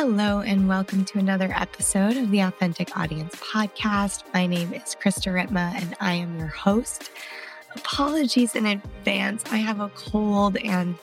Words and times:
Hello, 0.00 0.38
and 0.38 0.68
welcome 0.68 1.04
to 1.06 1.18
another 1.18 1.52
episode 1.52 2.16
of 2.16 2.30
the 2.30 2.38
Authentic 2.38 2.96
Audience 2.96 3.34
Podcast. 3.34 4.22
My 4.32 4.46
name 4.46 4.72
is 4.72 4.94
Krista 4.94 5.32
Ritma, 5.34 5.74
and 5.74 5.96
I 5.98 6.12
am 6.12 6.38
your 6.38 6.46
host. 6.46 7.10
Apologies 7.74 8.54
in 8.54 8.64
advance. 8.64 9.42
I 9.50 9.56
have 9.56 9.80
a 9.80 9.88
cold, 9.96 10.56
and 10.58 10.94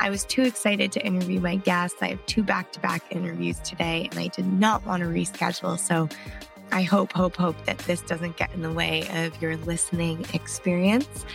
I 0.00 0.10
was 0.10 0.26
too 0.26 0.42
excited 0.42 0.92
to 0.92 1.00
interview 1.00 1.40
my 1.40 1.56
guests. 1.56 2.02
I 2.02 2.08
have 2.08 2.26
two 2.26 2.42
back 2.42 2.72
to 2.72 2.80
back 2.80 3.02
interviews 3.08 3.58
today, 3.60 4.06
and 4.10 4.20
I 4.20 4.26
did 4.26 4.46
not 4.46 4.84
want 4.84 5.02
to 5.02 5.08
reschedule. 5.08 5.78
So 5.78 6.10
I 6.72 6.82
hope, 6.82 7.12
hope, 7.12 7.36
hope 7.36 7.62
that 7.66 7.76
this 7.78 8.00
doesn't 8.00 8.38
get 8.38 8.52
in 8.54 8.62
the 8.62 8.72
way 8.72 9.06
of 9.24 9.40
your 9.42 9.58
listening 9.58 10.24
experience. 10.32 11.26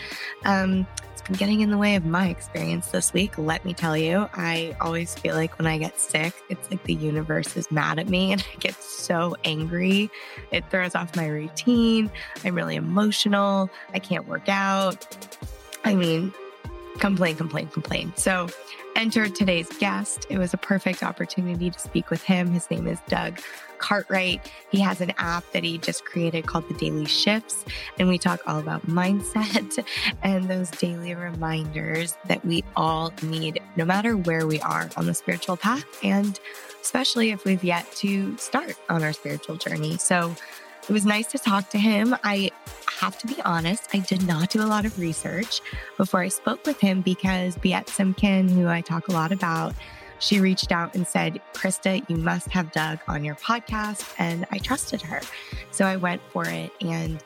Um, 0.46 0.88
it's 1.14 1.22
been 1.22 1.36
getting 1.36 1.62
in 1.62 1.70
the 1.70 1.78
way 1.78 1.96
of 1.96 2.06
my 2.06 2.28
experience 2.28 2.88
this 2.88 3.14
week. 3.14 3.38
Let 3.38 3.64
me 3.64 3.76
tell 3.76 3.96
you, 3.96 4.28
I 4.34 4.76
always 4.82 5.14
feel 5.14 5.36
like 5.36 5.58
when 5.60 5.68
I 5.68 5.78
get 5.78 6.00
sick, 6.00 6.34
it's 6.50 6.72
like 6.72 6.84
the 6.84 6.96
universe 6.96 7.56
is 7.56 7.70
mad 7.70 8.00
at 8.00 8.10
me 8.10 8.32
and 8.32 8.44
I 8.54 8.58
get 8.58 8.82
so 8.82 9.36
angry. 9.44 10.10
It 10.52 10.66
throws 10.72 10.96
off 10.96 11.16
my 11.16 11.28
routine. 11.28 12.10
I'm 12.44 12.56
really 12.56 12.76
emotional. 12.76 13.70
I 13.94 14.00
can't 14.00 14.28
work 14.28 14.50
out. 14.50 15.30
I 15.86 15.94
mean, 15.94 16.34
complain, 16.98 17.36
complain, 17.36 17.68
complain. 17.68 18.12
So, 18.16 18.50
enter 18.96 19.30
today's 19.30 19.70
guest. 19.78 20.26
It 20.32 20.40
was 20.40 20.56
a 20.56 20.58
perfect 20.58 21.04
opportunity 21.04 21.70
to 21.70 21.80
speak 21.80 22.10
with 22.10 22.24
him. 22.24 22.50
His 22.50 22.70
name 22.72 22.88
is 22.88 22.98
Doug 23.08 23.40
Cartwright. 23.80 24.52
He 24.70 24.80
has 24.80 25.02
an 25.02 25.14
app 25.18 25.50
that 25.52 25.64
he 25.64 25.78
just 25.78 26.06
created 26.06 26.46
called 26.46 26.68
the 26.70 26.74
Daily 26.76 27.06
Shifts. 27.06 27.66
And 28.00 28.08
we 28.08 28.18
talk 28.18 28.42
all 28.48 28.60
about 28.60 28.86
mindset 28.88 29.86
and 30.24 30.50
those 30.50 30.70
daily 30.72 31.16
reminders 31.16 32.18
that 32.28 32.46
we 32.46 32.64
all 32.76 33.14
need, 33.22 33.62
no 33.76 33.86
matter 33.86 34.16
where 34.16 34.48
we 34.48 34.60
are 34.62 34.90
on 34.98 35.06
the 35.06 35.14
spiritual 35.14 35.58
path, 35.58 35.86
and 36.04 36.40
especially 36.82 37.32
if 37.32 37.46
we've 37.46 37.64
yet 37.64 37.90
to 37.94 38.38
start 38.38 38.76
on 38.90 39.04
our 39.04 39.14
spiritual 39.14 39.56
journey. 39.56 39.98
So 39.98 40.36
it 40.88 40.94
was 40.94 41.06
nice 41.06 41.28
to 41.28 41.38
talk 41.38 41.70
to 41.72 41.78
him. 41.78 42.16
I 42.24 42.52
have 43.00 43.18
to 43.20 43.28
be 43.28 43.36
honest, 43.44 43.90
I 43.94 44.00
did 44.00 44.26
not 44.26 44.50
do 44.50 44.62
a 44.62 44.66
lot 44.66 44.86
of 44.86 44.98
research 44.98 45.62
before 45.98 46.22
I 46.22 46.30
spoke 46.30 46.66
with 46.66 46.80
him 46.80 47.02
because 47.02 47.58
Biet 47.58 47.88
Simkin, 47.88 48.50
who 48.50 48.68
I 48.68 48.82
talk 48.82 49.08
a 49.08 49.12
lot 49.12 49.32
about, 49.32 49.76
she 50.20 50.40
reached 50.40 50.72
out 50.72 50.96
and 50.96 51.08
said, 51.08 51.42
Krista, 51.54 52.08
you 52.10 52.18
must 52.18 52.50
have 52.50 52.72
Doug 52.72 53.00
on 53.08 53.24
your 53.24 53.36
podcast. 53.36 54.14
And 54.18 54.46
I 54.52 54.58
trusted 54.58 55.02
her. 55.02 55.22
So 55.72 55.86
I 55.86 55.96
went 55.96 56.22
for 56.32 56.46
it 56.46 56.72
and 56.82 57.24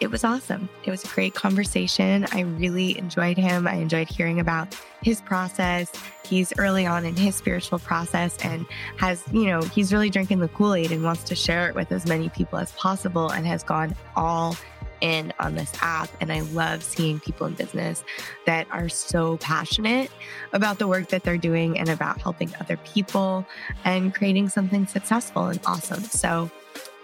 it 0.00 0.10
was 0.10 0.24
awesome. 0.24 0.68
It 0.84 0.90
was 0.90 1.04
a 1.04 1.08
great 1.08 1.34
conversation. 1.34 2.26
I 2.32 2.40
really 2.40 2.98
enjoyed 2.98 3.36
him. 3.36 3.66
I 3.66 3.74
enjoyed 3.74 4.08
hearing 4.08 4.40
about 4.40 4.76
his 5.02 5.20
process. 5.20 5.90
He's 6.24 6.52
early 6.58 6.86
on 6.86 7.04
in 7.04 7.16
his 7.16 7.36
spiritual 7.36 7.78
process 7.78 8.36
and 8.44 8.66
has, 8.96 9.22
you 9.32 9.46
know, 9.46 9.60
he's 9.62 9.92
really 9.92 10.10
drinking 10.10 10.40
the 10.40 10.48
Kool 10.48 10.74
Aid 10.74 10.92
and 10.92 11.02
wants 11.02 11.24
to 11.24 11.34
share 11.34 11.68
it 11.68 11.74
with 11.74 11.92
as 11.92 12.06
many 12.06 12.28
people 12.30 12.58
as 12.58 12.72
possible 12.72 13.30
and 13.30 13.46
has 13.46 13.62
gone 13.62 13.94
all 14.16 14.56
in 15.02 15.32
on 15.38 15.54
this 15.54 15.72
app. 15.82 16.08
And 16.20 16.32
I 16.32 16.40
love 16.40 16.82
seeing 16.82 17.20
people 17.20 17.46
in 17.46 17.54
business 17.54 18.02
that 18.46 18.66
are 18.70 18.88
so 18.88 19.36
passionate 19.38 20.10
about 20.52 20.78
the 20.78 20.88
work 20.88 21.08
that 21.08 21.24
they're 21.24 21.36
doing 21.36 21.78
and 21.78 21.90
about 21.90 22.20
helping 22.20 22.54
other 22.60 22.78
people 22.78 23.44
and 23.84 24.14
creating 24.14 24.48
something 24.48 24.86
successful 24.86 25.48
and 25.48 25.60
awesome. 25.66 26.04
So 26.04 26.50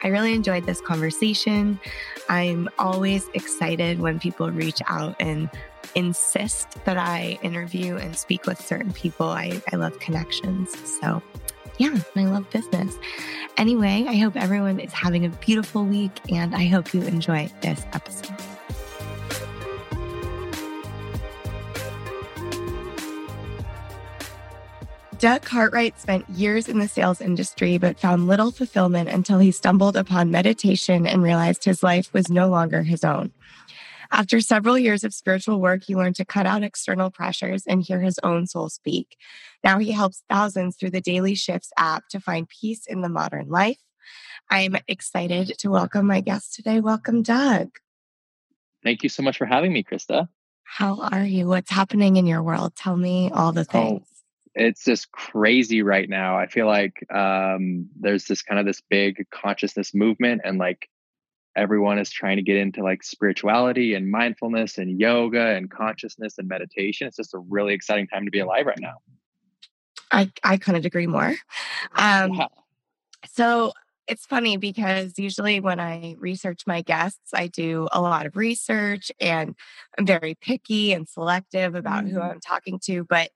I 0.03 0.09
really 0.09 0.33
enjoyed 0.33 0.65
this 0.65 0.81
conversation. 0.81 1.81
I'm 2.29 2.69
always 2.79 3.29
excited 3.35 3.99
when 3.99 4.21
people 4.21 4.51
reach 4.51 4.81
out 4.87 5.17
and 5.19 5.51
insist 5.95 6.85
that 6.85 6.97
I 6.97 7.39
interview 7.43 7.97
and 7.97 8.17
speak 8.17 8.47
with 8.47 8.61
certain 8.65 8.93
people. 8.93 9.29
I, 9.29 9.61
I 9.73 9.77
love 9.77 9.99
connections. 9.99 10.71
So 11.01 11.23
yeah, 11.79 11.97
I 12.17 12.25
love 12.25 12.49
business. 12.51 12.97
Anyway, 13.57 14.05
I 14.09 14.17
hope 14.17 14.37
everyone 14.37 14.79
is 14.81 14.93
having 14.93 15.25
a 15.25 15.29
beautiful 15.29 15.85
week 15.85 16.13
and 16.31 16.55
I 16.55 16.67
hope 16.67 16.93
you 16.93 17.03
enjoy 17.03 17.51
this 17.61 17.85
episode. 17.93 18.37
Doug 25.19 25.43
Cartwright 25.43 25.99
spent 25.99 26.29
years 26.31 26.69
in 26.69 26.79
the 26.79 26.87
sales 26.87 27.21
industry, 27.21 27.77
but 27.77 27.99
found 27.99 28.29
little 28.29 28.53
fulfillment 28.53 29.09
until 29.09 29.41
he 29.41 29.51
stumbled 29.51 29.97
upon 29.97 30.31
meditation 30.31 31.09
and 31.09 31.25
realized 31.25 31.65
his 31.65 31.83
life 31.83 32.13
was 32.13 32.31
no 32.31 32.47
longer 32.49 32.85
his 32.85 33.03
own. 33.03 33.33
After 34.11 34.41
several 34.41 34.79
years 34.79 35.05
of 35.05 35.13
spiritual 35.13 35.61
work, 35.61 35.83
he 35.85 35.95
learned 35.95 36.17
to 36.17 36.25
cut 36.25 36.47
out 36.47 36.63
external 36.63 37.11
pressures 37.11 37.65
and 37.67 37.83
hear 37.83 38.01
his 38.01 38.19
own 38.23 38.47
soul 38.47 38.69
speak. 38.71 39.17
Now 39.63 39.79
he 39.79 39.93
helps 39.93 40.23
thousands 40.29 40.77
through 40.77 40.91
the 40.91 41.01
Daily 41.01 41.35
Shifts 41.35 41.73
app 41.77 42.09
to 42.11 42.21
find 42.21 42.49
peace 42.49 42.87
in 42.87 43.03
the 43.03 43.09
modern 43.09 43.49
life. 43.49 43.79
I'm 44.51 44.77
excited 44.89 45.53
to 45.59 45.71
welcome 45.71 46.07
my 46.07 46.21
guest 46.23 46.55
today. 46.55 46.81
Welcome, 46.81 47.23
Doug. 47.23 47.69
Thank 48.83 49.03
you 49.03 49.11
so 49.11 49.23
much 49.23 49.37
for 49.37 49.45
having 49.45 49.73
me, 49.73 49.85
Krista. 49.85 50.29
How 50.65 51.01
are 51.01 51.25
you? 51.25 51.47
What's 51.47 51.71
happening 51.71 52.17
in 52.17 52.27
your 52.27 52.43
world? 52.43 52.75
Tell 52.77 52.97
me 52.97 53.31
all 53.31 53.53
the 53.53 53.63
oh, 53.63 53.65
things. 53.65 54.03
Oh, 54.05 54.19
it's 54.55 54.85
just 54.85 55.13
crazy 55.13 55.83
right 55.83 56.09
now. 56.09 56.39
I 56.39 56.47
feel 56.47 56.67
like 56.67 57.05
um, 57.13 57.89
there's 57.99 58.25
this 58.25 58.43
kind 58.43 58.59
of 58.59 58.67
this 58.67 58.83
big 58.89 59.27
consciousness 59.31 59.95
movement, 59.95 60.43
and 60.45 60.59
like 60.59 60.89
everyone 61.59 61.99
is 61.99 62.11
trying 62.11 62.37
to 62.37 62.43
get 62.43 62.57
into 62.57 62.83
like 62.83 63.03
spirituality 63.03 63.95
and 63.95 64.11
mindfulness 64.11 64.79
and 64.79 64.99
yoga 64.99 65.57
and 65.57 65.71
consciousness 65.71 66.39
and 66.39 66.49
meditation. 66.49 67.07
It's 67.07 67.17
just 67.17 67.35
a 67.35 67.39
really 67.39 67.75
exciting 67.75 68.07
time 68.07 68.25
to 68.25 68.31
be 68.31 68.39
alive 68.39 68.67
right 68.67 68.79
now. 68.81 68.95
I, 70.11 70.31
I 70.43 70.57
couldn't 70.57 70.87
agree 70.87 71.07
more. 71.07 71.35
Um, 71.97 72.33
yeah. 72.33 72.47
So 73.27 73.73
it's 74.07 74.25
funny 74.25 74.57
because 74.57 75.19
usually 75.19 75.61
when 75.61 75.81
I 75.81 76.17
research 76.19 76.63
my 76.67 76.81
guests, 76.81 77.35
I 77.35 77.49
do 77.49 77.89
a 77.93 78.01
lot 78.01 78.25
of 78.25 78.37
research 78.37 79.11
and 79.21 79.55
I'm 79.99 80.07
very 80.07 80.35
picky 80.41 80.93
and 80.93 81.09
selective 81.09 81.75
about 81.75 82.05
mm-hmm. 82.05 82.15
who 82.15 82.21
I'm 82.23 82.41
talking 82.41 82.79
to. 82.85 83.05
But 83.05 83.31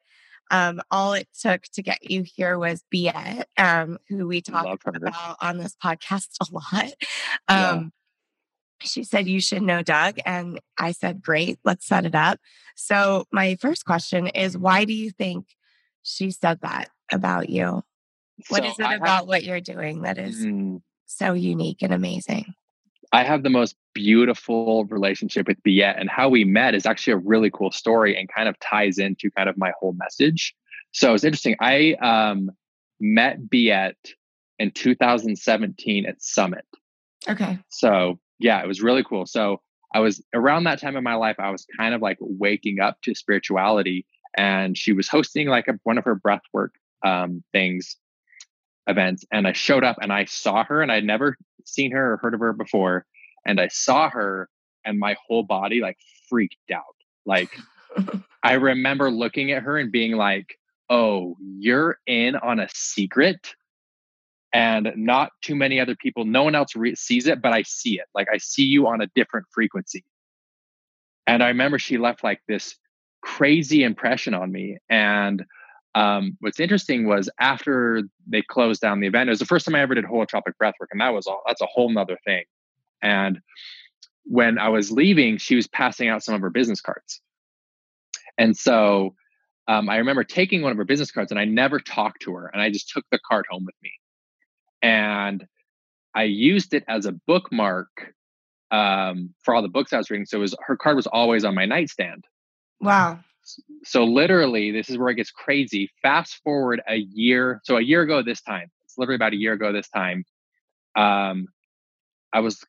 um, 0.50 0.80
all 0.90 1.14
it 1.14 1.28
took 1.38 1.62
to 1.74 1.82
get 1.82 2.10
you 2.10 2.22
here 2.22 2.58
was 2.58 2.84
Biet, 2.94 3.44
um, 3.58 3.98
who 4.08 4.28
we 4.28 4.40
talk 4.40 4.80
about 4.86 5.36
on 5.40 5.58
this 5.58 5.74
podcast 5.82 6.28
a 6.40 6.54
lot. 6.54 6.92
Um, 7.48 7.92
she 8.84 9.04
said, 9.04 9.26
You 9.26 9.40
should 9.40 9.62
know 9.62 9.82
Doug. 9.82 10.18
And 10.24 10.60
I 10.78 10.92
said, 10.92 11.22
Great, 11.22 11.58
let's 11.64 11.86
set 11.86 12.06
it 12.06 12.14
up. 12.14 12.38
So, 12.76 13.26
my 13.32 13.56
first 13.56 13.84
question 13.84 14.28
is 14.28 14.56
why 14.56 14.84
do 14.84 14.92
you 14.92 15.10
think 15.10 15.46
she 16.02 16.30
said 16.30 16.60
that 16.62 16.90
about 17.12 17.48
you? 17.48 17.82
What 18.48 18.62
so 18.62 18.70
is 18.70 18.78
it 18.78 18.86
I 18.86 18.94
about 18.94 19.08
have, 19.08 19.26
what 19.26 19.44
you're 19.44 19.60
doing 19.60 20.02
that 20.02 20.18
is 20.18 20.44
mm, 20.44 20.80
so 21.06 21.34
unique 21.34 21.82
and 21.82 21.92
amazing? 21.92 22.54
I 23.12 23.24
have 23.24 23.42
the 23.42 23.50
most 23.50 23.76
beautiful 23.94 24.86
relationship 24.86 25.46
with 25.46 25.62
Biet, 25.62 26.00
and 26.00 26.08
how 26.08 26.28
we 26.28 26.44
met 26.44 26.74
is 26.74 26.86
actually 26.86 27.12
a 27.12 27.18
really 27.18 27.50
cool 27.50 27.70
story 27.70 28.18
and 28.18 28.28
kind 28.28 28.48
of 28.48 28.58
ties 28.60 28.98
into 28.98 29.30
kind 29.30 29.48
of 29.48 29.58
my 29.58 29.72
whole 29.78 29.92
message. 29.92 30.54
So 30.92 31.14
it's 31.14 31.24
interesting. 31.24 31.56
I 31.60 31.94
um, 32.00 32.50
met 33.00 33.48
Biet 33.48 33.94
in 34.58 34.70
2017 34.70 36.06
at 36.06 36.22
Summit. 36.22 36.64
Okay. 37.28 37.58
So 37.68 38.18
yeah, 38.42 38.60
it 38.60 38.66
was 38.66 38.82
really 38.82 39.04
cool. 39.04 39.26
So 39.26 39.60
I 39.94 40.00
was 40.00 40.22
around 40.34 40.64
that 40.64 40.80
time 40.80 40.96
in 40.96 41.04
my 41.04 41.14
life, 41.14 41.36
I 41.38 41.50
was 41.50 41.66
kind 41.76 41.94
of 41.94 42.02
like 42.02 42.18
waking 42.20 42.80
up 42.80 43.00
to 43.02 43.14
spirituality. 43.14 44.06
And 44.36 44.76
she 44.76 44.92
was 44.92 45.08
hosting 45.08 45.48
like 45.48 45.68
a, 45.68 45.78
one 45.84 45.98
of 45.98 46.04
her 46.04 46.16
breathwork 46.16 46.70
um, 47.04 47.42
things, 47.52 47.96
events. 48.86 49.24
And 49.30 49.46
I 49.46 49.52
showed 49.52 49.84
up 49.84 49.98
and 50.00 50.12
I 50.12 50.24
saw 50.24 50.64
her, 50.64 50.82
and 50.82 50.90
I'd 50.90 51.04
never 51.04 51.36
seen 51.64 51.92
her 51.92 52.14
or 52.14 52.16
heard 52.16 52.34
of 52.34 52.40
her 52.40 52.52
before. 52.52 53.06
And 53.46 53.60
I 53.60 53.68
saw 53.68 54.08
her, 54.10 54.48
and 54.84 54.98
my 54.98 55.16
whole 55.26 55.42
body 55.42 55.80
like 55.80 55.98
freaked 56.28 56.70
out. 56.72 56.82
Like, 57.26 57.50
I 58.42 58.54
remember 58.54 59.10
looking 59.10 59.52
at 59.52 59.62
her 59.62 59.78
and 59.78 59.92
being 59.92 60.12
like, 60.12 60.58
oh, 60.88 61.36
you're 61.40 61.98
in 62.06 62.36
on 62.36 62.58
a 62.58 62.68
secret 62.72 63.54
and 64.52 64.92
not 64.96 65.32
too 65.40 65.54
many 65.54 65.80
other 65.80 65.96
people 65.96 66.24
no 66.24 66.42
one 66.42 66.54
else 66.54 66.76
re- 66.76 66.94
sees 66.94 67.26
it 67.26 67.40
but 67.40 67.52
i 67.52 67.62
see 67.62 67.94
it. 67.98 68.06
Like 68.14 68.28
i 68.32 68.38
see 68.38 68.64
you 68.64 68.86
on 68.86 69.00
a 69.00 69.06
different 69.14 69.46
frequency. 69.50 70.04
And 71.26 71.42
i 71.42 71.48
remember 71.48 71.78
she 71.78 71.98
left 71.98 72.22
like 72.24 72.40
this 72.48 72.76
crazy 73.22 73.84
impression 73.84 74.34
on 74.34 74.50
me. 74.50 74.78
And 74.90 75.44
um, 75.94 76.36
what's 76.40 76.58
interesting 76.58 77.06
was 77.06 77.30
after 77.38 78.02
they 78.26 78.42
closed 78.42 78.80
down 78.80 79.00
the 79.00 79.06
event 79.06 79.28
it 79.28 79.32
was 79.32 79.38
the 79.38 79.46
first 79.46 79.66
time 79.66 79.74
i 79.74 79.80
ever 79.80 79.94
did 79.94 80.06
holotropic 80.06 80.54
breathwork 80.60 80.88
and 80.90 81.00
that 81.00 81.12
was 81.12 81.26
all 81.26 81.42
that's 81.46 81.60
a 81.60 81.66
whole 81.66 81.90
nother 81.90 82.18
thing. 82.24 82.44
And 83.02 83.40
when 84.24 84.58
i 84.58 84.68
was 84.68 84.90
leaving 84.90 85.38
she 85.38 85.54
was 85.54 85.66
passing 85.66 86.08
out 86.08 86.22
some 86.22 86.34
of 86.34 86.40
her 86.40 86.50
business 86.50 86.80
cards. 86.80 87.20
And 88.38 88.56
so 88.56 89.14
um, 89.68 89.88
i 89.88 89.96
remember 89.96 90.24
taking 90.24 90.62
one 90.62 90.72
of 90.72 90.78
her 90.78 90.84
business 90.84 91.10
cards 91.10 91.30
and 91.30 91.38
i 91.38 91.44
never 91.44 91.78
talked 91.78 92.22
to 92.22 92.34
her 92.34 92.50
and 92.52 92.60
i 92.62 92.70
just 92.70 92.88
took 92.90 93.04
the 93.10 93.18
card 93.28 93.46
home 93.50 93.64
with 93.64 93.76
me 93.82 93.92
and 94.82 95.46
I 96.14 96.24
used 96.24 96.74
it 96.74 96.84
as 96.88 97.06
a 97.06 97.12
bookmark 97.12 98.12
um, 98.70 99.34
for 99.42 99.54
all 99.54 99.62
the 99.62 99.68
books 99.68 99.92
I 99.92 99.98
was 99.98 100.10
reading. 100.10 100.26
So 100.26 100.40
was, 100.40 100.54
her 100.66 100.76
card 100.76 100.96
was 100.96 101.06
always 101.06 101.44
on 101.44 101.54
my 101.54 101.66
nightstand. 101.66 102.24
Wow. 102.80 103.20
So 103.84 104.04
literally, 104.04 104.70
this 104.70 104.88
is 104.88 104.98
where 104.98 105.08
it 105.08 105.16
gets 105.16 105.30
crazy. 105.30 105.90
Fast 106.00 106.40
forward 106.44 106.82
a 106.88 106.96
year. 106.96 107.60
So 107.64 107.76
a 107.76 107.82
year 107.82 108.02
ago 108.02 108.22
this 108.22 108.40
time, 108.40 108.70
it's 108.84 108.96
literally 108.96 109.16
about 109.16 109.32
a 109.32 109.36
year 109.36 109.52
ago 109.52 109.72
this 109.72 109.88
time. 109.88 110.24
Um, 110.96 111.46
I 112.32 112.40
was 112.40 112.64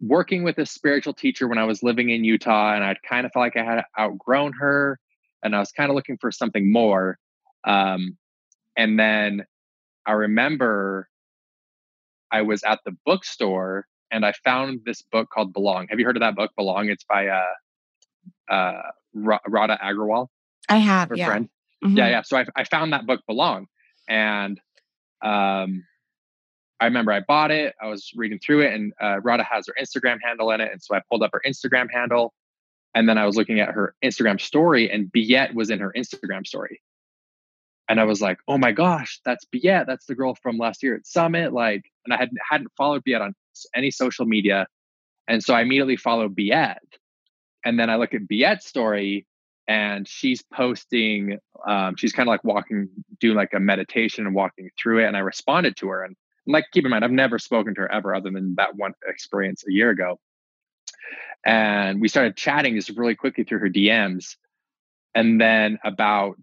working 0.00 0.42
with 0.42 0.58
a 0.58 0.66
spiritual 0.66 1.12
teacher 1.12 1.46
when 1.46 1.58
I 1.58 1.64
was 1.64 1.82
living 1.82 2.10
in 2.10 2.24
Utah, 2.24 2.74
and 2.74 2.82
I 2.82 2.96
kind 3.06 3.26
of 3.26 3.32
felt 3.32 3.42
like 3.42 3.56
I 3.56 3.64
had 3.64 3.84
outgrown 3.98 4.54
her, 4.54 4.98
and 5.42 5.54
I 5.54 5.58
was 5.58 5.70
kind 5.72 5.90
of 5.90 5.96
looking 5.96 6.16
for 6.18 6.32
something 6.32 6.72
more. 6.72 7.18
Um, 7.64 8.16
and 8.76 8.98
then 8.98 9.44
I 10.06 10.12
remember 10.12 11.09
I 12.30 12.42
was 12.42 12.62
at 12.62 12.80
the 12.84 12.96
bookstore 13.04 13.86
and 14.10 14.24
I 14.26 14.32
found 14.44 14.80
this 14.84 15.02
book 15.02 15.28
called 15.30 15.52
Belong. 15.52 15.86
Have 15.88 15.98
you 15.98 16.06
heard 16.06 16.16
of 16.16 16.20
that 16.20 16.34
book, 16.34 16.50
Belong? 16.56 16.88
It's 16.88 17.04
by 17.04 17.28
uh, 17.28 18.52
uh, 18.52 18.82
Radha 19.14 19.78
Agrawal. 19.82 20.28
I 20.68 20.76
have, 20.76 21.12
yeah. 21.14 21.26
friend. 21.26 21.48
Mm-hmm. 21.84 21.96
Yeah, 21.96 22.08
yeah. 22.08 22.22
So 22.22 22.36
I, 22.36 22.46
I 22.56 22.64
found 22.64 22.92
that 22.92 23.06
book, 23.06 23.20
Belong, 23.26 23.66
and 24.08 24.60
um, 25.22 25.84
I 26.78 26.84
remember 26.84 27.12
I 27.12 27.20
bought 27.20 27.50
it. 27.50 27.74
I 27.80 27.86
was 27.86 28.10
reading 28.14 28.38
through 28.38 28.62
it, 28.62 28.74
and 28.74 28.92
uh, 29.00 29.20
Radha 29.20 29.44
has 29.44 29.66
her 29.66 29.74
Instagram 29.80 30.18
handle 30.22 30.50
in 30.50 30.60
it, 30.60 30.70
and 30.72 30.82
so 30.82 30.94
I 30.94 31.00
pulled 31.10 31.22
up 31.22 31.30
her 31.32 31.42
Instagram 31.46 31.90
handle, 31.90 32.34
and 32.94 33.08
then 33.08 33.16
I 33.18 33.26
was 33.26 33.36
looking 33.36 33.60
at 33.60 33.70
her 33.70 33.94
Instagram 34.04 34.40
story, 34.40 34.90
and 34.90 35.10
Biet 35.10 35.54
was 35.54 35.70
in 35.70 35.78
her 35.78 35.92
Instagram 35.96 36.46
story, 36.46 36.80
and 37.90 38.00
I 38.00 38.04
was 38.04 38.22
like, 38.22 38.38
"Oh 38.48 38.56
my 38.56 38.70
gosh, 38.70 39.20
that's 39.24 39.44
Biet! 39.44 39.86
That's 39.86 40.06
the 40.06 40.14
girl 40.14 40.36
from 40.36 40.56
last 40.58 40.82
year 40.82 40.94
at 40.94 41.06
Summit!" 41.06 41.52
Like, 41.52 41.82
and 42.06 42.14
I 42.14 42.16
hadn't 42.16 42.38
hadn't 42.48 42.70
followed 42.76 43.02
Biet 43.04 43.20
on 43.20 43.34
any 43.74 43.90
social 43.90 44.24
media, 44.26 44.68
and 45.28 45.42
so 45.42 45.54
I 45.54 45.62
immediately 45.62 45.96
followed 45.96 46.36
Biet, 46.36 46.78
and 47.64 47.78
then 47.78 47.90
I 47.90 47.96
look 47.96 48.14
at 48.14 48.28
Biet's 48.28 48.66
story, 48.66 49.26
and 49.66 50.06
she's 50.08 50.42
posting 50.54 51.38
um, 51.66 51.96
she's 51.96 52.12
kind 52.12 52.28
of 52.28 52.30
like 52.30 52.44
walking 52.44 52.88
doing 53.20 53.36
like 53.36 53.52
a 53.54 53.60
meditation 53.60 54.24
and 54.24 54.34
walking 54.34 54.70
through 54.80 55.04
it 55.04 55.06
and 55.06 55.16
i 55.16 55.20
responded 55.20 55.76
to 55.76 55.88
her 55.88 56.02
and 56.02 56.16
like 56.46 56.64
keep 56.72 56.84
in 56.84 56.90
mind 56.90 57.04
i've 57.04 57.10
never 57.10 57.38
spoken 57.38 57.74
to 57.74 57.82
her 57.82 57.92
ever 57.92 58.14
other 58.14 58.30
than 58.30 58.54
that 58.56 58.74
one 58.76 58.92
experience 59.06 59.62
a 59.68 59.72
year 59.72 59.90
ago 59.90 60.18
and 61.44 62.00
we 62.00 62.08
started 62.08 62.36
chatting 62.36 62.74
just 62.74 62.96
really 62.96 63.14
quickly 63.14 63.44
through 63.44 63.58
her 63.58 63.68
dms 63.68 64.36
and 65.14 65.40
then 65.40 65.78
about 65.84 66.36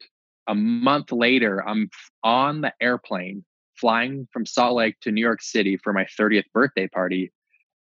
a 0.47 0.55
month 0.55 1.11
later 1.11 1.67
i'm 1.67 1.89
on 2.23 2.61
the 2.61 2.73
airplane 2.81 3.43
flying 3.75 4.27
from 4.31 4.45
salt 4.45 4.75
lake 4.75 4.99
to 5.01 5.11
new 5.11 5.21
york 5.21 5.41
city 5.41 5.77
for 5.77 5.93
my 5.93 6.05
30th 6.19 6.45
birthday 6.53 6.87
party 6.87 7.31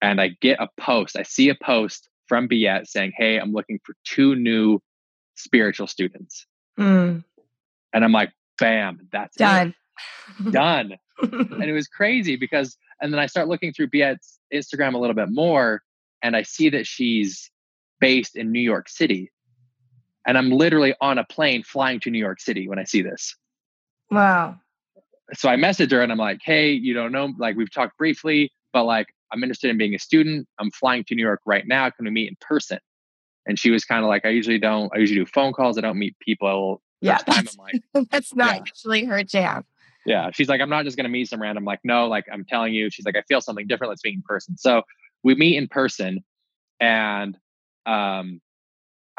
and 0.00 0.20
i 0.20 0.29
get 0.41 0.61
a 0.61 0.69
post 0.79 1.17
i 1.17 1.23
see 1.23 1.49
a 1.49 1.55
post 1.55 2.09
from 2.29 2.49
Biet 2.49 2.87
saying 2.87 3.12
hey 3.17 3.38
i'm 3.38 3.53
looking 3.53 3.79
for 3.85 3.94
two 4.05 4.35
new 4.35 4.81
spiritual 5.35 5.87
students. 5.87 6.47
Mm. 6.79 7.25
And 7.93 8.05
I'm 8.05 8.12
like, 8.12 8.32
bam, 8.59 9.08
that's 9.11 9.37
done. 9.37 9.75
It. 10.41 10.53
Done. 10.53 10.94
and 11.20 11.65
it 11.65 11.73
was 11.75 11.88
crazy 11.88 12.37
because, 12.37 12.76
and 13.00 13.12
then 13.12 13.20
I 13.20 13.26
start 13.26 13.49
looking 13.49 13.73
through 13.73 13.88
Biet's 13.88 14.38
Instagram 14.53 14.94
a 14.94 14.99
little 14.99 15.15
bit 15.15 15.29
more, 15.31 15.82
and 16.23 16.37
I 16.37 16.43
see 16.43 16.70
that 16.70 16.87
she's 16.87 17.50
based 18.00 18.37
in 18.37 18.53
New 18.53 18.61
York 18.61 18.88
City. 18.88 19.31
And 20.26 20.38
I'm 20.38 20.50
literally 20.50 20.94
on 21.00 21.19
a 21.19 21.24
plane 21.24 21.62
flying 21.62 22.00
to 22.00 22.10
New 22.10 22.19
York 22.19 22.40
City 22.40 22.69
when 22.69 22.78
I 22.78 22.84
see 22.84 23.02
this. 23.02 23.34
Wow. 24.10 24.56
So 25.34 25.48
I 25.48 25.56
message 25.56 25.90
her 25.92 26.02
and 26.02 26.12
I'm 26.12 26.19
like, 26.19 26.40
hey, 26.44 26.72
you 26.72 26.94
don't 26.94 27.12
know, 27.12 27.32
like 27.38 27.56
we've 27.56 27.72
talked 27.72 27.96
briefly, 27.96 28.52
but 28.72 28.84
like 28.84 29.08
I'm 29.32 29.42
interested 29.42 29.70
in 29.70 29.78
being 29.78 29.94
a 29.94 29.98
student. 29.98 30.46
I'm 30.58 30.70
flying 30.70 31.04
to 31.04 31.14
New 31.14 31.22
York 31.22 31.40
right 31.46 31.66
now. 31.66 31.88
Can 31.90 32.04
we 32.04 32.10
meet 32.10 32.28
in 32.28 32.36
person? 32.40 32.78
And 33.46 33.58
she 33.58 33.70
was 33.70 33.84
kind 33.84 34.04
of 34.04 34.08
like, 34.08 34.24
I 34.24 34.28
usually 34.28 34.58
don't, 34.58 34.92
I 34.94 34.98
usually 34.98 35.20
do 35.20 35.26
phone 35.26 35.52
calls. 35.52 35.78
I 35.78 35.80
don't 35.80 35.98
meet 35.98 36.16
people. 36.20 36.82
Yeah. 37.00 37.19
That's, 37.26 37.56
like, 37.56 37.82
that's 38.10 38.34
not 38.34 38.54
yeah. 38.54 38.62
usually 38.74 39.04
her 39.06 39.24
jam. 39.24 39.64
Yeah. 40.04 40.30
She's 40.32 40.48
like, 40.48 40.60
I'm 40.60 40.69
not 40.69 40.84
just 40.84 40.96
going 40.96 41.04
to 41.04 41.10
meet 41.10 41.28
some 41.28 41.40
random, 41.40 41.64
like, 41.64 41.80
no, 41.82 42.06
like 42.06 42.26
I'm 42.32 42.44
telling 42.44 42.74
you, 42.74 42.90
she's 42.90 43.06
like, 43.06 43.16
I 43.16 43.22
feel 43.22 43.40
something 43.40 43.66
different. 43.66 43.90
Let's 43.90 44.04
meet 44.04 44.14
in 44.14 44.22
person. 44.22 44.56
So 44.56 44.82
we 45.24 45.34
meet 45.34 45.56
in 45.56 45.66
person 45.66 46.22
and, 46.78 47.36
um, 47.86 48.40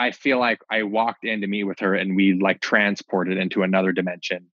I 0.03 0.11
feel 0.11 0.39
like 0.39 0.59
I 0.69 0.83
walked 0.83 1.25
in 1.25 1.41
to 1.41 1.47
meet 1.47 1.63
with 1.63 1.79
her 1.79 1.95
and 1.95 2.15
we 2.15 2.33
like 2.33 2.61
transported 2.61 3.37
into 3.37 3.63
another 3.63 3.91
dimension 3.91 4.47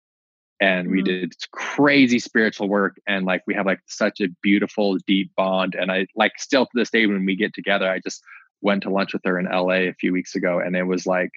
and 0.60 0.90
we 0.90 0.98
mm-hmm. 0.98 1.20
did 1.20 1.34
crazy 1.52 2.18
spiritual 2.18 2.68
work 2.68 3.00
and 3.06 3.24
like 3.24 3.42
we 3.46 3.54
have 3.54 3.66
like 3.66 3.80
such 3.86 4.20
a 4.20 4.28
beautiful 4.42 4.96
deep 5.06 5.30
bond 5.36 5.76
and 5.76 5.92
i 5.92 6.04
like 6.16 6.32
still 6.36 6.66
to 6.66 6.72
this 6.74 6.90
day 6.90 7.06
when 7.06 7.24
we 7.24 7.36
get 7.36 7.54
together 7.54 7.88
i 7.88 8.00
just 8.00 8.24
went 8.60 8.82
to 8.82 8.90
lunch 8.90 9.12
with 9.12 9.22
her 9.24 9.38
in 9.38 9.46
LA 9.46 9.88
a 9.88 9.92
few 9.92 10.12
weeks 10.12 10.34
ago, 10.34 10.58
and 10.58 10.76
it 10.76 10.84
was 10.84 11.06
like 11.06 11.30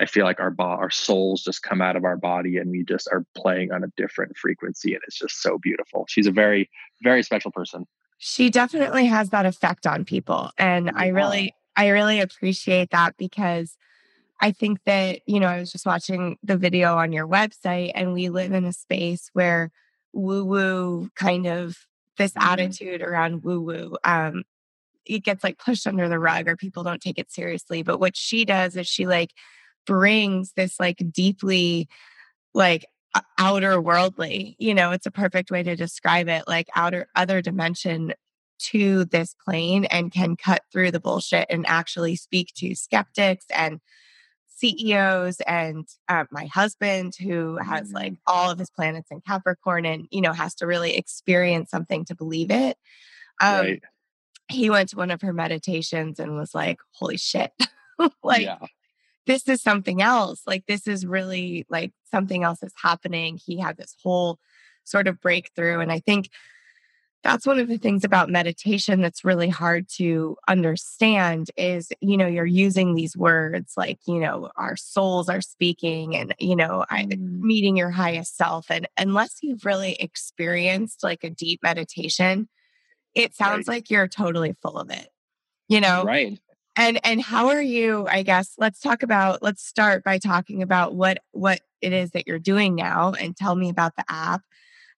I 0.00 0.06
feel 0.06 0.24
like 0.24 0.40
our 0.40 0.50
bo- 0.50 0.64
our 0.64 0.90
souls 0.90 1.42
just 1.42 1.62
come 1.62 1.80
out 1.80 1.96
of 1.96 2.04
our 2.04 2.16
body, 2.16 2.56
and 2.56 2.70
we 2.70 2.84
just 2.84 3.08
are 3.12 3.24
playing 3.36 3.72
on 3.72 3.84
a 3.84 3.88
different 3.96 4.36
frequency, 4.36 4.94
and 4.94 5.02
it's 5.06 5.18
just 5.18 5.42
so 5.42 5.58
beautiful. 5.58 6.06
She's 6.08 6.26
a 6.26 6.32
very 6.32 6.70
very 7.02 7.22
special 7.22 7.50
person. 7.50 7.86
She 8.18 8.50
definitely 8.50 9.06
has 9.06 9.30
that 9.30 9.46
effect 9.46 9.86
on 9.86 10.04
people, 10.04 10.50
and. 10.58 10.90
I 10.94 11.08
really 11.08 11.54
I 11.76 11.88
really 11.88 12.20
appreciate 12.20 12.90
that 12.90 13.16
because. 13.16 13.76
I 14.44 14.50
think 14.50 14.80
that, 14.86 15.20
you 15.24 15.38
know, 15.38 15.46
I 15.46 15.60
was 15.60 15.70
just 15.70 15.86
watching 15.86 16.36
the 16.42 16.56
video 16.56 16.96
on 16.96 17.12
your 17.12 17.28
website, 17.28 17.92
and 17.94 18.12
we 18.12 18.28
live 18.28 18.50
in 18.50 18.64
a 18.64 18.72
space 18.72 19.30
where 19.34 19.70
woo 20.12 20.44
woo 20.44 21.10
kind 21.14 21.46
of 21.46 21.76
this 22.18 22.32
mm-hmm. 22.32 22.48
attitude 22.48 23.02
around 23.02 23.44
woo 23.44 23.60
woo 23.60 23.96
um, 24.02 24.42
it 25.06 25.24
gets 25.24 25.42
like 25.42 25.58
pushed 25.58 25.86
under 25.86 26.08
the 26.08 26.18
rug 26.18 26.48
or 26.48 26.56
people 26.56 26.82
don't 26.82 27.02
take 27.02 27.18
it 27.18 27.32
seriously. 27.32 27.82
But 27.82 27.98
what 27.98 28.16
she 28.16 28.44
does 28.44 28.76
is 28.76 28.86
she 28.86 29.06
like 29.06 29.32
brings 29.86 30.52
this 30.52 30.78
like 30.78 31.02
deeply 31.10 31.88
like 32.54 32.86
outer 33.38 33.80
worldly, 33.80 34.56
you 34.58 34.74
know, 34.74 34.92
it's 34.92 35.06
a 35.06 35.10
perfect 35.10 35.50
way 35.50 35.62
to 35.62 35.76
describe 35.76 36.28
it, 36.28 36.44
like 36.46 36.68
outer 36.74 37.08
other 37.14 37.42
dimension 37.42 38.14
to 38.70 39.04
this 39.06 39.34
plane 39.44 39.84
and 39.86 40.12
can 40.12 40.36
cut 40.36 40.62
through 40.72 40.90
the 40.90 41.00
bullshit 41.00 41.46
and 41.50 41.64
actually 41.66 42.16
speak 42.16 42.52
to 42.56 42.74
skeptics 42.74 43.46
and 43.54 43.80
CEOs 44.48 45.40
and 45.40 45.88
uh, 46.08 46.24
my 46.30 46.46
husband 46.46 47.14
who 47.20 47.56
has 47.56 47.92
like 47.92 48.12
mm-hmm. 48.12 48.32
all 48.32 48.50
of 48.50 48.58
his 48.58 48.70
planets 48.70 49.10
in 49.10 49.20
Capricorn 49.20 49.84
and 49.84 50.06
you 50.10 50.20
know 50.20 50.32
has 50.32 50.54
to 50.56 50.66
really 50.66 50.96
experience 50.96 51.70
something 51.70 52.04
to 52.04 52.14
believe 52.14 52.50
it. 52.50 52.76
Um, 53.40 53.60
right 53.60 53.82
he 54.52 54.70
went 54.70 54.90
to 54.90 54.96
one 54.96 55.10
of 55.10 55.22
her 55.22 55.32
meditations 55.32 56.18
and 56.18 56.36
was 56.36 56.54
like, 56.54 56.78
holy 56.92 57.16
shit. 57.16 57.52
like, 58.22 58.42
yeah. 58.42 58.58
this 59.26 59.48
is 59.48 59.62
something 59.62 60.02
else. 60.02 60.42
Like, 60.46 60.66
this 60.66 60.86
is 60.86 61.06
really 61.06 61.66
like 61.68 61.92
something 62.10 62.44
else 62.44 62.62
is 62.62 62.74
happening. 62.80 63.38
He 63.44 63.58
had 63.58 63.76
this 63.76 63.96
whole 64.02 64.38
sort 64.84 65.08
of 65.08 65.20
breakthrough. 65.20 65.80
And 65.80 65.90
I 65.90 66.00
think 66.00 66.30
that's 67.22 67.46
one 67.46 67.60
of 67.60 67.68
the 67.68 67.78
things 67.78 68.02
about 68.04 68.28
meditation 68.28 69.00
that's 69.00 69.24
really 69.24 69.48
hard 69.48 69.88
to 69.88 70.36
understand 70.48 71.50
is 71.56 71.92
you 72.00 72.16
know 72.16 72.26
you're 72.26 72.44
using 72.44 72.94
these 72.94 73.16
words 73.16 73.74
like 73.76 73.98
you 74.06 74.18
know 74.18 74.50
our 74.56 74.76
souls 74.76 75.28
are 75.28 75.40
speaking 75.40 76.16
and 76.16 76.34
you 76.38 76.56
know 76.56 76.84
I, 76.90 77.04
mm. 77.04 77.40
meeting 77.40 77.76
your 77.76 77.90
highest 77.90 78.36
self 78.36 78.70
and 78.70 78.88
unless 78.98 79.38
you've 79.42 79.64
really 79.64 79.94
experienced 79.94 81.02
like 81.02 81.24
a 81.24 81.30
deep 81.30 81.60
meditation 81.62 82.48
it 83.14 83.34
sounds 83.34 83.68
right. 83.68 83.76
like 83.76 83.90
you're 83.90 84.08
totally 84.08 84.56
full 84.62 84.78
of 84.78 84.90
it 84.90 85.08
you 85.68 85.80
know 85.80 86.04
right 86.04 86.38
and 86.76 86.98
and 87.04 87.20
how 87.20 87.48
are 87.48 87.62
you 87.62 88.06
i 88.08 88.22
guess 88.22 88.54
let's 88.58 88.80
talk 88.80 89.02
about 89.02 89.42
let's 89.42 89.64
start 89.64 90.02
by 90.02 90.18
talking 90.18 90.62
about 90.62 90.94
what 90.94 91.18
what 91.32 91.60
it 91.80 91.92
is 91.92 92.12
that 92.12 92.26
you're 92.26 92.38
doing 92.38 92.74
now 92.74 93.12
and 93.12 93.36
tell 93.36 93.54
me 93.54 93.68
about 93.68 93.94
the 93.96 94.04
app 94.08 94.42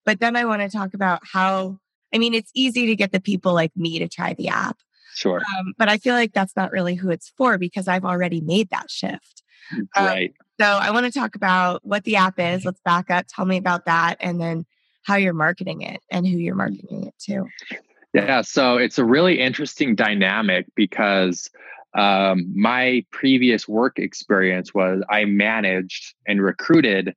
but 0.04 0.20
then 0.20 0.36
i 0.36 0.44
want 0.44 0.62
to 0.62 0.68
talk 0.68 0.94
about 0.94 1.20
how 1.24 1.78
i 2.14 2.18
mean 2.18 2.34
it's 2.34 2.50
easy 2.54 2.86
to 2.86 2.96
get 2.96 3.12
the 3.12 3.20
people 3.20 3.52
like 3.52 3.72
me 3.76 3.98
to 3.98 4.08
try 4.08 4.34
the 4.34 4.48
app 4.48 4.78
sure. 5.14 5.40
um, 5.58 5.74
but 5.76 5.88
i 5.88 5.98
feel 5.98 6.14
like 6.14 6.32
that's 6.32 6.56
not 6.56 6.72
really 6.72 6.94
who 6.94 7.10
it's 7.10 7.32
for 7.36 7.58
because 7.58 7.88
i've 7.88 8.04
already 8.04 8.40
made 8.40 8.70
that 8.70 8.90
shift. 8.90 9.42
Mm, 9.74 9.80
um, 9.96 10.06
right. 10.06 10.30
um, 10.30 10.46
so 10.60 10.66
i 10.66 10.90
want 10.90 11.06
to 11.06 11.12
talk 11.12 11.34
about 11.34 11.84
what 11.84 12.04
the 12.04 12.16
app 12.16 12.38
is. 12.38 12.64
Let's 12.64 12.80
back 12.84 13.10
up. 13.10 13.26
Tell 13.28 13.44
me 13.44 13.56
about 13.56 13.86
that 13.86 14.16
and 14.20 14.40
then 14.40 14.66
how 15.04 15.16
you're 15.16 15.34
marketing 15.34 15.82
it 15.82 16.00
and 16.10 16.26
who 16.26 16.38
you're 16.38 16.54
marketing 16.54 17.06
it 17.06 17.14
to. 17.26 17.44
Yeah, 18.12 18.42
so 18.42 18.76
it's 18.76 18.98
a 18.98 19.04
really 19.04 19.40
interesting 19.40 19.94
dynamic 19.94 20.66
because 20.74 21.50
um, 21.94 22.52
my 22.54 23.04
previous 23.10 23.68
work 23.68 23.98
experience 23.98 24.72
was 24.72 25.02
I 25.10 25.24
managed 25.24 26.14
and 26.26 26.42
recruited 26.42 27.14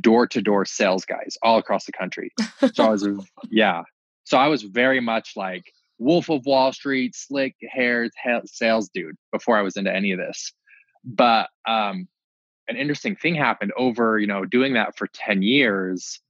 door 0.00 0.26
to 0.28 0.42
door 0.42 0.64
sales 0.64 1.04
guys 1.04 1.36
all 1.42 1.58
across 1.58 1.86
the 1.86 1.92
country. 1.92 2.32
So 2.72 2.84
I 2.84 2.90
was, 2.90 3.06
yeah. 3.50 3.82
So 4.24 4.38
I 4.38 4.48
was 4.48 4.62
very 4.62 5.00
much 5.00 5.32
like 5.36 5.72
Wolf 5.98 6.28
of 6.28 6.44
Wall 6.44 6.72
Street, 6.72 7.14
slick 7.14 7.54
haired 7.62 8.10
sales 8.46 8.90
dude 8.92 9.16
before 9.32 9.56
I 9.56 9.62
was 9.62 9.76
into 9.76 9.94
any 9.94 10.12
of 10.12 10.18
this. 10.18 10.52
But 11.04 11.48
um, 11.68 12.08
an 12.68 12.76
interesting 12.76 13.16
thing 13.16 13.34
happened 13.34 13.72
over, 13.76 14.18
you 14.18 14.26
know, 14.26 14.44
doing 14.44 14.74
that 14.74 14.96
for 14.96 15.06
10 15.12 15.42
years. 15.42 16.20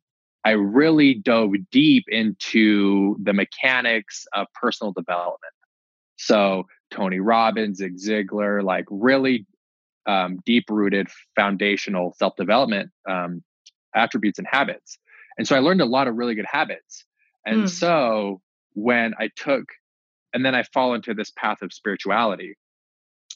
I 0.45 0.51
really 0.51 1.15
dove 1.15 1.53
deep 1.71 2.05
into 2.09 3.17
the 3.23 3.33
mechanics 3.33 4.27
of 4.35 4.47
personal 4.61 4.93
development. 4.93 5.55
So 6.17 6.65
Tony 6.91 7.21
Robbins, 7.21 7.79
Zig 7.79 7.97
Ziglar, 7.99 8.63
like 8.63 8.85
really 8.91 9.47
um, 10.07 10.41
deep 10.45 10.65
rooted 10.69 11.09
foundational 11.35 12.15
self 12.19 12.37
development 12.37 12.91
um, 13.09 13.43
attributes 13.95 14.39
and 14.39 14.47
habits. 14.51 14.99
And 15.39 15.49
so 15.49 15.57
I 15.57 15.61
learned 15.61 15.81
a 15.81 15.87
lot 15.87 16.09
of 16.09 16.17
really 16.17 16.35
good 16.35 16.47
habits. 16.47 17.05
And 17.47 17.65
mm. 17.65 17.69
so 17.69 18.41
when 18.75 19.15
I 19.19 19.31
took, 19.37 19.65
and 20.33 20.45
then 20.45 20.55
I 20.55 20.63
fall 20.63 20.95
into 20.95 21.15
this 21.15 21.33
path 21.37 21.63
of 21.63 21.73
spirituality. 21.73 22.57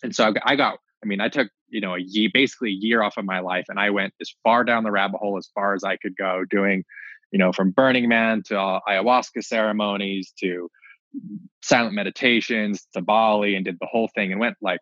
And 0.02 0.14
so 0.14 0.32
I 0.44 0.56
got, 0.56 0.78
I 1.02 1.06
mean, 1.06 1.20
I 1.20 1.28
took, 1.28 1.48
you 1.68 1.80
know, 1.80 1.94
a 1.94 2.00
year, 2.00 2.30
basically 2.32 2.70
a 2.70 2.78
year 2.78 3.02
off 3.02 3.16
of 3.16 3.24
my 3.24 3.40
life 3.40 3.66
and 3.68 3.78
I 3.78 3.90
went 3.90 4.14
as 4.20 4.34
far 4.42 4.64
down 4.64 4.84
the 4.84 4.90
rabbit 4.90 5.18
hole 5.18 5.36
as 5.36 5.48
far 5.54 5.74
as 5.74 5.84
I 5.84 5.96
could 5.96 6.16
go 6.16 6.44
doing, 6.48 6.84
you 7.30 7.38
know, 7.38 7.52
from 7.52 7.70
Burning 7.70 8.08
Man 8.08 8.42
to 8.46 8.58
uh, 8.58 8.80
ayahuasca 8.88 9.44
ceremonies 9.44 10.32
to 10.40 10.70
silent 11.62 11.94
meditations 11.94 12.86
to 12.94 13.02
Bali 13.02 13.54
and 13.54 13.64
did 13.64 13.76
the 13.80 13.86
whole 13.86 14.08
thing 14.14 14.32
and 14.32 14.40
went 14.40 14.56
like 14.60 14.80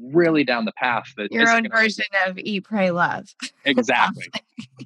really 0.00 0.44
down 0.44 0.64
the 0.64 0.72
path 0.72 1.04
that 1.16 1.30
your 1.30 1.48
own 1.50 1.68
version 1.68 2.06
of 2.26 2.38
eat 2.38 2.64
pray 2.64 2.90
love 2.90 3.26
exactly 3.64 4.26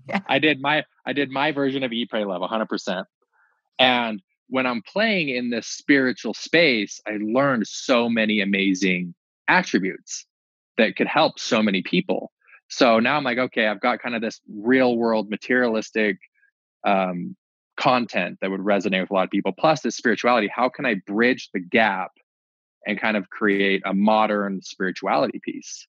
yeah. 0.08 0.20
i 0.26 0.38
did 0.38 0.60
my 0.60 0.82
i 1.06 1.12
did 1.12 1.30
my 1.30 1.52
version 1.52 1.84
of 1.84 1.92
eat 1.92 2.10
pray 2.10 2.24
love 2.24 2.42
100% 2.42 3.04
and 3.78 4.20
when 4.48 4.66
i'm 4.66 4.82
playing 4.82 5.28
in 5.28 5.50
this 5.50 5.66
spiritual 5.66 6.34
space 6.34 7.00
i 7.06 7.18
learned 7.20 7.66
so 7.66 8.08
many 8.08 8.40
amazing 8.40 9.14
attributes 9.48 10.26
that 10.78 10.96
could 10.96 11.06
help 11.06 11.38
so 11.38 11.62
many 11.62 11.82
people. 11.82 12.32
So 12.68 12.98
now 12.98 13.16
i'm 13.16 13.24
like 13.24 13.38
okay 13.38 13.66
i've 13.66 13.80
got 13.80 14.02
kind 14.02 14.14
of 14.14 14.22
this 14.22 14.40
real 14.48 14.96
world 14.96 15.30
materialistic 15.30 16.18
um, 16.84 17.36
content 17.76 18.38
that 18.40 18.50
would 18.50 18.60
resonate 18.60 19.02
with 19.02 19.10
a 19.10 19.14
lot 19.14 19.24
of 19.24 19.30
people 19.30 19.52
plus 19.52 19.80
this 19.82 19.96
spirituality. 19.96 20.48
How 20.52 20.68
can 20.68 20.84
i 20.84 20.94
bridge 21.06 21.50
the 21.52 21.60
gap 21.60 22.10
and 22.86 23.00
kind 23.00 23.16
of 23.16 23.30
create 23.30 23.82
a 23.84 23.94
modern 23.94 24.62
spirituality 24.62 25.40
piece? 25.42 25.86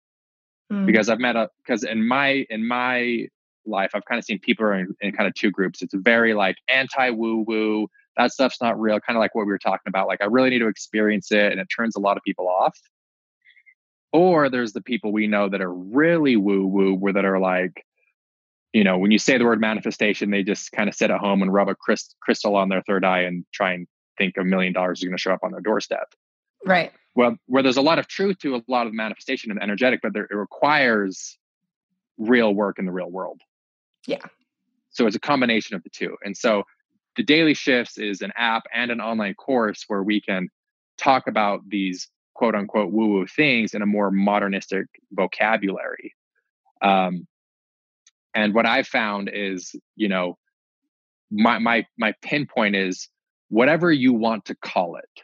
Mm. 0.71 0.87
because 0.87 1.09
i've 1.09 1.19
met 1.19 1.35
a 1.35 1.47
because 1.63 1.83
in 1.83 2.07
my 2.07 2.43
in 2.49 2.67
my 2.67 3.27
life. 3.67 3.91
I've 3.93 4.05
kind 4.05 4.19
of 4.19 4.25
seen 4.25 4.39
people 4.39 4.65
are 4.65 4.73
in, 4.73 4.95
in 5.01 5.11
kind 5.11 5.27
of 5.27 5.33
two 5.33 5.51
groups. 5.51 5.81
It's 5.81 5.93
very 5.93 6.33
like 6.33 6.57
anti 6.67 7.09
woo 7.09 7.43
woo 7.47 7.87
that 8.17 8.31
stuff's 8.31 8.61
not 8.61 8.79
real 8.79 8.99
kind 8.99 9.17
of 9.17 9.19
like 9.19 9.35
what 9.35 9.45
we 9.45 9.51
were 9.51 9.57
talking 9.57 9.87
about. 9.87 10.07
Like 10.07 10.21
i 10.21 10.25
really 10.25 10.49
need 10.49 10.59
to 10.59 10.67
experience 10.67 11.31
it 11.31 11.51
and 11.51 11.59
it 11.59 11.67
turns 11.75 11.95
a 11.95 11.99
lot 11.99 12.17
of 12.17 12.23
people 12.23 12.47
off. 12.47 12.77
Or 14.13 14.49
there's 14.49 14.73
the 14.73 14.81
people 14.81 15.11
we 15.11 15.27
know 15.27 15.49
that 15.49 15.61
are 15.61 15.73
really 15.73 16.37
woo 16.37 16.65
woo 16.65 16.93
where 16.93 17.13
that 17.13 17.25
are 17.25 17.39
like 17.39 17.85
you 18.71 18.83
know 18.83 18.97
when 18.97 19.11
you 19.11 19.19
say 19.19 19.37
the 19.37 19.45
word 19.45 19.59
manifestation 19.59 20.31
they 20.31 20.43
just 20.43 20.71
kind 20.71 20.89
of 20.89 20.95
sit 20.95 21.11
at 21.11 21.19
home 21.19 21.41
and 21.41 21.53
rub 21.53 21.69
a 21.69 21.75
crystal 21.75 22.55
on 22.55 22.69
their 22.69 22.81
third 22.81 23.03
eye 23.03 23.21
and 23.21 23.45
try 23.53 23.73
and 23.73 23.87
think 24.17 24.37
a 24.37 24.43
million 24.43 24.73
dollars 24.73 24.99
is 24.99 25.03
going 25.03 25.15
to 25.15 25.21
show 25.21 25.33
up 25.33 25.43
on 25.43 25.51
their 25.51 25.61
doorstep. 25.61 26.13
Right. 26.65 26.93
Well, 27.15 27.37
where 27.47 27.63
there's 27.63 27.77
a 27.77 27.81
lot 27.81 27.99
of 27.99 28.07
truth 28.07 28.39
to 28.39 28.55
a 28.55 28.61
lot 28.67 28.87
of 28.87 28.93
manifestation 28.93 29.51
and 29.51 29.61
energetic, 29.61 30.01
but 30.01 30.13
there, 30.13 30.27
it 30.29 30.35
requires 30.35 31.37
real 32.17 32.53
work 32.53 32.79
in 32.79 32.85
the 32.85 32.91
real 32.91 33.09
world. 33.09 33.41
Yeah. 34.07 34.19
So 34.91 35.07
it's 35.07 35.15
a 35.15 35.19
combination 35.19 35.75
of 35.75 35.83
the 35.83 35.89
two. 35.89 36.15
And 36.23 36.35
so 36.37 36.63
the 37.15 37.23
daily 37.23 37.53
shifts 37.53 37.97
is 37.97 38.21
an 38.21 38.31
app 38.37 38.63
and 38.73 38.91
an 38.91 39.01
online 39.01 39.35
course 39.35 39.83
where 39.87 40.03
we 40.03 40.21
can 40.21 40.49
talk 40.97 41.27
about 41.27 41.61
these 41.67 42.09
quote 42.33 42.55
unquote 42.55 42.91
woo 42.91 43.07
woo 43.07 43.27
things 43.27 43.73
in 43.73 43.81
a 43.81 43.85
more 43.85 44.11
modernistic 44.11 44.87
vocabulary. 45.11 46.13
Um, 46.81 47.27
and 48.33 48.53
what 48.53 48.65
I've 48.65 48.87
found 48.87 49.29
is, 49.33 49.75
you 49.95 50.09
know, 50.09 50.37
my 51.31 51.57
my 51.59 51.85
my 51.97 52.13
pinpoint 52.21 52.75
is 52.75 53.09
whatever 53.49 53.91
you 53.91 54.13
want 54.13 54.45
to 54.45 54.55
call 54.55 54.97
it 54.97 55.23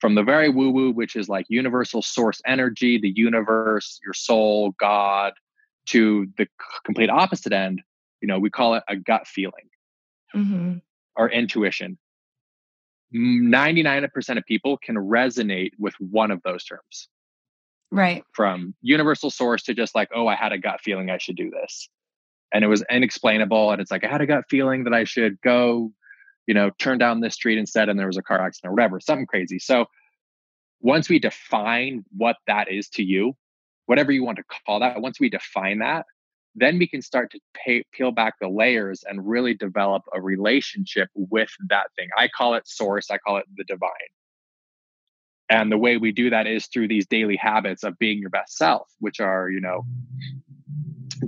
from 0.00 0.14
the 0.14 0.22
very 0.22 0.48
woo 0.48 0.70
woo, 0.70 0.90
which 0.90 1.14
is 1.14 1.28
like 1.28 1.46
universal 1.48 2.02
source 2.02 2.40
energy, 2.46 2.98
the 2.98 3.12
universe, 3.14 4.00
your 4.04 4.14
soul, 4.14 4.74
God, 4.80 5.32
to 5.86 6.26
the 6.38 6.46
complete 6.84 7.10
opposite 7.10 7.52
end, 7.52 7.82
you 8.22 8.28
know, 8.28 8.38
we 8.38 8.48
call 8.48 8.74
it 8.74 8.82
a 8.88 8.96
gut 8.96 9.26
feeling 9.26 9.68
mm-hmm. 10.34 10.78
or 11.16 11.30
intuition. 11.30 11.98
99% 13.14 14.38
of 14.38 14.44
people 14.46 14.78
can 14.78 14.96
resonate 14.96 15.72
with 15.78 15.94
one 15.98 16.30
of 16.30 16.42
those 16.44 16.64
terms. 16.64 17.08
Right. 17.90 18.24
From 18.32 18.74
universal 18.80 19.28
source 19.28 19.64
to 19.64 19.74
just 19.74 19.94
like, 19.94 20.08
oh, 20.14 20.26
I 20.26 20.34
had 20.34 20.52
a 20.52 20.58
gut 20.58 20.80
feeling 20.80 21.10
I 21.10 21.18
should 21.18 21.36
do 21.36 21.50
this. 21.50 21.90
And 22.54 22.64
it 22.64 22.68
was 22.68 22.82
inexplainable. 22.88 23.70
And 23.70 23.82
it's 23.82 23.90
like, 23.90 24.04
I 24.04 24.08
had 24.08 24.22
a 24.22 24.26
gut 24.26 24.44
feeling 24.48 24.84
that 24.84 24.94
I 24.94 25.04
should 25.04 25.38
go 25.42 25.92
you 26.46 26.54
know, 26.54 26.70
turn 26.78 26.98
down 26.98 27.20
this 27.20 27.34
street 27.34 27.58
instead 27.58 27.88
and 27.88 27.98
there 27.98 28.06
was 28.06 28.16
a 28.16 28.22
car 28.22 28.40
accident 28.40 28.70
or 28.70 28.74
whatever, 28.74 29.00
something 29.00 29.26
crazy. 29.26 29.58
So 29.58 29.86
once 30.80 31.08
we 31.08 31.18
define 31.18 32.04
what 32.16 32.36
that 32.46 32.70
is 32.70 32.88
to 32.90 33.02
you, 33.02 33.36
whatever 33.86 34.10
you 34.10 34.24
want 34.24 34.38
to 34.38 34.44
call 34.66 34.80
that, 34.80 35.00
once 35.00 35.20
we 35.20 35.28
define 35.28 35.78
that, 35.78 36.06
then 36.54 36.78
we 36.78 36.86
can 36.86 37.02
start 37.02 37.30
to 37.32 37.40
pay, 37.54 37.84
peel 37.92 38.10
back 38.10 38.34
the 38.40 38.48
layers 38.48 39.04
and 39.08 39.26
really 39.26 39.54
develop 39.54 40.02
a 40.12 40.20
relationship 40.20 41.08
with 41.14 41.50
that 41.68 41.86
thing. 41.96 42.08
I 42.16 42.28
call 42.28 42.54
it 42.54 42.68
source, 42.68 43.10
I 43.10 43.18
call 43.18 43.38
it 43.38 43.46
the 43.56 43.64
divine. 43.64 43.90
And 45.48 45.70
the 45.70 45.78
way 45.78 45.96
we 45.96 46.12
do 46.12 46.30
that 46.30 46.46
is 46.46 46.66
through 46.66 46.88
these 46.88 47.06
daily 47.06 47.36
habits 47.36 47.84
of 47.84 47.98
being 47.98 48.18
your 48.18 48.30
best 48.30 48.56
self, 48.56 48.88
which 49.00 49.20
are, 49.20 49.50
you 49.50 49.60
know, 49.60 49.84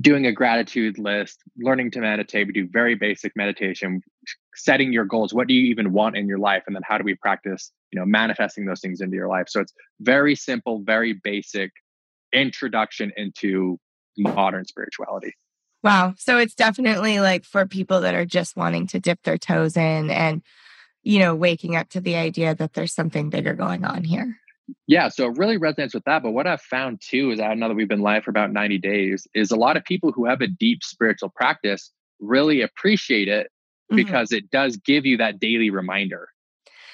doing 0.00 0.26
a 0.26 0.32
gratitude 0.32 0.98
list, 0.98 1.40
learning 1.58 1.90
to 1.92 2.00
meditate. 2.00 2.46
We 2.46 2.52
do 2.52 2.68
very 2.70 2.94
basic 2.94 3.36
meditation, 3.36 4.02
setting 4.54 4.92
your 4.92 5.04
goals. 5.04 5.34
What 5.34 5.46
do 5.46 5.54
you 5.54 5.66
even 5.66 5.92
want 5.92 6.16
in 6.16 6.26
your 6.26 6.38
life? 6.38 6.64
And 6.66 6.74
then 6.74 6.82
how 6.86 6.98
do 6.98 7.04
we 7.04 7.14
practice, 7.14 7.70
you 7.92 8.00
know, 8.00 8.06
manifesting 8.06 8.64
those 8.64 8.80
things 8.80 9.00
into 9.00 9.14
your 9.14 9.28
life? 9.28 9.48
So 9.48 9.60
it's 9.60 9.74
very 10.00 10.34
simple, 10.34 10.82
very 10.82 11.12
basic 11.12 11.70
introduction 12.32 13.12
into 13.16 13.78
modern 14.16 14.64
spirituality. 14.64 15.34
Wow. 15.82 16.14
So 16.16 16.38
it's 16.38 16.54
definitely 16.54 17.20
like 17.20 17.44
for 17.44 17.66
people 17.66 18.00
that 18.00 18.14
are 18.14 18.24
just 18.24 18.56
wanting 18.56 18.86
to 18.88 19.00
dip 19.00 19.22
their 19.22 19.36
toes 19.36 19.76
in 19.76 20.10
and, 20.10 20.42
you 21.02 21.18
know, 21.18 21.34
waking 21.34 21.76
up 21.76 21.90
to 21.90 22.00
the 22.00 22.16
idea 22.16 22.54
that 22.54 22.72
there's 22.72 22.94
something 22.94 23.28
bigger 23.28 23.52
going 23.52 23.84
on 23.84 24.02
here. 24.02 24.38
Yeah, 24.86 25.08
so 25.08 25.26
it 25.26 25.36
really 25.36 25.58
resonates 25.58 25.92
with 25.92 26.04
that. 26.04 26.22
But 26.22 26.30
what 26.30 26.46
I've 26.46 26.62
found 26.62 27.02
too 27.06 27.30
is 27.30 27.40
I 27.40 27.52
know 27.52 27.68
that 27.68 27.74
we've 27.74 27.88
been 27.88 28.00
live 28.00 28.24
for 28.24 28.30
about 28.30 28.50
90 28.50 28.78
days, 28.78 29.26
is 29.34 29.50
a 29.50 29.56
lot 29.56 29.76
of 29.76 29.84
people 29.84 30.10
who 30.12 30.24
have 30.24 30.40
a 30.40 30.46
deep 30.46 30.82
spiritual 30.82 31.28
practice 31.28 31.92
really 32.18 32.62
appreciate 32.62 33.28
it 33.28 33.48
mm-hmm. 33.92 33.96
because 33.96 34.32
it 34.32 34.50
does 34.50 34.78
give 34.78 35.04
you 35.04 35.18
that 35.18 35.38
daily 35.38 35.68
reminder. 35.68 36.28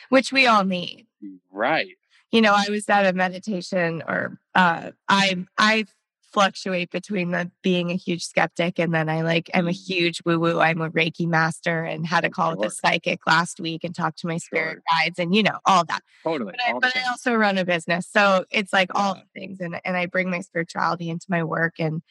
Which 0.08 0.32
we 0.32 0.48
all 0.48 0.64
need. 0.64 1.06
Right. 1.52 1.94
You 2.32 2.40
know, 2.40 2.54
I 2.54 2.70
was 2.70 2.88
at 2.88 3.06
a 3.06 3.12
meditation 3.12 4.02
or 4.06 4.38
uh 4.54 4.90
I 5.08 5.44
I 5.58 5.84
fluctuate 6.32 6.90
between 6.90 7.30
the 7.30 7.50
being 7.62 7.90
a 7.90 7.96
huge 7.96 8.24
skeptic 8.24 8.78
and 8.78 8.94
then 8.94 9.08
I 9.08 9.22
like 9.22 9.50
I'm 9.54 9.68
a 9.68 9.72
mm. 9.72 9.86
huge 9.86 10.22
woo 10.24 10.38
woo. 10.38 10.60
I'm 10.60 10.80
a 10.80 10.90
Reiki 10.90 11.26
master 11.26 11.82
and 11.82 12.06
had 12.06 12.24
a 12.24 12.30
call 12.30 12.52
sure. 12.52 12.56
with 12.58 12.68
a 12.68 12.74
psychic 12.74 13.26
last 13.26 13.60
week 13.60 13.84
and 13.84 13.94
talked 13.94 14.18
to 14.20 14.26
my 14.26 14.38
spirit 14.38 14.74
sure. 14.74 14.82
guides 14.90 15.18
and 15.18 15.34
you 15.34 15.42
know 15.42 15.58
all 15.66 15.84
that. 15.84 16.02
Totally. 16.22 16.52
But, 16.52 16.60
I, 16.66 16.78
but 16.78 16.96
I, 16.96 17.08
also 17.08 17.34
run 17.34 17.58
a 17.58 17.64
business, 17.64 18.06
so 18.06 18.44
it's 18.50 18.72
like 18.72 18.90
yeah. 18.94 19.00
all 19.00 19.14
the 19.14 19.40
things 19.40 19.60
and 19.60 19.80
and 19.84 19.96
I 19.96 20.06
bring 20.06 20.30
my 20.30 20.40
spirituality 20.40 21.10
into 21.10 21.26
my 21.28 21.42
work 21.42 21.74
and 21.78 22.02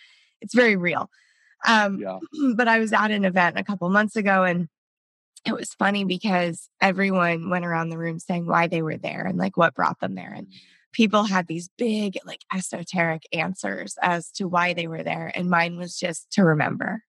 it's 0.42 0.54
very 0.54 0.76
real. 0.76 1.10
Um, 1.68 2.00
yeah. 2.00 2.20
But 2.56 2.68
I 2.68 2.80
was 2.80 2.94
at 2.94 3.12
an 3.12 3.26
event 3.26 3.58
a 3.58 3.64
couple 3.64 3.90
months 3.90 4.16
ago 4.16 4.44
and 4.44 4.68
it 5.46 5.54
was 5.54 5.74
funny 5.74 6.04
because 6.04 6.70
everyone 6.82 7.50
went 7.50 7.66
around 7.66 7.90
the 7.90 7.98
room 7.98 8.20
saying 8.20 8.46
why 8.46 8.68
they 8.68 8.82
were 8.82 8.98
there 8.98 9.26
and 9.26 9.38
like 9.38 9.56
what 9.56 9.74
brought 9.74 10.00
them 10.00 10.16
there 10.16 10.34
and 10.34 10.48
mm 10.48 10.54
people 10.94 11.24
had 11.24 11.48
these 11.48 11.70
big, 11.78 12.18
like 12.26 12.42
esoteric 12.54 13.24
answers 13.34 13.96
as 14.02 14.32
to 14.32 14.48
why 14.48 14.74
they 14.74 14.88
were 14.88 15.04
there. 15.04 15.32
And 15.36 15.50
mine 15.50 15.78
was 15.78 15.98
just 15.98 16.32
to 16.32 16.44
remember. 16.44 17.04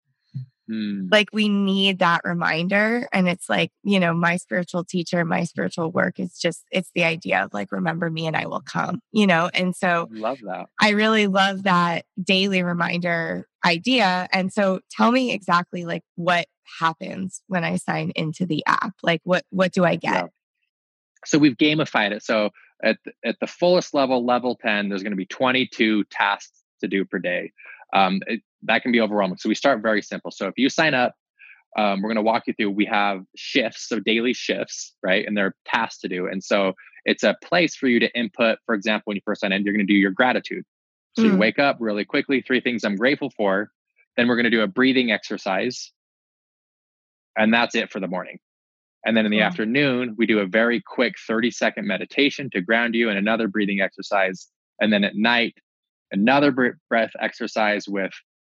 Mm. 0.69 1.07
Like 1.11 1.29
we 1.33 1.49
need 1.49 1.99
that 1.99 2.21
reminder. 2.23 3.07
And 3.11 3.27
it's 3.27 3.49
like, 3.49 3.71
you 3.83 3.99
know, 3.99 4.13
my 4.13 4.37
spiritual 4.37 4.83
teacher, 4.83 5.25
my 5.25 5.43
spiritual 5.43 5.91
work 5.91 6.19
is 6.19 6.37
just, 6.37 6.63
it's 6.71 6.91
the 6.93 7.03
idea 7.03 7.43
of 7.43 7.53
like, 7.53 7.71
remember 7.71 8.09
me 8.09 8.27
and 8.27 8.35
I 8.35 8.45
will 8.45 8.61
come, 8.61 8.99
you 9.11 9.25
know? 9.25 9.49
And 9.53 9.75
so 9.75 10.07
love 10.11 10.37
that. 10.45 10.67
I 10.79 10.89
really 10.89 11.25
love 11.25 11.63
that 11.63 12.05
daily 12.21 12.61
reminder 12.61 13.47
idea. 13.65 14.27
And 14.31 14.53
so 14.53 14.81
tell 14.91 15.11
me 15.11 15.31
exactly 15.33 15.85
like 15.85 16.03
what 16.15 16.45
happens 16.79 17.41
when 17.47 17.63
I 17.63 17.77
sign 17.77 18.11
into 18.15 18.45
the 18.45 18.63
app? 18.67 18.93
Like 19.01 19.21
what, 19.23 19.45
what 19.49 19.71
do 19.71 19.85
I 19.85 19.95
get? 19.95 20.13
Yeah. 20.13 20.27
So 21.25 21.39
we've 21.39 21.57
gamified 21.57 22.11
it. 22.11 22.23
So 22.23 22.51
at 22.83 22.97
the, 23.05 23.11
at 23.25 23.35
the 23.39 23.47
fullest 23.47 23.93
level, 23.93 24.25
level 24.25 24.55
10, 24.55 24.89
there's 24.89 25.03
going 25.03 25.11
to 25.11 25.17
be 25.17 25.25
22 25.25 26.05
tasks 26.05 26.63
to 26.81 26.87
do 26.87 27.05
per 27.05 27.19
day. 27.19 27.51
Um, 27.93 28.21
it, 28.27 28.41
that 28.63 28.81
can 28.83 28.91
be 28.91 29.01
overwhelming. 29.01 29.37
So 29.37 29.49
we 29.49 29.55
start 29.55 29.81
very 29.81 30.01
simple. 30.01 30.31
So 30.31 30.47
if 30.47 30.57
you 30.57 30.69
sign 30.69 30.93
up, 30.93 31.15
um, 31.77 32.01
we're 32.01 32.09
going 32.09 32.15
to 32.15 32.21
walk 32.21 32.47
you 32.47 32.53
through. 32.53 32.71
We 32.71 32.85
have 32.85 33.23
shifts, 33.35 33.87
so 33.87 33.99
daily 33.99 34.33
shifts, 34.33 34.93
right? 35.03 35.25
And 35.25 35.37
there 35.37 35.47
are 35.47 35.55
tasks 35.65 36.01
to 36.01 36.07
do. 36.07 36.27
And 36.27 36.43
so 36.43 36.73
it's 37.05 37.23
a 37.23 37.35
place 37.43 37.75
for 37.75 37.87
you 37.87 37.99
to 37.99 38.11
input. 38.17 38.59
For 38.65 38.75
example, 38.75 39.03
when 39.05 39.15
you 39.15 39.21
first 39.23 39.41
sign 39.41 39.51
in, 39.51 39.63
you're 39.63 39.73
going 39.73 39.85
to 39.85 39.93
do 39.93 39.97
your 39.97 40.11
gratitude. 40.11 40.63
So 41.13 41.23
mm. 41.23 41.31
you 41.31 41.37
wake 41.37 41.59
up 41.59 41.77
really 41.79 42.05
quickly, 42.05 42.41
three 42.41 42.61
things 42.61 42.83
I'm 42.83 42.95
grateful 42.95 43.31
for. 43.35 43.71
Then 44.17 44.27
we're 44.27 44.35
going 44.35 44.45
to 44.45 44.49
do 44.49 44.61
a 44.61 44.67
breathing 44.67 45.11
exercise. 45.11 45.91
And 47.37 47.53
that's 47.53 47.75
it 47.75 47.91
for 47.91 47.99
the 47.99 48.07
morning. 48.07 48.39
And 49.05 49.15
then 49.15 49.25
in 49.25 49.31
the 49.31 49.37
mm-hmm. 49.37 49.47
afternoon, 49.47 50.15
we 50.17 50.25
do 50.25 50.39
a 50.39 50.45
very 50.45 50.81
quick 50.81 51.15
30 51.25 51.51
second 51.51 51.87
meditation 51.87 52.49
to 52.51 52.61
ground 52.61 52.95
you 52.95 53.09
and 53.09 53.17
another 53.17 53.47
breathing 53.47 53.81
exercise. 53.81 54.47
And 54.81 54.91
then 54.91 55.03
at 55.03 55.15
night, 55.15 55.55
another 56.11 56.51
breath 56.89 57.11
exercise 57.19 57.87
with, 57.87 58.11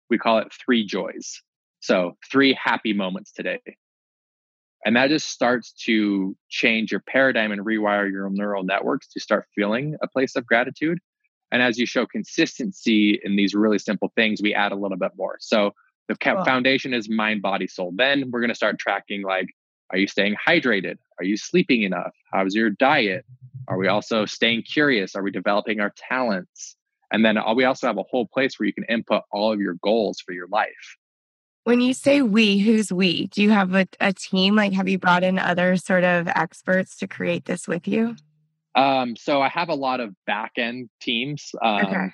we 0.09 0.17
call 0.17 0.39
it 0.39 0.53
three 0.65 0.85
joys. 0.85 1.41
So, 1.79 2.17
three 2.31 2.57
happy 2.61 2.93
moments 2.93 3.31
today. 3.31 3.59
And 4.85 4.95
that 4.95 5.09
just 5.09 5.29
starts 5.29 5.71
to 5.85 6.35
change 6.49 6.91
your 6.91 7.01
paradigm 7.01 7.51
and 7.51 7.65
rewire 7.65 8.09
your 8.11 8.29
neural 8.29 8.63
networks 8.63 9.07
to 9.09 9.19
start 9.19 9.47
feeling 9.55 9.95
a 10.01 10.07
place 10.07 10.35
of 10.35 10.45
gratitude. 10.45 10.99
And 11.51 11.61
as 11.61 11.77
you 11.77 11.85
show 11.85 12.05
consistency 12.05 13.19
in 13.23 13.35
these 13.35 13.53
really 13.53 13.79
simple 13.79 14.11
things, 14.15 14.41
we 14.41 14.53
add 14.53 14.71
a 14.71 14.75
little 14.75 14.97
bit 14.97 15.11
more. 15.15 15.37
So 15.39 15.71
the 16.09 16.15
foundation 16.15 16.93
is 16.93 17.09
mind, 17.09 17.41
body, 17.41 17.67
soul. 17.67 17.93
Then 17.95 18.31
we're 18.31 18.41
going 18.41 18.49
to 18.49 18.55
start 18.55 18.79
tracking 18.79 19.21
like, 19.21 19.47
are 19.93 19.97
you 19.99 20.07
staying 20.07 20.35
hydrated? 20.45 20.97
Are 21.19 21.23
you 21.23 21.37
sleeping 21.37 21.83
enough? 21.83 22.13
How's 22.31 22.55
your 22.55 22.71
diet? 22.71 23.25
Are 23.67 23.77
we 23.77 23.87
also 23.87 24.25
staying 24.25 24.63
curious? 24.63 25.15
Are 25.15 25.21
we 25.21 25.29
developing 25.29 25.79
our 25.79 25.93
talents? 25.95 26.75
And 27.11 27.23
then 27.23 27.37
we 27.55 27.63
also 27.63 27.85
have 27.85 27.99
a 27.99 28.03
whole 28.03 28.25
place 28.25 28.59
where 28.59 28.65
you 28.65 28.73
can 28.73 28.85
input 28.85 29.21
all 29.31 29.53
of 29.53 29.59
your 29.59 29.75
goals 29.83 30.19
for 30.19 30.33
your 30.33 30.47
life. 30.47 30.97
When 31.63 31.79
you 31.79 31.93
say 31.93 32.23
we, 32.23 32.57
who's 32.57 32.91
we? 32.91 33.27
Do 33.27 33.43
you 33.43 33.51
have 33.51 33.75
a, 33.75 33.87
a 34.01 34.13
team? 34.13 34.55
Like, 34.55 34.73
have 34.73 34.89
you 34.89 34.97
brought 34.97 35.23
in 35.23 35.37
other 35.37 35.77
sort 35.77 36.03
of 36.03 36.27
experts 36.27 36.97
to 36.97 37.07
create 37.07 37.45
this 37.45 37.67
with 37.67 37.87
you? 37.87 38.15
Um, 38.75 39.15
so 39.15 39.43
I 39.43 39.49
have 39.49 39.69
a 39.69 39.75
lot 39.75 39.99
of 39.99 40.15
back 40.25 40.53
end 40.57 40.89
teams. 41.01 41.51
Um, 41.61 41.85
okay. 41.85 42.07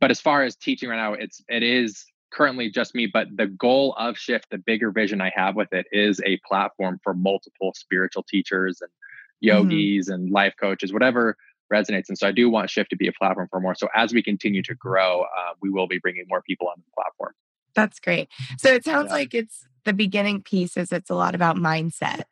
But 0.00 0.10
as 0.10 0.20
far 0.20 0.42
as 0.42 0.56
teaching 0.56 0.88
right 0.88 0.96
now, 0.96 1.12
it's 1.12 1.40
it 1.48 1.62
is 1.62 2.04
currently 2.30 2.70
just 2.70 2.94
me. 2.94 3.06
But 3.06 3.28
the 3.36 3.46
goal 3.46 3.94
of 3.98 4.16
Shift, 4.16 4.46
the 4.50 4.58
bigger 4.58 4.90
vision 4.90 5.20
I 5.20 5.32
have 5.34 5.56
with 5.56 5.72
it, 5.72 5.86
is 5.92 6.20
a 6.24 6.38
platform 6.46 7.00
for 7.02 7.14
multiple 7.14 7.72
spiritual 7.74 8.22
teachers 8.22 8.80
and 8.80 8.90
mm-hmm. 8.90 9.70
yogis 9.70 10.06
mm-hmm. 10.06 10.14
and 10.14 10.30
life 10.30 10.54
coaches, 10.60 10.92
whatever 10.92 11.36
resonates. 11.72 12.08
And 12.08 12.16
so 12.16 12.26
I 12.26 12.32
do 12.32 12.48
want 12.48 12.70
Shift 12.70 12.90
to 12.90 12.96
be 12.96 13.08
a 13.08 13.12
platform 13.12 13.48
for 13.50 13.60
more. 13.60 13.74
So 13.74 13.88
as 13.94 14.12
we 14.12 14.22
continue 14.22 14.62
to 14.62 14.74
grow, 14.74 15.22
uh, 15.22 15.52
we 15.60 15.70
will 15.70 15.86
be 15.86 15.98
bringing 15.98 16.24
more 16.28 16.42
people 16.42 16.68
onto 16.68 16.82
the 16.82 17.02
platform. 17.02 17.34
That's 17.74 18.00
great. 18.00 18.28
So 18.58 18.72
it 18.72 18.84
sounds 18.84 19.08
yeah. 19.08 19.14
like 19.14 19.34
it's 19.34 19.66
the 19.84 19.92
beginning 19.92 20.42
piece 20.42 20.76
is 20.76 20.92
it's 20.92 21.10
a 21.10 21.14
lot 21.14 21.34
about 21.34 21.56
mindset. 21.56 22.24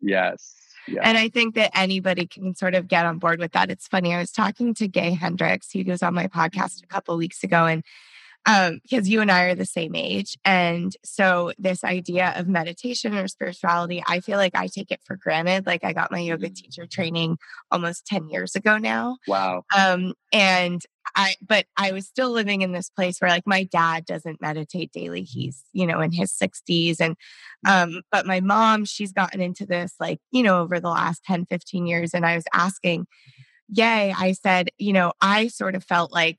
Yes. 0.00 0.54
Yeah. 0.88 1.02
And 1.04 1.18
I 1.18 1.28
think 1.28 1.54
that 1.54 1.70
anybody 1.76 2.26
can 2.26 2.54
sort 2.54 2.74
of 2.74 2.88
get 2.88 3.06
on 3.06 3.18
board 3.18 3.38
with 3.38 3.52
that. 3.52 3.70
It's 3.70 3.86
funny. 3.86 4.14
I 4.14 4.18
was 4.18 4.32
talking 4.32 4.74
to 4.74 4.88
Gay 4.88 5.12
Hendricks. 5.12 5.70
He 5.70 5.82
was 5.82 6.02
on 6.02 6.14
my 6.14 6.26
podcast 6.26 6.82
a 6.82 6.86
couple 6.86 7.16
weeks 7.16 7.44
ago, 7.44 7.66
and 7.66 7.84
um, 8.46 8.80
because 8.82 9.08
you 9.08 9.20
and 9.20 9.30
I 9.30 9.44
are 9.44 9.54
the 9.54 9.66
same 9.66 9.94
age. 9.94 10.36
And 10.44 10.94
so, 11.04 11.52
this 11.58 11.84
idea 11.84 12.32
of 12.36 12.48
meditation 12.48 13.14
or 13.14 13.28
spirituality, 13.28 14.02
I 14.06 14.20
feel 14.20 14.38
like 14.38 14.54
I 14.54 14.66
take 14.66 14.90
it 14.90 15.00
for 15.04 15.16
granted. 15.16 15.66
Like, 15.66 15.84
I 15.84 15.92
got 15.92 16.10
my 16.10 16.20
yoga 16.20 16.48
mm. 16.48 16.54
teacher 16.54 16.86
training 16.86 17.38
almost 17.70 18.06
10 18.06 18.28
years 18.28 18.56
ago 18.56 18.78
now. 18.78 19.18
Wow. 19.28 19.64
Um, 19.76 20.14
and 20.32 20.82
I, 21.16 21.34
but 21.46 21.66
I 21.76 21.92
was 21.92 22.06
still 22.06 22.30
living 22.30 22.62
in 22.62 22.72
this 22.72 22.88
place 22.88 23.20
where, 23.20 23.30
like, 23.30 23.46
my 23.46 23.64
dad 23.64 24.06
doesn't 24.06 24.40
meditate 24.40 24.92
daily. 24.92 25.22
He's, 25.22 25.62
you 25.72 25.86
know, 25.86 26.00
in 26.00 26.12
his 26.12 26.32
60s. 26.32 27.00
And, 27.00 27.16
um, 27.68 28.00
but 28.10 28.26
my 28.26 28.40
mom, 28.40 28.86
she's 28.86 29.12
gotten 29.12 29.40
into 29.40 29.66
this, 29.66 29.94
like, 30.00 30.18
you 30.30 30.42
know, 30.42 30.60
over 30.60 30.80
the 30.80 30.88
last 30.88 31.24
10, 31.24 31.46
15 31.46 31.86
years. 31.86 32.14
And 32.14 32.24
I 32.24 32.36
was 32.36 32.44
asking, 32.54 33.06
Yay, 33.72 34.12
I 34.16 34.32
said, 34.32 34.70
you 34.78 34.92
know, 34.92 35.12
I 35.20 35.46
sort 35.46 35.76
of 35.76 35.84
felt 35.84 36.10
like 36.10 36.38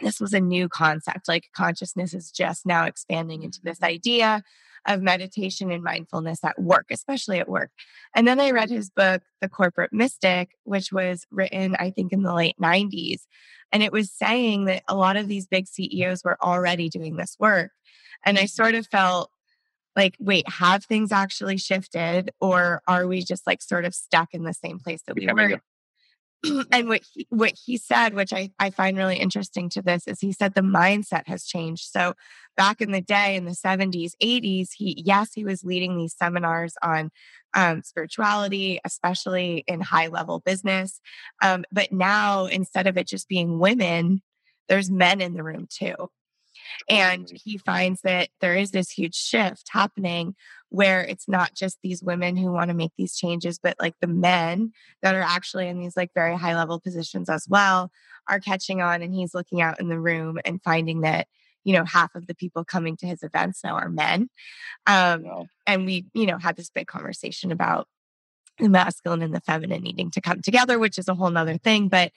this 0.00 0.20
was 0.20 0.32
a 0.32 0.40
new 0.40 0.68
concept. 0.68 1.28
Like 1.28 1.48
consciousness 1.54 2.14
is 2.14 2.30
just 2.30 2.66
now 2.66 2.84
expanding 2.84 3.42
into 3.42 3.60
this 3.62 3.78
mm-hmm. 3.78 3.92
idea 3.92 4.42
of 4.86 5.02
meditation 5.02 5.70
and 5.70 5.82
mindfulness 5.82 6.42
at 6.44 6.60
work, 6.60 6.86
especially 6.90 7.38
at 7.38 7.48
work. 7.48 7.70
And 8.14 8.26
then 8.26 8.40
I 8.40 8.52
read 8.52 8.70
his 8.70 8.90
book, 8.90 9.22
The 9.40 9.48
Corporate 9.48 9.92
Mystic, 9.92 10.50
which 10.64 10.92
was 10.92 11.26
written, 11.30 11.76
I 11.78 11.90
think, 11.90 12.12
in 12.12 12.22
the 12.22 12.34
late 12.34 12.56
90s. 12.60 13.22
And 13.70 13.82
it 13.82 13.92
was 13.92 14.10
saying 14.10 14.64
that 14.64 14.82
a 14.88 14.96
lot 14.96 15.16
of 15.16 15.28
these 15.28 15.46
big 15.46 15.66
CEOs 15.66 16.24
were 16.24 16.38
already 16.42 16.88
doing 16.88 17.16
this 17.16 17.36
work. 17.38 17.72
And 18.24 18.38
I 18.38 18.42
mm-hmm. 18.42 18.46
sort 18.48 18.74
of 18.74 18.86
felt 18.86 19.30
like, 19.94 20.16
wait, 20.20 20.48
have 20.48 20.84
things 20.84 21.12
actually 21.12 21.58
shifted? 21.58 22.30
Or 22.40 22.82
are 22.86 23.06
we 23.06 23.22
just 23.22 23.46
like 23.46 23.60
sort 23.60 23.84
of 23.84 23.94
stuck 23.94 24.32
in 24.32 24.44
the 24.44 24.54
same 24.54 24.78
place 24.78 25.02
that 25.06 25.16
we 25.16 25.26
were? 25.26 25.60
and 26.72 26.88
what 26.88 27.02
he, 27.12 27.26
what 27.30 27.52
he 27.64 27.76
said, 27.76 28.14
which 28.14 28.32
I, 28.32 28.50
I 28.58 28.70
find 28.70 28.96
really 28.96 29.16
interesting 29.16 29.68
to 29.70 29.82
this, 29.82 30.06
is 30.06 30.20
he 30.20 30.32
said 30.32 30.54
the 30.54 30.60
mindset 30.60 31.26
has 31.26 31.44
changed. 31.44 31.90
So 31.90 32.14
back 32.56 32.80
in 32.80 32.92
the 32.92 33.00
day, 33.00 33.36
in 33.36 33.44
the 33.44 33.52
70s, 33.52 34.12
80s, 34.22 34.68
he 34.76 35.02
yes, 35.04 35.30
he 35.34 35.44
was 35.44 35.64
leading 35.64 35.96
these 35.96 36.14
seminars 36.16 36.74
on 36.82 37.10
um, 37.54 37.82
spirituality, 37.82 38.80
especially 38.84 39.64
in 39.66 39.80
high 39.80 40.08
level 40.08 40.40
business. 40.40 41.00
Um, 41.42 41.64
but 41.72 41.92
now, 41.92 42.46
instead 42.46 42.86
of 42.86 42.96
it 42.96 43.08
just 43.08 43.28
being 43.28 43.58
women, 43.58 44.22
there's 44.68 44.90
men 44.90 45.20
in 45.20 45.34
the 45.34 45.42
room 45.42 45.66
too. 45.70 45.94
And 46.88 47.30
he 47.44 47.58
finds 47.58 48.02
that 48.02 48.28
there 48.40 48.56
is 48.56 48.70
this 48.70 48.90
huge 48.90 49.14
shift 49.14 49.68
happening 49.70 50.34
where 50.70 51.02
it's 51.02 51.28
not 51.28 51.54
just 51.54 51.78
these 51.82 52.02
women 52.02 52.36
who 52.36 52.52
want 52.52 52.68
to 52.68 52.74
make 52.74 52.92
these 52.96 53.16
changes, 53.16 53.58
but 53.58 53.76
like 53.80 53.94
the 54.00 54.06
men 54.06 54.72
that 55.02 55.14
are 55.14 55.22
actually 55.22 55.68
in 55.68 55.80
these 55.80 55.96
like 55.96 56.10
very 56.14 56.36
high 56.36 56.54
level 56.54 56.80
positions 56.80 57.28
as 57.28 57.46
well 57.48 57.90
are 58.28 58.40
catching 58.40 58.82
on. 58.82 59.02
And 59.02 59.14
he's 59.14 59.34
looking 59.34 59.60
out 59.60 59.80
in 59.80 59.88
the 59.88 60.00
room 60.00 60.38
and 60.44 60.62
finding 60.62 61.00
that, 61.02 61.26
you 61.64 61.72
know, 61.72 61.84
half 61.84 62.14
of 62.14 62.26
the 62.26 62.34
people 62.34 62.64
coming 62.64 62.96
to 62.98 63.06
his 63.06 63.22
events 63.22 63.64
now 63.64 63.76
are 63.76 63.88
men. 63.88 64.28
Um, 64.86 65.22
wow. 65.22 65.46
And 65.66 65.86
we, 65.86 66.06
you 66.14 66.26
know, 66.26 66.38
had 66.38 66.56
this 66.56 66.70
big 66.70 66.86
conversation 66.86 67.50
about 67.50 67.88
the 68.58 68.68
masculine 68.68 69.22
and 69.22 69.34
the 69.34 69.40
feminine 69.40 69.82
needing 69.82 70.10
to 70.10 70.20
come 70.20 70.42
together, 70.42 70.78
which 70.78 70.98
is 70.98 71.08
a 71.08 71.14
whole 71.14 71.30
nother 71.30 71.56
thing. 71.58 71.88
But 71.88 72.12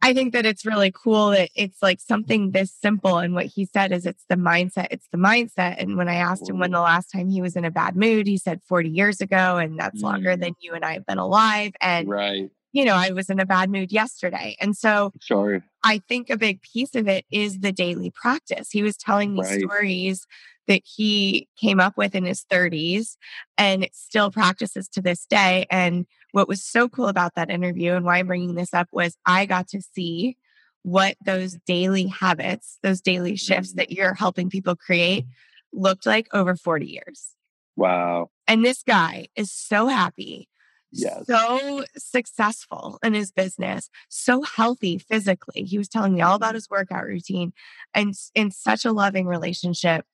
I 0.00 0.14
think 0.14 0.32
that 0.32 0.46
it's 0.46 0.64
really 0.64 0.92
cool 0.92 1.30
that 1.30 1.50
it's 1.56 1.82
like 1.82 2.00
something 2.00 2.52
this 2.52 2.72
simple. 2.72 3.18
And 3.18 3.34
what 3.34 3.46
he 3.46 3.64
said 3.64 3.92
is 3.92 4.06
it's 4.06 4.24
the 4.28 4.36
mindset, 4.36 4.88
it's 4.90 5.08
the 5.10 5.18
mindset. 5.18 5.76
And 5.78 5.96
when 5.96 6.08
I 6.08 6.14
asked 6.14 6.48
him 6.48 6.58
when 6.58 6.70
the 6.70 6.80
last 6.80 7.10
time 7.10 7.28
he 7.28 7.42
was 7.42 7.56
in 7.56 7.64
a 7.64 7.70
bad 7.70 7.96
mood, 7.96 8.26
he 8.26 8.38
said 8.38 8.62
40 8.62 8.88
years 8.88 9.20
ago. 9.20 9.56
And 9.56 9.78
that's 9.78 10.00
mm. 10.00 10.04
longer 10.04 10.36
than 10.36 10.54
you 10.60 10.74
and 10.74 10.84
I 10.84 10.92
have 10.94 11.06
been 11.06 11.18
alive. 11.18 11.72
And, 11.80 12.08
right. 12.08 12.48
you 12.72 12.84
know, 12.84 12.94
I 12.94 13.10
was 13.10 13.28
in 13.28 13.40
a 13.40 13.46
bad 13.46 13.70
mood 13.70 13.90
yesterday. 13.90 14.56
And 14.60 14.76
so 14.76 15.12
sure. 15.20 15.64
I 15.82 16.00
think 16.08 16.30
a 16.30 16.36
big 16.36 16.62
piece 16.62 16.94
of 16.94 17.08
it 17.08 17.24
is 17.32 17.58
the 17.58 17.72
daily 17.72 18.10
practice. 18.10 18.70
He 18.70 18.82
was 18.82 18.96
telling 18.96 19.34
me 19.34 19.42
right. 19.42 19.60
stories 19.60 20.26
that 20.68 20.82
he 20.84 21.48
came 21.60 21.80
up 21.80 21.96
with 21.96 22.14
in 22.14 22.24
his 22.24 22.44
30s 22.50 23.16
and 23.56 23.88
still 23.92 24.30
practices 24.30 24.88
to 24.90 25.02
this 25.02 25.26
day. 25.26 25.66
And 25.70 26.06
what 26.32 26.48
was 26.48 26.62
so 26.62 26.88
cool 26.88 27.08
about 27.08 27.34
that 27.34 27.50
interview 27.50 27.94
and 27.94 28.04
why 28.04 28.18
I'm 28.18 28.26
bringing 28.26 28.54
this 28.54 28.72
up 28.72 28.88
was 28.92 29.16
I 29.26 29.46
got 29.46 29.68
to 29.68 29.82
see 29.82 30.36
what 30.82 31.16
those 31.24 31.56
daily 31.66 32.06
habits, 32.06 32.78
those 32.82 33.00
daily 33.00 33.36
shifts 33.36 33.74
that 33.74 33.90
you're 33.90 34.14
helping 34.14 34.48
people 34.48 34.76
create 34.76 35.26
looked 35.72 36.06
like 36.06 36.28
over 36.32 36.56
40 36.56 36.86
years. 36.86 37.34
Wow. 37.76 38.30
And 38.46 38.64
this 38.64 38.82
guy 38.82 39.28
is 39.36 39.52
so 39.52 39.86
happy, 39.86 40.48
yes. 40.90 41.26
so 41.26 41.84
successful 41.96 42.98
in 43.02 43.14
his 43.14 43.30
business, 43.30 43.90
so 44.08 44.42
healthy 44.42 44.98
physically. 44.98 45.62
He 45.62 45.78
was 45.78 45.88
telling 45.88 46.14
me 46.14 46.22
all 46.22 46.34
about 46.34 46.54
his 46.54 46.68
workout 46.70 47.04
routine 47.04 47.52
and 47.94 48.14
in 48.34 48.50
such 48.50 48.84
a 48.84 48.92
loving 48.92 49.26
relationship. 49.26 50.06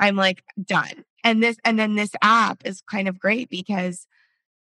I'm 0.00 0.16
like, 0.16 0.42
done. 0.62 1.04
And 1.24 1.42
this, 1.42 1.56
and 1.64 1.78
then 1.78 1.96
this 1.96 2.12
app 2.22 2.64
is 2.64 2.80
kind 2.82 3.08
of 3.08 3.18
great 3.18 3.50
because 3.50 4.06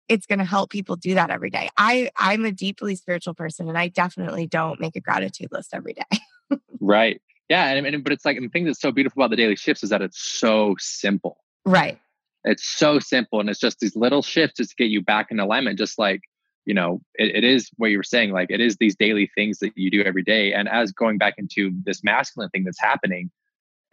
it's 0.09 0.25
going 0.25 0.39
to 0.39 0.45
help 0.45 0.69
people 0.69 0.95
do 0.95 1.15
that 1.15 1.29
every 1.29 1.49
day. 1.49 1.69
I 1.77 2.09
I'm 2.17 2.45
a 2.45 2.51
deeply 2.51 2.95
spiritual 2.95 3.33
person 3.33 3.69
and 3.69 3.77
I 3.77 3.87
definitely 3.87 4.47
don't 4.47 4.79
make 4.79 4.95
a 4.95 4.99
gratitude 4.99 5.49
list 5.51 5.73
every 5.73 5.93
day. 5.93 6.57
right. 6.79 7.21
Yeah, 7.49 7.65
and, 7.69 7.85
and 7.85 8.03
but 8.03 8.13
it's 8.13 8.25
like 8.25 8.37
and 8.37 8.45
the 8.45 8.49
thing 8.49 8.65
that's 8.65 8.81
so 8.81 8.91
beautiful 8.91 9.21
about 9.21 9.29
the 9.29 9.35
daily 9.35 9.55
shifts 9.55 9.83
is 9.83 9.89
that 9.89 10.01
it's 10.01 10.21
so 10.21 10.75
simple. 10.79 11.37
Right. 11.65 11.99
It's 12.43 12.65
so 12.65 12.99
simple 12.99 13.39
and 13.39 13.49
it's 13.49 13.59
just 13.59 13.79
these 13.79 13.95
little 13.95 14.21
shifts 14.21 14.57
just 14.57 14.71
to 14.71 14.75
get 14.75 14.89
you 14.89 15.01
back 15.01 15.27
in 15.31 15.39
alignment 15.39 15.77
just 15.77 15.97
like 15.97 16.21
you 16.65 16.73
know 16.73 17.01
it, 17.15 17.37
it 17.37 17.43
is 17.43 17.69
what 17.77 17.87
you 17.87 17.97
were 17.97 18.03
saying 18.03 18.31
like 18.31 18.47
it 18.49 18.59
is 18.59 18.77
these 18.77 18.95
daily 18.95 19.31
things 19.33 19.59
that 19.59 19.71
you 19.77 19.89
do 19.89 20.03
every 20.03 20.23
day 20.23 20.53
and 20.53 20.67
as 20.67 20.91
going 20.91 21.17
back 21.17 21.35
into 21.37 21.71
this 21.85 22.03
masculine 22.03 22.49
thing 22.49 22.65
that's 22.65 22.79
happening 22.79 23.31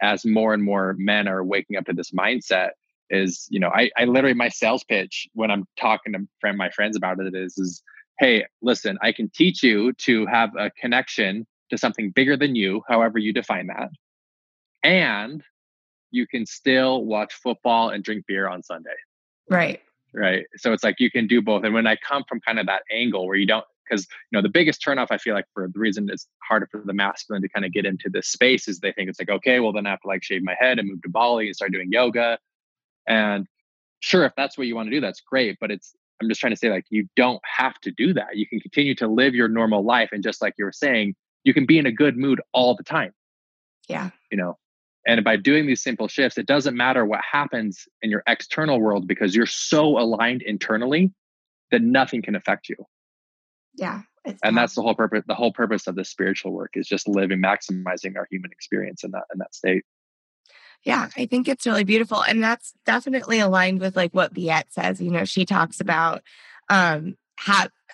as 0.01 0.25
more 0.25 0.53
and 0.53 0.63
more 0.63 0.95
men 0.97 1.27
are 1.27 1.43
waking 1.43 1.77
up 1.77 1.85
to 1.85 1.93
this 1.93 2.11
mindset 2.11 2.71
is 3.09 3.47
you 3.49 3.59
know 3.59 3.69
I, 3.69 3.91
I 3.97 4.05
literally 4.05 4.33
my 4.33 4.49
sales 4.49 4.83
pitch 4.83 5.27
when 5.33 5.51
i'm 5.51 5.65
talking 5.79 6.13
to 6.13 6.19
friend, 6.39 6.57
my 6.57 6.69
friends 6.71 6.95
about 6.95 7.19
it 7.19 7.35
is 7.35 7.57
is 7.57 7.83
hey 8.19 8.45
listen 8.61 8.97
i 9.01 9.11
can 9.11 9.29
teach 9.29 9.63
you 9.63 9.93
to 9.93 10.25
have 10.25 10.49
a 10.57 10.71
connection 10.71 11.45
to 11.69 11.77
something 11.77 12.11
bigger 12.11 12.35
than 12.35 12.55
you 12.55 12.81
however 12.87 13.19
you 13.19 13.33
define 13.33 13.67
that 13.67 13.89
and 14.83 15.43
you 16.09 16.27
can 16.27 16.45
still 16.45 17.05
watch 17.05 17.33
football 17.33 17.89
and 17.89 18.03
drink 18.03 18.25
beer 18.27 18.47
on 18.47 18.63
sunday. 18.63 18.89
Right. 19.49 19.81
Right? 20.13 20.45
So 20.57 20.73
it's 20.73 20.83
like 20.83 20.95
you 20.99 21.09
can 21.09 21.27
do 21.27 21.41
both 21.41 21.63
and 21.63 21.73
when 21.73 21.87
i 21.87 21.95
come 21.95 22.23
from 22.27 22.39
kind 22.41 22.59
of 22.59 22.65
that 22.67 22.83
angle 22.91 23.27
where 23.27 23.37
you 23.37 23.45
don't 23.45 23.65
because 23.91 24.07
you 24.31 24.37
know 24.37 24.41
the 24.41 24.49
biggest 24.49 24.81
turnoff 24.81 25.07
i 25.11 25.17
feel 25.17 25.33
like 25.33 25.45
for 25.53 25.67
the 25.67 25.79
reason 25.79 26.09
it's 26.09 26.27
harder 26.47 26.67
for 26.71 26.81
the 26.85 26.93
masculine 26.93 27.41
to 27.41 27.49
kind 27.49 27.65
of 27.65 27.73
get 27.73 27.85
into 27.85 28.09
this 28.09 28.27
space 28.27 28.67
is 28.67 28.79
they 28.79 28.91
think 28.91 29.09
it's 29.09 29.19
like 29.19 29.29
okay 29.29 29.59
well 29.59 29.73
then 29.73 29.85
i 29.85 29.89
have 29.89 30.01
to 30.01 30.07
like 30.07 30.23
shave 30.23 30.43
my 30.43 30.55
head 30.59 30.79
and 30.79 30.87
move 30.87 31.01
to 31.01 31.09
bali 31.09 31.47
and 31.47 31.55
start 31.55 31.71
doing 31.71 31.89
yoga 31.91 32.37
and 33.07 33.47
sure, 34.01 34.25
if 34.25 34.33
that's 34.35 34.57
what 34.57 34.67
you 34.67 34.75
want 34.75 34.87
to 34.87 34.91
do, 34.91 34.99
that's 34.99 35.21
great. 35.21 35.57
But 35.59 35.71
it's, 35.71 35.95
I'm 36.21 36.27
just 36.27 36.41
trying 36.41 36.53
to 36.53 36.57
say, 36.57 36.69
like, 36.69 36.85
you 36.89 37.07
don't 37.15 37.41
have 37.45 37.79
to 37.81 37.91
do 37.91 38.13
that. 38.13 38.35
You 38.35 38.45
can 38.45 38.59
continue 38.59 38.93
to 38.95 39.07
live 39.07 39.33
your 39.33 39.47
normal 39.47 39.83
life. 39.83 40.09
And 40.11 40.23
just 40.23 40.41
like 40.41 40.53
you 40.57 40.65
were 40.65 40.71
saying, 40.71 41.15
you 41.43 41.53
can 41.53 41.65
be 41.65 41.77
in 41.77 41.85
a 41.85 41.91
good 41.91 42.17
mood 42.17 42.41
all 42.53 42.75
the 42.75 42.83
time. 42.83 43.13
Yeah. 43.87 44.09
You 44.31 44.37
know, 44.37 44.57
And 45.05 45.23
by 45.23 45.35
doing 45.37 45.65
these 45.65 45.81
simple 45.81 46.07
shifts, 46.07 46.37
it 46.37 46.45
doesn't 46.45 46.75
matter 46.75 47.05
what 47.05 47.21
happens 47.29 47.87
in 48.01 48.11
your 48.11 48.23
external 48.27 48.79
world 48.79 49.07
because 49.07 49.35
you're 49.35 49.47
so 49.47 49.97
aligned 49.97 50.43
internally 50.43 51.11
that 51.71 51.81
nothing 51.81 52.21
can 52.21 52.35
affect 52.35 52.69
you. 52.69 52.75
Yeah. 53.75 54.01
And 54.43 54.55
that's 54.55 54.75
the 54.75 54.81
whole 54.81 54.93
purpose. 54.93 55.23
The 55.27 55.35
whole 55.35 55.51
purpose 55.51 55.87
of 55.87 55.95
the 55.95 56.05
spiritual 56.05 56.51
work 56.51 56.71
is 56.75 56.87
just 56.87 57.07
living, 57.07 57.41
maximizing 57.41 58.17
our 58.17 58.27
human 58.29 58.51
experience 58.51 59.03
in 59.03 59.11
that 59.11 59.23
in 59.33 59.39
that 59.39 59.55
state. 59.55 59.83
Yeah, 60.83 61.09
I 61.17 61.25
think 61.25 61.47
it's 61.47 61.65
really 61.65 61.83
beautiful. 61.83 62.23
And 62.23 62.43
that's 62.43 62.73
definitely 62.85 63.39
aligned 63.39 63.81
with 63.81 63.95
like 63.95 64.13
what 64.13 64.33
Biet 64.33 64.65
says. 64.69 65.01
You 65.01 65.09
know, 65.09 65.25
she 65.25 65.45
talks 65.45 65.79
about 65.79 66.21
um 66.69 67.15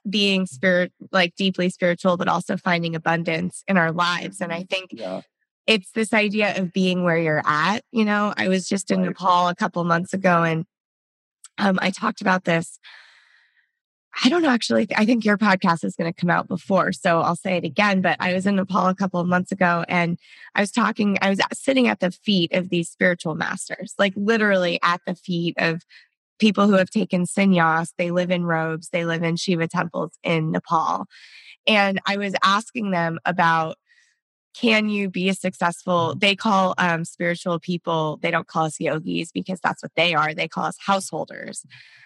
being 0.10 0.46
spirit 0.46 0.92
like 1.14 1.34
deeply 1.36 1.70
spiritual, 1.70 2.18
but 2.18 2.28
also 2.28 2.58
finding 2.58 2.94
abundance 2.94 3.64
in 3.66 3.78
our 3.78 3.94
lives. 3.94 4.42
And 4.42 4.52
I 4.52 4.64
think 4.64 4.90
yeah 4.92 5.22
it's 5.68 5.92
this 5.92 6.14
idea 6.14 6.58
of 6.58 6.72
being 6.72 7.04
where 7.04 7.18
you're 7.18 7.44
at. 7.46 7.84
You 7.92 8.06
know, 8.06 8.34
I 8.38 8.48
was 8.48 8.68
just 8.68 8.90
in 8.90 9.02
right. 9.02 9.10
Nepal 9.10 9.50
a 9.50 9.56
couple 9.56 9.84
months 9.84 10.14
ago 10.14 10.44
and 10.44 10.66
um, 11.58 11.78
I 11.82 11.92
talked 11.92 12.22
about 12.22 12.46
this. 12.46 12.80
I 14.24 14.30
don't 14.30 14.42
know, 14.42 14.50
actually, 14.50 14.88
I 14.96 15.06
think 15.06 15.24
your 15.24 15.38
podcast 15.38 15.84
is 15.84 15.96
going 15.96 16.12
to 16.12 16.20
come 16.20 16.30
out 16.30 16.48
before. 16.48 16.92
So 16.92 17.22
I'll 17.22 17.36
say 17.36 17.58
it 17.58 17.64
again. 17.64 18.02
But 18.02 18.18
I 18.20 18.34
was 18.34 18.48
in 18.48 18.56
Nepal 18.56 18.88
a 18.88 18.96
couple 18.96 19.20
of 19.20 19.28
months 19.28 19.52
ago 19.52 19.86
and 19.88 20.18
I 20.56 20.62
was 20.62 20.72
talking, 20.72 21.18
I 21.22 21.30
was 21.30 21.40
sitting 21.54 21.88
at 21.88 22.00
the 22.00 22.12
feet 22.12 22.54
of 22.54 22.70
these 22.70 22.90
spiritual 22.90 23.36
masters, 23.36 23.94
like 24.00 24.14
literally 24.16 24.80
at 24.82 25.02
the 25.06 25.14
feet 25.14 25.56
of 25.58 25.84
people 26.40 26.68
who 26.68 26.74
have 26.74 26.90
taken 26.90 27.26
sannyas. 27.26 27.94
They 27.98 28.12
live 28.12 28.32
in 28.32 28.46
robes, 28.46 28.90
they 28.90 29.06
live 29.06 29.24
in 29.24 29.36
Shiva 29.36 29.68
temples 29.68 30.18
in 30.24 30.52
Nepal. 30.52 31.06
And 31.68 32.00
I 32.08 32.18
was 32.18 32.34
asking 32.44 32.92
them 32.92 33.20
about 33.26 33.78
can 34.60 34.90
you 34.90 35.10
be 35.10 35.30
a 35.30 35.34
successful 35.34 36.16
they 36.16 36.36
call 36.36 36.74
um, 36.78 37.06
spiritual 37.06 37.60
people 37.60 38.18
they 38.22 38.32
don't 38.32 38.48
call 38.48 38.66
us 38.66 38.80
yogis 38.80 39.32
because 39.32 39.60
that's 39.60 39.84
what 39.84 39.92
they 39.96 40.14
are 40.14 40.34
they 40.34 40.48
call 40.48 40.66
us 40.66 40.78
householders 40.86 41.66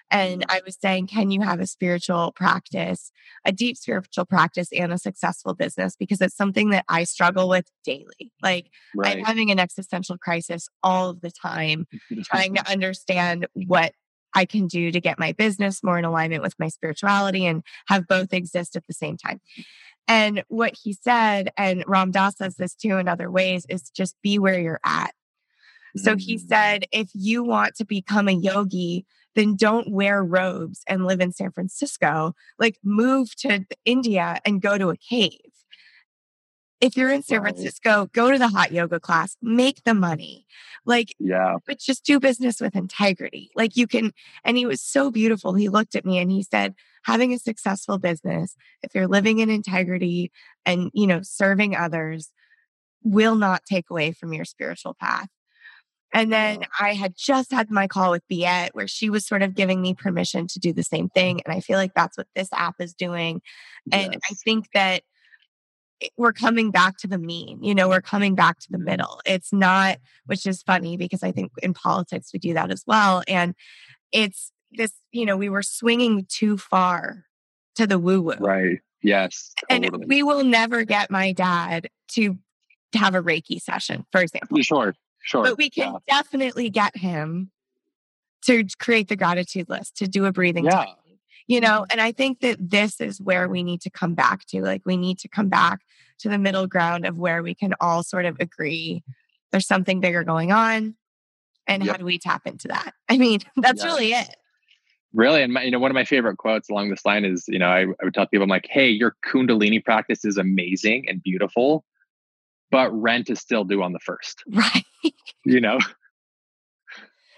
and 0.10 0.42
mm-hmm. 0.42 0.52
i 0.52 0.62
was 0.66 0.78
saying 0.82 1.08
can 1.08 1.32
you 1.32 1.42
have 1.42 1.60
a 1.60 1.68
spiritual 1.68 2.32
practice 2.34 3.12
a 3.46 3.52
deep 3.52 3.78
spiritual 3.78 4.26
practice 4.26 4.70
and 4.74 4.92
a 4.92 4.98
successful 4.98 5.54
business 5.54 5.96
because 5.96 6.20
it's 6.20 6.36
something 6.36 6.72
that 6.72 6.84
i 6.90 7.04
struggle 7.04 7.48
with 7.48 7.66
daily 7.86 8.32
like 8.42 8.70
right. 8.96 9.18
i'm 9.18 9.24
having 9.24 9.50
an 9.52 9.60
existential 9.60 10.18
crisis 10.18 10.68
all 10.84 11.10
of 11.10 11.22
the 11.22 11.32
time 11.32 11.86
trying 12.24 12.56
to 12.56 12.68
understand 12.72 13.48
what 13.54 13.94
I 14.34 14.46
can 14.46 14.68
do 14.68 14.92
to 14.92 15.02
get 15.02 15.20
my 15.20 15.34
business 15.34 15.84
more 15.84 15.98
in 16.00 16.06
alignment 16.06 16.42
with 16.42 16.56
my 16.60 16.70
spirituality 16.70 17.46
and 17.46 17.64
have 17.88 18.08
both 18.08 18.34
exist 18.34 18.76
at 18.76 18.88
the 18.88 18.94
same 18.94 19.18
time. 19.18 19.42
And 20.08 20.44
what 20.48 20.74
he 20.82 20.94
said, 20.94 21.52
and 21.58 21.84
Ram 21.88 22.12
Dass 22.12 22.38
says 22.38 22.56
this 22.56 22.76
too 22.76 22.98
in 22.98 23.08
other 23.08 23.32
ways, 23.32 23.66
is 23.70 23.90
just 23.90 24.16
be 24.22 24.40
where 24.40 24.60
you're 24.60 24.80
at. 24.84 25.14
So 25.96 26.16
he 26.16 26.36
mm. 26.36 26.48
said, 26.48 26.86
if 26.92 27.10
you 27.14 27.44
want 27.44 27.76
to 27.76 27.86
become 27.86 28.28
a 28.28 28.34
yogi, 28.34 29.06
then 29.36 29.56
don't 29.56 29.92
wear 29.92 30.24
robes 30.24 30.82
and 30.88 31.06
live 31.06 31.22
in 31.22 31.32
San 31.32 31.52
Francisco. 31.52 32.34
Like 32.60 32.78
move 32.84 33.36
to 33.38 33.66
India 33.86 34.40
and 34.46 34.62
go 34.62 34.78
to 34.78 34.90
a 34.90 34.98
cave. 34.98 35.51
If 36.82 36.98
you're 36.98 37.12
in 37.12 37.22
San 37.22 37.42
Francisco, 37.42 38.10
go 38.12 38.32
to 38.32 38.40
the 38.40 38.48
hot 38.48 38.72
yoga 38.72 39.00
class, 39.00 39.38
make 39.42 39.84
the 39.84 39.94
money. 39.94 40.48
Like, 40.84 41.14
yeah, 41.20 41.58
but 41.68 41.78
just 41.80 42.04
do 42.04 42.20
business 42.20 42.60
with 42.60 42.76
integrity. 42.76 43.52
Like, 43.56 43.78
you 43.78 43.86
can. 43.86 44.14
And 44.44 44.58
he 44.58 44.66
was 44.66 44.82
so 44.82 45.12
beautiful. 45.12 45.54
He 45.54 45.70
looked 45.70 45.96
at 45.96 46.06
me 46.06 46.18
and 46.18 46.32
he 46.32 46.42
said, 46.42 46.74
having 47.04 47.34
a 47.34 47.40
successful 47.40 48.00
business, 48.00 48.56
if 48.82 48.96
you're 48.96 49.08
living 49.08 49.40
in 49.40 49.50
integrity 49.50 50.32
and, 50.66 50.90
you 50.94 51.06
know, 51.06 51.22
serving 51.22 51.76
others, 51.76 52.32
will 53.04 53.36
not 53.36 53.64
take 53.66 53.90
away 53.92 54.12
from 54.12 54.34
your 54.34 54.46
spiritual 54.46 54.96
path. 55.00 55.28
And 56.14 56.32
then 56.32 56.64
I 56.80 56.94
had 56.94 57.14
just 57.16 57.52
had 57.52 57.72
my 57.72 57.88
call 57.88 58.12
with 58.12 58.28
Biet 58.30 58.72
where 58.74 58.88
she 58.88 59.10
was 59.10 59.26
sort 59.26 59.44
of 59.44 59.56
giving 59.56 59.82
me 59.82 59.94
permission 59.94 60.46
to 60.48 60.60
do 60.60 60.74
the 60.74 60.84
same 60.84 61.10
thing. 61.10 61.42
And 61.46 61.54
I 61.54 61.62
feel 61.62 61.78
like 61.78 61.94
that's 61.94 62.18
what 62.18 62.28
this 62.36 62.50
app 62.54 62.76
is 62.80 62.94
doing. 62.94 63.42
And 63.92 64.14
yes. 64.14 64.22
I 64.30 64.34
think 64.44 64.68
that 64.74 65.04
Eh, 66.02 66.08
we're 66.18 66.34
coming 66.34 66.72
back 66.72 66.98
to 66.98 67.08
the 67.08 67.18
mean, 67.18 67.64
you 67.64 67.76
know, 67.76 67.90
we're 67.90 68.02
coming 68.02 68.36
back 68.36 68.60
to 68.60 68.68
the 68.70 68.78
middle. 68.78 69.22
It's 69.26 69.54
not, 69.54 69.98
which 70.26 70.46
is 70.46 70.62
funny 70.62 70.98
because 70.98 71.24
I 71.24 71.32
think 71.32 71.52
in 71.62 71.74
politics 71.74 72.32
we 72.34 72.40
do 72.40 72.54
that 72.54 72.72
as 72.72 72.84
well. 72.86 73.24
And 73.28 73.56
it's 74.12 74.52
this, 74.72 74.94
you 75.12 75.26
know, 75.26 75.38
we 75.38 75.50
were 75.50 75.64
swinging 75.64 76.26
too 76.30 76.58
far 76.58 77.26
to 77.76 77.88
the 77.88 78.00
woo 78.00 78.22
woo. 78.22 78.36
Right. 78.40 78.80
Yes. 79.02 79.54
Totally. 79.70 79.88
And 79.88 80.06
we 80.08 80.24
will 80.24 80.44
never 80.44 80.84
get 80.84 81.10
my 81.10 81.32
dad 81.32 81.88
to 82.10 82.38
have 82.94 83.16
a 83.16 83.22
Reiki 83.22 83.62
session, 83.62 84.06
for 84.12 84.22
example. 84.22 84.62
Sure. 84.62 84.94
Sure. 85.24 85.44
But 85.44 85.58
we 85.58 85.70
can 85.70 85.94
yeah. 85.94 86.00
definitely 86.08 86.70
get 86.70 86.98
him 86.98 87.52
to 88.46 88.66
create 88.80 89.08
the 89.08 89.16
gratitude 89.16 89.70
list, 89.70 89.98
to 89.98 90.08
do 90.08 90.26
a 90.26 90.32
breathing 90.32 90.66
yeah. 90.66 90.86
Technique 90.86 91.02
you 91.48 91.60
know 91.60 91.86
and 91.90 92.00
i 92.00 92.12
think 92.12 92.40
that 92.40 92.58
this 92.60 93.02
is 93.02 93.20
where 93.20 93.48
we 93.50 93.64
need 93.64 93.82
to 93.82 93.90
come 93.90 94.14
back 94.14 94.46
to 94.46 94.62
like 94.62 94.82
we 94.86 94.96
need 94.96 95.20
to 95.20 95.28
come 95.28 95.50
back 95.50 95.82
to 96.22 96.30
the 96.30 96.38
middle 96.38 96.68
ground 96.68 97.06
of 97.06 97.18
where 97.18 97.44
we 97.44 97.54
can 97.54 97.74
all 97.80 98.04
sort 98.04 98.26
of 98.26 98.38
agree 98.40 99.04
there's 99.52 99.68
something 99.68 100.00
bigger 100.00 100.24
going 100.24 100.52
on 100.52 100.96
and 101.68 101.84
yep. 101.84 101.94
how 101.94 101.98
do 101.98 102.06
we 102.06 102.18
tap 102.18 102.46
into 102.46 102.68
that 102.68 102.94
i 103.10 103.18
mean 103.18 103.40
that's 103.58 103.84
yeah. 103.84 103.90
really 103.90 104.14
it 104.14 104.36
really 105.14 105.42
and 105.42 105.54
my, 105.54 105.64
you 105.64 105.72
know 105.72 105.80
one 105.80 105.92
of 105.92 105.96
my 105.96 106.06
favorite 106.06 106.38
quotes 106.38 106.70
along 106.70 106.90
this 106.90 107.06
line 107.06 107.26
is 107.26 107.46
you 107.48 107.60
know 107.60 107.70
I, 107.70 107.82
I 107.82 108.04
would 108.04 108.14
tell 108.14 108.28
people 108.28 108.44
i'm 108.44 108.50
like 108.50 108.68
hey 108.70 108.90
your 108.90 109.16
kundalini 109.26 109.84
practice 109.84 110.24
is 110.24 110.38
amazing 110.38 111.06
and 111.08 111.22
beautiful 111.22 111.84
but 112.70 112.90
rent 112.92 113.30
is 113.30 113.40
still 113.40 113.64
due 113.64 113.84
on 113.84 113.92
the 113.92 114.00
first 114.00 114.44
right 114.50 114.86
you 115.46 115.60
know 115.60 115.80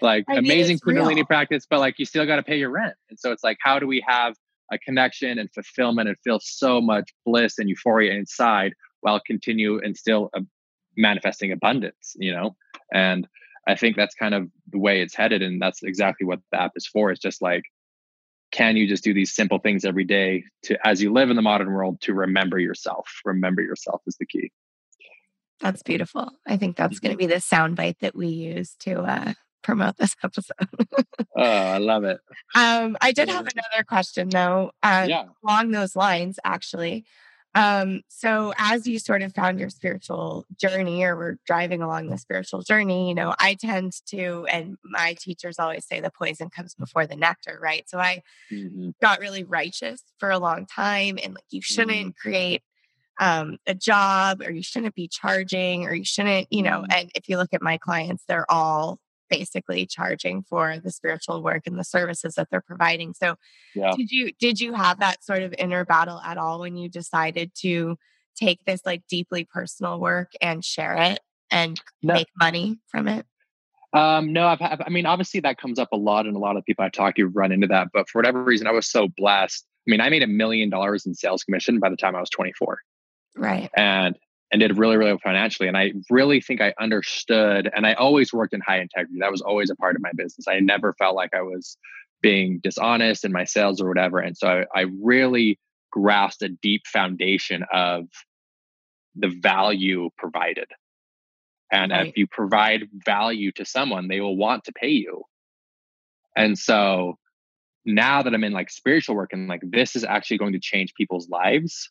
like 0.04 0.24
I 0.28 0.34
amazing 0.36 0.78
kundalini 0.78 1.16
real. 1.16 1.24
practice, 1.24 1.66
but 1.68 1.80
like 1.80 1.98
you 1.98 2.04
still 2.04 2.26
got 2.26 2.36
to 2.36 2.42
pay 2.42 2.58
your 2.58 2.70
rent. 2.70 2.94
And 3.10 3.18
so 3.18 3.32
it's 3.32 3.42
like, 3.42 3.56
how 3.60 3.78
do 3.78 3.86
we 3.86 4.04
have 4.06 4.36
a 4.72 4.78
connection 4.78 5.38
and 5.38 5.52
fulfillment 5.52 6.08
and 6.08 6.18
feel 6.24 6.40
so 6.42 6.80
much 6.80 7.10
bliss 7.24 7.58
and 7.58 7.68
euphoria 7.68 8.12
inside 8.14 8.74
while 9.00 9.20
continue 9.20 9.78
and 9.82 9.96
still 9.96 10.30
uh, 10.34 10.40
manifesting 10.96 11.52
abundance, 11.52 12.14
you 12.16 12.32
know? 12.32 12.56
And 12.92 13.26
I 13.66 13.74
think 13.74 13.96
that's 13.96 14.14
kind 14.14 14.34
of 14.34 14.48
the 14.70 14.78
way 14.78 15.00
it's 15.00 15.14
headed. 15.14 15.42
And 15.42 15.60
that's 15.60 15.82
exactly 15.82 16.26
what 16.26 16.40
the 16.52 16.60
app 16.60 16.72
is 16.76 16.86
for. 16.86 17.10
It's 17.10 17.20
just 17.20 17.42
like, 17.42 17.64
can 18.52 18.76
you 18.76 18.86
just 18.86 19.02
do 19.02 19.12
these 19.12 19.34
simple 19.34 19.58
things 19.58 19.84
every 19.84 20.04
day 20.04 20.44
to, 20.64 20.78
as 20.86 21.02
you 21.02 21.12
live 21.12 21.30
in 21.30 21.36
the 21.36 21.42
modern 21.42 21.72
world, 21.72 22.00
to 22.02 22.14
remember 22.14 22.58
yourself? 22.58 23.08
Remember 23.24 23.62
yourself 23.62 24.02
is 24.06 24.16
the 24.18 24.26
key. 24.26 24.52
That's 25.60 25.82
beautiful. 25.82 26.30
I 26.46 26.56
think 26.56 26.76
that's 26.76 26.98
going 26.98 27.16
to 27.16 27.22
mm-hmm. 27.22 27.28
be 27.30 27.34
the 27.34 27.40
soundbite 27.40 27.98
that 28.00 28.14
we 28.14 28.28
use 28.28 28.74
to 28.80 29.02
uh, 29.02 29.32
promote 29.64 29.96
this 29.96 30.14
episode. 30.22 30.54
oh, 31.36 31.42
I 31.42 31.78
love 31.78 32.04
it. 32.04 32.20
Um, 32.54 32.96
I 33.00 33.10
did 33.10 33.28
have 33.28 33.48
another 33.48 33.82
question 33.88 34.28
though, 34.28 34.70
uh, 34.82 35.06
yeah. 35.08 35.24
along 35.42 35.72
those 35.72 35.96
lines, 35.96 36.38
actually. 36.44 37.04
Um, 37.56 38.02
so 38.08 38.52
as 38.58 38.86
you 38.86 38.98
sort 38.98 39.22
of 39.22 39.32
found 39.32 39.60
your 39.60 39.70
spiritual 39.70 40.44
journey 40.60 41.04
or 41.04 41.14
were 41.14 41.38
driving 41.46 41.82
along 41.82 42.08
the 42.08 42.18
spiritual 42.18 42.62
journey, 42.62 43.08
you 43.08 43.14
know, 43.14 43.32
I 43.38 43.54
tend 43.54 43.92
to, 44.08 44.44
and 44.50 44.76
my 44.82 45.14
teachers 45.20 45.60
always 45.60 45.86
say 45.86 46.00
the 46.00 46.10
poison 46.10 46.50
comes 46.50 46.74
before 46.74 47.06
the 47.06 47.14
nectar, 47.14 47.58
right? 47.62 47.88
So 47.88 47.98
I 47.98 48.22
mm-hmm. 48.52 48.90
got 49.00 49.20
really 49.20 49.44
righteous 49.44 50.02
for 50.18 50.30
a 50.30 50.38
long 50.40 50.66
time 50.66 51.16
and 51.22 51.34
like 51.34 51.44
you 51.50 51.62
shouldn't 51.62 51.96
mm-hmm. 52.16 52.20
create 52.20 52.62
um, 53.20 53.58
a 53.68 53.74
job 53.74 54.42
or 54.44 54.50
you 54.50 54.64
shouldn't 54.64 54.96
be 54.96 55.06
charging 55.06 55.86
or 55.86 55.94
you 55.94 56.04
shouldn't, 56.04 56.48
you 56.50 56.62
know, 56.62 56.80
mm-hmm. 56.80 56.90
and 56.92 57.10
if 57.14 57.28
you 57.28 57.36
look 57.36 57.50
at 57.52 57.62
my 57.62 57.78
clients, 57.78 58.24
they're 58.26 58.50
all 58.50 58.98
basically 59.38 59.86
charging 59.86 60.42
for 60.42 60.78
the 60.78 60.90
spiritual 60.90 61.42
work 61.42 61.66
and 61.66 61.78
the 61.78 61.84
services 61.84 62.34
that 62.34 62.48
they're 62.50 62.60
providing. 62.60 63.14
So 63.14 63.36
yeah. 63.74 63.92
did 63.96 64.10
you 64.10 64.32
did 64.38 64.60
you 64.60 64.74
have 64.74 65.00
that 65.00 65.24
sort 65.24 65.42
of 65.42 65.54
inner 65.58 65.84
battle 65.84 66.20
at 66.20 66.38
all 66.38 66.60
when 66.60 66.76
you 66.76 66.88
decided 66.88 67.52
to 67.60 67.96
take 68.36 68.64
this 68.64 68.80
like 68.84 69.02
deeply 69.08 69.44
personal 69.44 70.00
work 70.00 70.32
and 70.40 70.64
share 70.64 70.96
it 70.96 71.20
and 71.50 71.80
no. 72.02 72.14
make 72.14 72.28
money 72.38 72.78
from 72.88 73.08
it? 73.08 73.26
Um, 73.92 74.32
no, 74.32 74.48
I've, 74.48 74.60
I've, 74.60 74.80
I 74.84 74.90
mean, 74.90 75.06
obviously 75.06 75.38
that 75.40 75.56
comes 75.56 75.78
up 75.78 75.92
a 75.92 75.96
lot, 75.96 76.26
and 76.26 76.34
a 76.34 76.40
lot 76.40 76.56
of 76.56 76.64
people 76.64 76.84
I 76.84 76.88
talk 76.88 77.14
to 77.14 77.26
run 77.26 77.52
into 77.52 77.68
that. 77.68 77.88
But 77.92 78.08
for 78.08 78.18
whatever 78.18 78.42
reason, 78.42 78.66
I 78.66 78.72
was 78.72 78.90
so 78.90 79.08
blessed. 79.16 79.64
I 79.86 79.90
mean, 79.90 80.00
I 80.00 80.08
made 80.08 80.24
a 80.24 80.26
million 80.26 80.68
dollars 80.68 81.06
in 81.06 81.14
sales 81.14 81.44
commission 81.44 81.78
by 81.78 81.90
the 81.90 81.96
time 81.96 82.16
I 82.16 82.20
was 82.20 82.30
24. 82.30 82.78
Right. 83.36 83.70
And 83.76 84.16
and 84.54 84.60
did 84.60 84.78
really, 84.78 84.96
really 84.96 85.10
well 85.10 85.18
financially. 85.18 85.66
And 85.66 85.76
I 85.76 85.94
really 86.10 86.40
think 86.40 86.60
I 86.60 86.72
understood, 86.78 87.68
and 87.74 87.84
I 87.84 87.94
always 87.94 88.32
worked 88.32 88.54
in 88.54 88.60
high 88.60 88.78
integrity. 88.78 89.18
That 89.18 89.32
was 89.32 89.40
always 89.40 89.68
a 89.68 89.74
part 89.74 89.96
of 89.96 90.00
my 90.00 90.12
business. 90.14 90.46
I 90.46 90.60
never 90.60 90.92
felt 90.92 91.16
like 91.16 91.34
I 91.34 91.42
was 91.42 91.76
being 92.22 92.60
dishonest 92.62 93.24
in 93.24 93.32
my 93.32 93.46
sales 93.46 93.80
or 93.80 93.88
whatever. 93.88 94.20
And 94.20 94.38
so 94.38 94.46
I, 94.46 94.82
I 94.82 94.84
really 95.02 95.58
grasped 95.90 96.42
a 96.42 96.50
deep 96.50 96.86
foundation 96.86 97.64
of 97.72 98.04
the 99.16 99.34
value 99.42 100.10
provided. 100.16 100.68
And 101.72 101.90
right. 101.90 102.06
if 102.06 102.16
you 102.16 102.28
provide 102.28 102.84
value 103.04 103.50
to 103.56 103.64
someone, 103.64 104.06
they 104.06 104.20
will 104.20 104.36
want 104.36 104.62
to 104.66 104.72
pay 104.72 104.90
you. 104.90 105.24
And 106.36 106.56
so 106.56 107.18
now 107.84 108.22
that 108.22 108.32
I'm 108.32 108.44
in 108.44 108.52
like 108.52 108.70
spiritual 108.70 109.16
work 109.16 109.32
and 109.32 109.48
like 109.48 109.62
this 109.64 109.96
is 109.96 110.04
actually 110.04 110.38
going 110.38 110.52
to 110.52 110.60
change 110.60 110.94
people's 110.94 111.28
lives, 111.28 111.90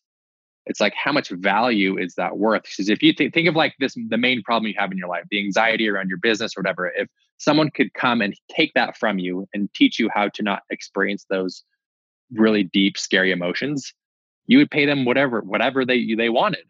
it's 0.65 0.80
like 0.80 0.93
how 0.95 1.12
much 1.12 1.30
value 1.30 1.97
is 1.97 2.15
that 2.15 2.38
worth 2.38 2.63
because 2.63 2.89
if 2.89 3.04
you 3.04 3.13
th- 3.13 3.34
think 3.34 3.47
of 3.47 3.56
like 3.56 3.76
this 3.80 3.95
the 4.10 4.17
main 4.17 4.41
problem 4.43 4.67
you 4.67 4.76
have 4.78 4.91
in 4.91 4.97
your 4.97 5.08
life 5.08 5.23
the 5.30 5.39
anxiety 5.39 5.88
around 5.89 6.10
your 6.10 6.17
business 6.17 6.56
or 6.56 6.62
whatever 6.62 6.91
if 6.95 7.08
someone 7.38 7.69
could 7.69 7.93
come 7.93 8.21
and 8.21 8.36
take 8.49 8.73
that 8.73 8.97
from 8.97 9.19
you 9.19 9.47
and 9.54 9.73
teach 9.73 9.99
you 9.99 10.10
how 10.13 10.30
to 10.30 10.43
not 10.43 10.62
experience 10.69 11.26
those 11.30 11.63
really 12.32 12.63
deep 12.63 12.97
scary 12.97 13.32
emotions 13.32 13.93
you 14.47 14.58
would 14.58 14.71
pay 14.71 14.86
them 14.86 15.06
whatever 15.06 15.41
whatever 15.41 15.86
they 15.86 16.13
they 16.15 16.30
wanted 16.30 16.63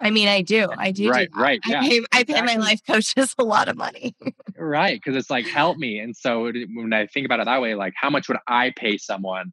I 0.00 0.10
mean, 0.10 0.28
I 0.28 0.42
do. 0.42 0.68
I 0.76 0.92
do. 0.92 1.10
Right, 1.10 1.28
do 1.32 1.40
right. 1.40 1.60
I 1.64 1.70
Yeah. 1.70 1.80
pay, 1.80 2.00
I 2.12 2.24
pay 2.24 2.40
my 2.42 2.56
life 2.56 2.80
coaches 2.86 3.34
a 3.38 3.42
lot 3.42 3.68
of 3.68 3.76
money. 3.76 4.14
right. 4.56 4.96
Because 5.02 5.16
it's 5.16 5.30
like, 5.30 5.46
help 5.46 5.76
me. 5.76 5.98
And 5.98 6.16
so 6.16 6.46
it, 6.46 6.68
when 6.72 6.92
I 6.92 7.06
think 7.06 7.26
about 7.26 7.40
it 7.40 7.46
that 7.46 7.60
way, 7.60 7.74
like, 7.74 7.94
how 7.96 8.10
much 8.10 8.28
would 8.28 8.38
I 8.46 8.72
pay 8.76 8.96
someone 8.96 9.52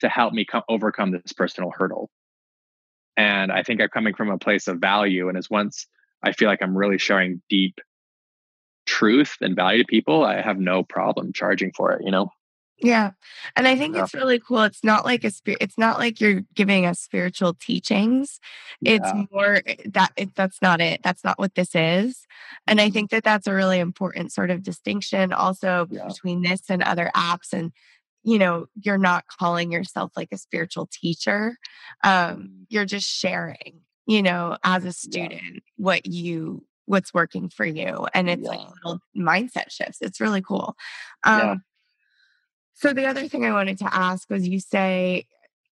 to 0.00 0.08
help 0.08 0.32
me 0.32 0.44
co- 0.44 0.62
overcome 0.68 1.10
this 1.10 1.32
personal 1.32 1.72
hurdle? 1.76 2.10
And 3.16 3.52
I 3.52 3.62
think 3.62 3.80
I'm 3.80 3.88
coming 3.88 4.14
from 4.14 4.30
a 4.30 4.38
place 4.38 4.68
of 4.68 4.78
value. 4.78 5.28
And 5.28 5.36
as 5.36 5.50
once 5.50 5.86
I 6.22 6.32
feel 6.32 6.48
like 6.48 6.62
I'm 6.62 6.76
really 6.76 6.98
showing 6.98 7.42
deep 7.48 7.80
truth 8.86 9.36
and 9.40 9.54
value 9.54 9.82
to 9.82 9.86
people, 9.86 10.24
I 10.24 10.40
have 10.40 10.58
no 10.58 10.82
problem 10.82 11.32
charging 11.32 11.72
for 11.72 11.92
it, 11.92 12.04
you 12.04 12.10
know? 12.10 12.30
Yeah. 12.78 13.12
And 13.54 13.68
I 13.68 13.76
think 13.76 13.94
Yeah. 13.94 14.02
it's 14.04 14.14
really 14.14 14.40
cool. 14.40 14.62
It's 14.62 14.82
not 14.82 15.04
like 15.04 15.22
a 15.22 15.30
spirit 15.30 15.58
it's 15.60 15.78
not 15.78 15.98
like 16.00 16.20
you're 16.20 16.40
giving 16.54 16.84
us 16.84 16.98
spiritual 16.98 17.54
teachings. 17.54 18.40
It's 18.84 19.12
Yeah. 19.14 19.24
more 19.30 19.60
eh, 19.64 19.76
that 19.86 20.12
it, 20.16 20.34
that's 20.34 20.60
not 20.60 20.80
it. 20.80 21.00
That's 21.04 21.22
not 21.22 21.38
what 21.38 21.54
this 21.54 21.76
is. 21.76 22.26
And 22.66 22.80
I 22.80 22.88
Mhm. 22.88 22.92
think 22.92 23.10
that 23.10 23.22
that's 23.22 23.46
a 23.46 23.54
really 23.54 23.78
important 23.78 24.32
sort 24.32 24.50
of 24.50 24.64
distinction 24.64 25.32
also 25.32 25.86
Yeah. 25.90 26.08
between 26.08 26.42
this 26.42 26.62
and 26.70 26.82
other 26.82 27.10
apps 27.14 27.52
and 27.52 27.72
you 28.24 28.38
know, 28.38 28.66
you're 28.80 28.98
not 28.98 29.24
calling 29.26 29.72
yourself 29.72 30.12
like 30.16 30.28
a 30.32 30.38
spiritual 30.38 30.88
teacher. 30.92 31.56
Um 32.04 32.36
Mhm. 32.36 32.66
you're 32.68 32.84
just 32.86 33.08
sharing, 33.08 33.80
you 34.06 34.22
know, 34.22 34.56
as 34.64 34.84
a 34.84 34.92
student 34.92 35.62
what 35.76 36.06
you 36.06 36.64
what's 36.86 37.14
working 37.14 37.48
for 37.48 37.64
you 37.64 38.06
and 38.14 38.28
it's 38.28 38.46
like 38.46 38.60
little 38.84 39.00
mindset 39.16 39.70
shifts. 39.70 39.98
It's 40.00 40.20
really 40.20 40.42
cool. 40.42 40.76
Um 41.24 41.38
Yeah. 41.38 41.54
so 42.74 42.92
the 42.92 43.06
other 43.06 43.28
thing 43.28 43.44
I 43.44 43.52
wanted 43.52 43.78
to 43.78 43.94
ask 43.94 44.28
was 44.30 44.46
you 44.48 44.58
say 44.60 45.26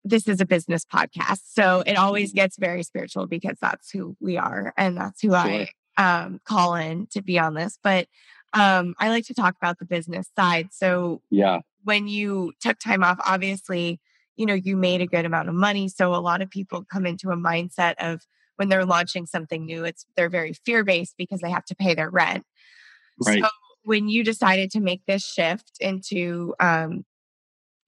this 0.03 0.27
is 0.27 0.39
a 0.39 0.45
business 0.45 0.85
podcast. 0.85 1.41
So 1.45 1.81
it 1.85 1.97
always 1.97 2.29
Mm-hmm. 2.29 2.35
gets 2.37 2.57
very 2.57 2.83
spiritual 2.83 3.27
because 3.27 3.57
that's 3.61 3.89
who 3.91 4.15
we 4.19 4.37
are 4.37 4.73
and 4.77 4.97
that's 4.97 5.21
who 5.21 5.33
I 5.33 5.69
um 5.97 6.39
call 6.45 6.75
in 6.75 7.07
to 7.07 7.21
be 7.21 7.39
on 7.39 7.53
this. 7.53 7.77
But 7.83 8.07
um 8.53 8.95
I 8.99 9.09
like 9.09 9.25
to 9.27 9.33
talk 9.33 9.55
about 9.55 9.79
the 9.79 9.85
business 9.85 10.29
side. 10.35 10.69
So 10.71 11.21
Yeah. 11.29 11.59
When 11.85 12.07
you 12.09 12.51
took 12.59 12.79
time 12.79 13.03
off, 13.03 13.19
obviously, 13.25 14.01
you 14.35 14.45
know, 14.45 14.53
you 14.53 14.75
made 14.75 15.01
a 15.01 15.07
good 15.07 15.25
amount 15.25 15.47
of 15.47 15.55
money. 15.55 15.87
So 15.87 16.13
a 16.13 16.17
lot 16.17 16.41
of 16.41 16.49
people 16.49 16.83
come 16.91 17.05
into 17.05 17.29
a 17.29 17.37
mindset 17.37 17.93
of 17.99 18.21
when 18.57 18.69
they're 18.69 18.85
launching 18.85 19.25
something 19.25 19.65
new, 19.65 19.85
it's 19.85 20.05
they're 20.17 20.29
very 20.29 20.53
fear-based 20.65 21.15
because 21.17 21.39
they 21.41 21.51
have 21.51 21.65
to 21.65 21.75
pay 21.75 21.93
their 21.93 22.09
rent. 22.09 22.43
Right. 23.25 23.43
So 23.43 23.49
when 23.83 24.09
you 24.09 24.23
decided 24.23 24.71
to 24.71 24.81
make 24.81 25.03
this 25.07 25.23
shift 25.23 25.71
into 25.79 26.53
um 26.59 27.05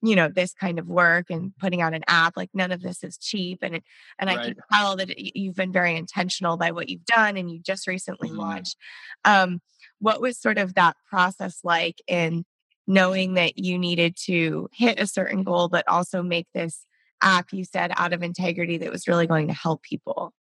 you 0.04 0.16
know 0.16 0.30
this 0.30 0.54
kind 0.54 0.78
of 0.78 0.88
work 0.88 1.26
and 1.32 1.54
putting 1.58 1.82
out 1.82 1.94
an 1.96 2.04
app 2.08 2.34
like 2.38 2.50
none 2.54 2.72
of 2.72 2.82
this 2.82 3.04
is 3.04 3.18
cheap 3.18 3.60
and 3.64 3.78
it, 3.78 3.84
and 4.20 4.30
i 4.30 4.38
can 4.38 4.56
tell 4.72 4.96
that 4.96 5.18
you've 5.18 5.56
been 5.56 5.72
very 5.72 5.96
intentional 5.96 6.56
by 6.56 6.72
what 6.72 6.88
you've 6.88 7.06
done 7.06 7.36
and 7.36 7.50
you 7.50 7.60
just 7.60 7.88
recently 7.88 8.30
Mhm. 8.30 8.38
launched 8.38 8.78
um 9.26 9.60
what 10.00 10.22
was 10.22 10.40
sort 10.40 10.60
of 10.60 10.76
that 10.76 10.96
process 11.10 11.62
like 11.64 11.96
in 12.08 12.46
knowing 12.88 13.34
that 13.34 13.58
you 13.58 13.78
needed 13.78 14.16
to 14.16 14.70
hit 14.72 15.00
a 15.00 15.08
certain 15.08 15.44
goal 15.44 15.68
but 15.70 15.88
also 15.88 16.24
make 16.24 16.48
this 16.54 16.86
app 17.22 17.52
you 17.52 17.64
said 17.64 17.92
out 17.98 18.14
of 18.14 18.24
integrity 18.24 18.78
that 18.78 18.92
was 18.92 19.08
really 19.08 19.28
going 19.28 19.48
to 19.48 19.54
help 19.54 19.82
people 19.84 20.34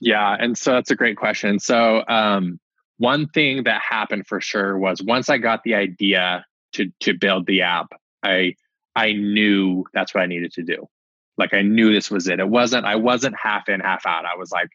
Yeah, 0.00 0.36
and 0.38 0.56
so 0.56 0.72
that's 0.72 0.90
a 0.90 0.96
great 0.96 1.16
question. 1.16 1.58
So, 1.58 2.04
um, 2.06 2.60
one 2.98 3.28
thing 3.28 3.64
that 3.64 3.80
happened 3.80 4.26
for 4.26 4.40
sure 4.40 4.76
was 4.76 5.02
once 5.02 5.28
I 5.28 5.38
got 5.38 5.62
the 5.64 5.74
idea 5.74 6.44
to 6.74 6.90
to 7.00 7.14
build 7.14 7.46
the 7.46 7.62
app, 7.62 7.88
I 8.22 8.54
I 8.94 9.12
knew 9.12 9.84
that's 9.94 10.14
what 10.14 10.22
I 10.22 10.26
needed 10.26 10.52
to 10.54 10.62
do. 10.62 10.88
Like 11.36 11.54
I 11.54 11.62
knew 11.62 11.92
this 11.92 12.10
was 12.10 12.28
it. 12.28 12.40
It 12.40 12.48
wasn't 12.48 12.84
I 12.84 12.96
wasn't 12.96 13.36
half 13.40 13.68
in, 13.68 13.80
half 13.80 14.06
out. 14.06 14.24
I 14.24 14.36
was 14.36 14.50
like 14.50 14.70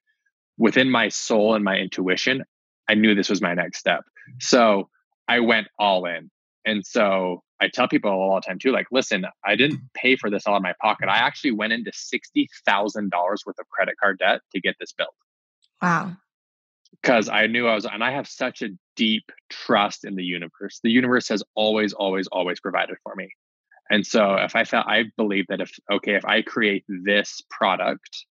within 0.58 0.90
my 0.90 1.10
soul 1.10 1.56
and 1.56 1.64
my 1.64 1.78
intuition, 1.78 2.44
I 2.88 2.96
knew 2.96 3.16
this 3.16 3.30
was 3.30 3.42
my 3.42 3.54
next 3.54 3.80
step. 3.80 4.04
So 4.40 4.90
I 5.28 5.42
went 5.42 5.68
all 5.78 6.06
in. 6.06 6.30
And 6.66 6.86
so 6.86 7.44
I 7.60 7.68
tell 7.68 7.88
people 7.88 8.12
all 8.12 8.36
the 8.36 8.42
time 8.42 8.60
too, 8.60 8.72
like, 8.72 8.88
listen, 8.92 9.26
I 9.46 9.56
didn't 9.56 9.80
mm. 9.80 9.94
pay 9.94 10.16
for 10.16 10.30
this 10.30 10.48
all 10.48 10.58
in 10.58 10.64
my 10.64 10.74
pocket. 10.82 11.10
I 11.10 11.18
actually 11.18 11.52
went 11.52 11.74
into 11.74 11.92
sixty 11.94 12.50
thousand 12.66 13.12
dollars 13.12 13.44
worth 13.46 13.60
of 13.60 13.68
credit 13.70 13.96
card 14.02 14.20
debt 14.20 14.42
to 14.54 14.62
get 14.62 14.76
this 14.80 14.94
built 14.94 15.14
wow 15.82 16.12
because 17.04 17.28
I 17.30 17.48
knew 17.48 17.68
I 17.68 17.76
was, 17.76 17.86
and 17.86 18.04
I 18.04 18.12
have 18.12 18.28
such 18.28 18.62
a 18.62 18.70
deep 18.96 19.32
trust 19.50 20.06
in 20.06 20.16
the 20.16 20.24
universe. 20.24 20.80
The 20.84 20.92
universe 20.92 21.28
has 21.30 21.44
always, 21.56 21.94
always, 21.94 22.28
always 22.28 22.60
provided 22.60 22.96
for 23.04 23.14
me. 23.16 23.30
And 23.90 24.06
so 24.06 24.36
if 24.36 24.56
I 24.56 24.64
felt, 24.64 24.88
I 24.88 25.06
believe 25.18 25.46
that 25.50 25.60
if, 25.60 25.72
okay, 25.92 26.16
if 26.16 26.24
I 26.26 26.42
create 26.42 26.86
this 26.88 27.42
product 27.50 28.26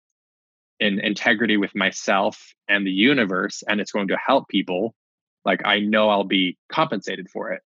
in 0.81 0.99
integrity 0.99 1.57
with 1.57 1.75
myself 1.75 2.55
and 2.69 2.87
the 2.87 2.91
universe 2.91 3.63
and 3.69 3.81
it's 3.81 3.93
going 3.93 4.09
to 4.09 4.17
help 4.17 4.49
people, 4.49 4.95
like 5.45 5.61
I 5.65 5.81
know 5.81 6.09
I'll 6.09 6.25
be 6.25 6.57
compensated 6.71 7.29
for 7.31 7.53
it. 7.53 7.63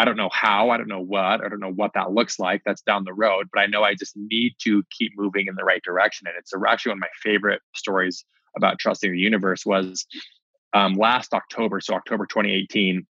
I 0.00 0.06
don't 0.06 0.16
know 0.16 0.30
how, 0.32 0.70
I 0.70 0.78
don't 0.78 0.88
know 0.88 1.02
what, 1.02 1.44
I 1.44 1.48
don't 1.50 1.60
know 1.60 1.70
what 1.70 1.92
that 1.92 2.12
looks 2.12 2.38
like. 2.38 2.62
That's 2.64 2.80
down 2.80 3.04
the 3.04 3.12
road, 3.12 3.48
but 3.52 3.60
I 3.60 3.66
know 3.66 3.82
I 3.82 3.94
just 3.94 4.16
need 4.16 4.54
to 4.62 4.82
keep 4.90 5.12
moving 5.14 5.46
in 5.46 5.56
the 5.56 5.62
right 5.64 5.82
direction. 5.82 6.26
And 6.26 6.34
it's 6.38 6.52
actually 6.66 6.92
one 6.92 6.98
of 6.98 7.00
my 7.02 7.08
favorite 7.22 7.60
stories 7.74 8.24
about 8.56 8.78
trusting 8.78 9.12
the 9.12 9.18
universe 9.18 9.66
was 9.66 10.06
um, 10.72 10.94
last 10.94 11.34
October, 11.34 11.82
so 11.82 11.92
October 11.92 12.24
2018, 12.24 13.06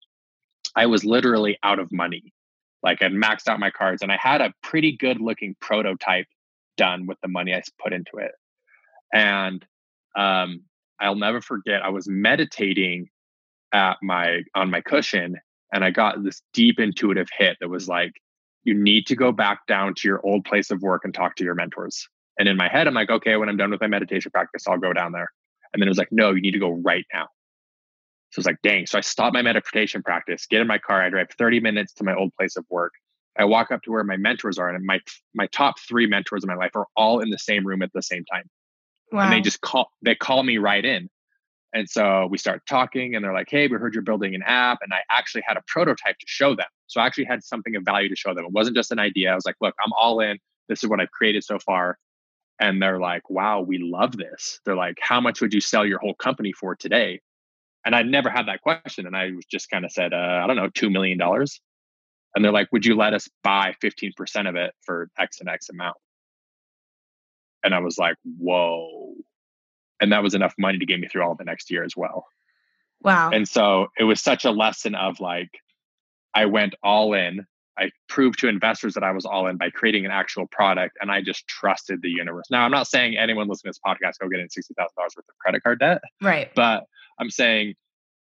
I 0.75 0.87
was 0.87 1.05
literally 1.05 1.59
out 1.61 1.77
of 1.77 1.91
money. 1.91 2.33
Like 2.81 3.03
I'd 3.03 3.11
maxed 3.11 3.47
out 3.47 3.59
my 3.59 3.69
cards 3.69 4.01
and 4.01 4.11
I 4.11 4.17
had 4.17 4.41
a 4.41 4.51
pretty 4.63 4.97
good 4.97 5.21
looking 5.21 5.55
prototype 5.61 6.25
done 6.75 7.05
with 7.05 7.19
the 7.21 7.27
money 7.27 7.53
I 7.53 7.61
put 7.79 7.93
into 7.93 8.17
it. 8.17 8.31
And 9.13 9.63
um, 10.17 10.63
I'll 10.99 11.13
never 11.13 11.39
forget, 11.39 11.83
I 11.83 11.89
was 11.89 12.07
meditating 12.09 13.09
at 13.73 13.97
my 14.01 14.39
on 14.55 14.71
my 14.71 14.81
cushion 14.81 15.35
and 15.73 15.83
I 15.83 15.91
got 15.91 16.23
this 16.23 16.41
deep 16.53 16.79
intuitive 16.79 17.27
hit 17.37 17.57
that 17.61 17.69
was 17.69 17.87
like, 17.87 18.11
you 18.63 18.73
need 18.73 19.07
to 19.07 19.15
go 19.15 19.31
back 19.31 19.65
down 19.67 19.93
to 19.95 20.07
your 20.07 20.25
old 20.25 20.45
place 20.45 20.71
of 20.71 20.81
work 20.81 21.01
and 21.05 21.13
talk 21.13 21.35
to 21.37 21.43
your 21.43 21.55
mentors. 21.55 22.07
And 22.37 22.47
in 22.47 22.57
my 22.57 22.67
head, 22.69 22.87
I'm 22.87 22.93
like, 22.93 23.09
okay, 23.09 23.35
when 23.35 23.49
I'm 23.49 23.57
done 23.57 23.71
with 23.71 23.81
my 23.81 23.87
meditation 23.87 24.31
practice, 24.31 24.67
I'll 24.67 24.77
go 24.77 24.93
down 24.93 25.11
there. 25.11 25.29
And 25.73 25.81
then 25.81 25.87
it 25.87 25.91
was 25.91 25.97
like, 25.97 26.11
no, 26.11 26.31
you 26.31 26.41
need 26.41 26.51
to 26.51 26.59
go 26.59 26.71
right 26.71 27.05
now. 27.13 27.27
So 28.31 28.39
it's 28.39 28.47
like, 28.47 28.61
dang. 28.61 28.85
So 28.85 28.97
I 28.97 29.01
stopped 29.01 29.33
my 29.33 29.41
meditation 29.41 30.03
practice, 30.03 30.45
get 30.45 30.61
in 30.61 30.67
my 30.67 30.77
car, 30.77 31.01
I 31.01 31.09
drive 31.09 31.27
30 31.37 31.59
minutes 31.61 31.93
to 31.93 32.03
my 32.03 32.13
old 32.13 32.31
place 32.37 32.55
of 32.57 32.65
work. 32.69 32.93
I 33.37 33.45
walk 33.45 33.71
up 33.71 33.81
to 33.83 33.91
where 33.91 34.03
my 34.03 34.17
mentors 34.17 34.57
are, 34.57 34.69
and 34.69 34.85
my 34.85 34.99
my 35.33 35.47
top 35.47 35.79
three 35.79 36.05
mentors 36.05 36.43
in 36.43 36.47
my 36.47 36.55
life 36.55 36.75
are 36.75 36.87
all 36.95 37.21
in 37.21 37.29
the 37.29 37.37
same 37.37 37.65
room 37.65 37.81
at 37.81 37.91
the 37.93 38.01
same 38.01 38.25
time. 38.25 38.43
wow 39.11 39.23
And 39.23 39.33
they 39.33 39.41
just 39.41 39.61
call 39.61 39.89
they 40.01 40.15
call 40.15 40.43
me 40.43 40.57
right 40.57 40.83
in. 40.83 41.09
And 41.73 41.87
so 41.89 42.27
we 42.31 42.37
start 42.37 42.63
talking, 42.67 43.15
and 43.15 43.23
they're 43.23 43.33
like, 43.33 43.49
"Hey, 43.49 43.67
we 43.67 43.77
heard 43.77 43.93
you're 43.93 44.03
building 44.03 44.33
an 44.33 44.41
app," 44.43 44.79
and 44.81 44.91
I 44.93 45.01
actually 45.11 45.43
had 45.47 45.57
a 45.57 45.61
prototype 45.67 46.17
to 46.17 46.25
show 46.27 46.55
them. 46.55 46.65
So 46.87 46.99
I 46.99 47.05
actually 47.05 47.25
had 47.25 47.43
something 47.43 47.75
of 47.75 47.83
value 47.83 48.09
to 48.09 48.15
show 48.15 48.33
them. 48.33 48.45
It 48.45 48.51
wasn't 48.51 48.75
just 48.75 48.91
an 48.91 48.99
idea. 48.99 49.31
I 49.31 49.35
was 49.35 49.45
like, 49.45 49.55
"Look, 49.61 49.75
I'm 49.83 49.93
all 49.93 50.19
in. 50.19 50.39
This 50.67 50.83
is 50.83 50.89
what 50.89 50.99
I've 50.99 51.11
created 51.11 51.43
so 51.43 51.59
far." 51.59 51.97
And 52.59 52.81
they're 52.81 52.99
like, 52.99 53.29
"Wow, 53.29 53.61
we 53.61 53.77
love 53.79 54.17
this." 54.17 54.59
They're 54.65 54.75
like, 54.75 54.97
"How 55.01 55.21
much 55.21 55.41
would 55.41 55.53
you 55.53 55.61
sell 55.61 55.85
your 55.85 55.99
whole 55.99 56.15
company 56.15 56.51
for 56.53 56.75
today?" 56.75 57.21
And 57.85 57.95
I'd 57.95 58.07
never 58.07 58.29
had 58.29 58.47
that 58.47 58.61
question, 58.61 59.05
and 59.07 59.15
I 59.15 59.31
just 59.51 59.69
kind 59.69 59.85
of 59.85 59.91
said, 59.91 60.13
uh, 60.13 60.41
"I 60.43 60.47
don't 60.47 60.57
know, 60.57 60.69
two 60.69 60.89
million 60.89 61.17
dollars." 61.17 61.61
And 62.35 62.43
they're 62.45 62.51
like, 62.51 62.71
"Would 62.73 62.85
you 62.85 62.95
let 62.95 63.13
us 63.13 63.29
buy 63.43 63.75
15% 63.81 64.47
of 64.47 64.55
it 64.55 64.73
for 64.83 65.09
X 65.19 65.39
and 65.41 65.49
X 65.49 65.69
amount?" 65.69 65.97
And 67.63 67.73
I 67.75 67.79
was 67.79 67.97
like, 67.97 68.15
"Whoa." 68.23 68.98
And 70.01 70.11
that 70.11 70.23
was 70.23 70.33
enough 70.33 70.53
money 70.57 70.77
to 70.77 70.85
get 70.85 70.99
me 70.99 71.07
through 71.07 71.23
all 71.23 71.35
the 71.35 71.43
next 71.43 71.69
year 71.71 71.83
as 71.83 71.95
well. 71.95 72.25
wow 73.01 73.31
And 73.31 73.47
so 73.47 73.87
it 73.97 74.03
was 74.03 74.21
such 74.21 74.45
a 74.45 74.51
lesson 74.51 74.95
of 74.95 75.19
like, 75.19 75.49
I 76.33 76.45
went 76.45 76.75
all 76.83 77.13
in. 77.13 77.45
I 77.77 77.91
proved 78.09 78.39
to 78.39 78.49
investors 78.49 78.93
that 78.95 79.03
I 79.03 79.11
was 79.11 79.25
all 79.25 79.47
in 79.47 79.57
by 79.57 79.69
creating 79.69 80.05
an 80.05 80.11
actual 80.11 80.47
product, 80.47 80.97
and 81.01 81.09
I 81.09 81.21
just 81.21 81.47
trusted 81.47 82.01
the 82.01 82.09
universe. 82.09 82.45
Now, 82.51 82.65
I'm 82.65 82.71
not 82.71 82.87
saying 82.87 83.17
anyone 83.17 83.47
listening 83.47 83.71
to 83.71 83.79
this 83.79 83.81
podcast 83.85 84.19
go 84.19 84.27
get 84.27 84.41
in 84.41 84.49
sixty 84.49 84.73
thousand 84.73 84.95
dollars 84.97 85.13
worth 85.15 85.25
of 85.29 85.37
credit 85.39 85.63
card 85.63 85.79
debt, 85.79 86.01
right 86.21 86.51
but 86.55 86.83
I'm 87.19 87.29
saying 87.29 87.75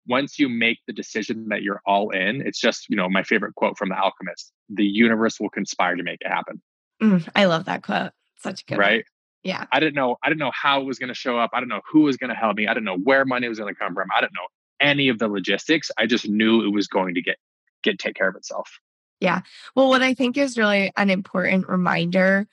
once 0.06 0.38
you 0.38 0.48
make 0.48 0.78
the 0.86 0.94
decision 0.94 1.48
that 1.50 1.62
you're 1.62 1.82
all 1.86 2.08
in, 2.10 2.40
it's 2.40 2.58
just 2.58 2.86
you 2.88 2.96
know 2.96 3.08
my 3.10 3.22
favorite 3.22 3.54
quote 3.54 3.76
from 3.76 3.90
The 3.90 3.98
Alchemist: 3.98 4.50
"The 4.70 4.84
universe 4.84 5.38
will 5.38 5.50
conspire 5.50 5.94
to 5.96 6.02
make 6.02 6.22
it 6.22 6.28
happen." 6.28 6.62
Mm, 7.02 7.28
i 7.34 7.44
love 7.44 7.66
that 7.66 7.82
quote 7.82 8.12
such 8.38 8.62
a 8.62 8.64
good 8.64 8.78
one. 8.78 8.86
right? 8.86 9.04
Yeah 9.44 9.66
I 9.70 9.80
didn't 9.80 9.94
know. 9.94 10.16
I 10.22 10.28
didn't 10.28 10.40
know 10.40 10.52
how 10.52 10.80
it 10.80 10.84
was 10.84 10.98
going 10.98 11.08
to 11.08 11.14
show 11.14 11.38
up. 11.38 11.50
I 11.52 11.60
didn't 11.60 11.70
know 11.70 11.82
who 11.90 12.00
was 12.02 12.16
going 12.16 12.30
to 12.30 12.36
help 12.36 12.56
me. 12.56 12.66
I 12.66 12.74
didn't 12.74 12.86
know 12.86 12.98
where 12.98 13.24
money 13.24 13.48
was 13.48 13.58
going 13.58 13.72
to 13.72 13.78
come 13.78 13.94
from. 13.94 14.08
I 14.16 14.20
didn't 14.20 14.34
know 14.34 14.48
any 14.80 15.08
of 15.08 15.18
the 15.18 15.28
logistics. 15.28 15.90
I 15.98 16.06
just 16.06 16.28
knew 16.28 16.64
it 16.64 16.72
was 16.72 16.88
going 16.88 17.14
to 17.14 17.22
get 17.22 17.36
get 17.82 17.98
take 17.98 18.16
care 18.16 18.28
of 18.28 18.36
itself. 18.36 18.80
Yeah. 19.20 19.40
Well, 19.74 19.88
what 19.88 20.02
I 20.02 20.14
think 20.14 20.36
is 20.36 20.58
really 20.58 20.92
an 20.96 21.10
important 21.10 21.68
reminder 21.68 22.46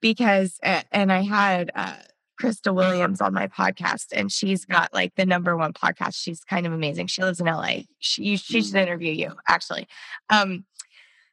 because, 0.00 0.58
and 0.62 1.12
I 1.12 1.22
had 1.22 1.70
uh, 1.74 1.96
Krista 2.40 2.74
Williams 2.74 3.20
on 3.20 3.32
my 3.32 3.46
podcast, 3.46 4.06
and 4.12 4.30
she's 4.30 4.64
got 4.64 4.92
like 4.92 5.14
the 5.14 5.24
number 5.24 5.56
one 5.56 5.72
podcast. 5.72 6.16
She's 6.16 6.44
kind 6.44 6.66
of 6.66 6.72
amazing. 6.72 7.06
She 7.06 7.22
lives 7.22 7.40
in 7.40 7.46
LA. 7.46 7.82
She, 7.98 8.36
she 8.36 8.62
should 8.62 8.74
mm. 8.74 8.82
interview 8.82 9.12
you, 9.12 9.32
actually. 9.48 9.86
Um, 10.28 10.64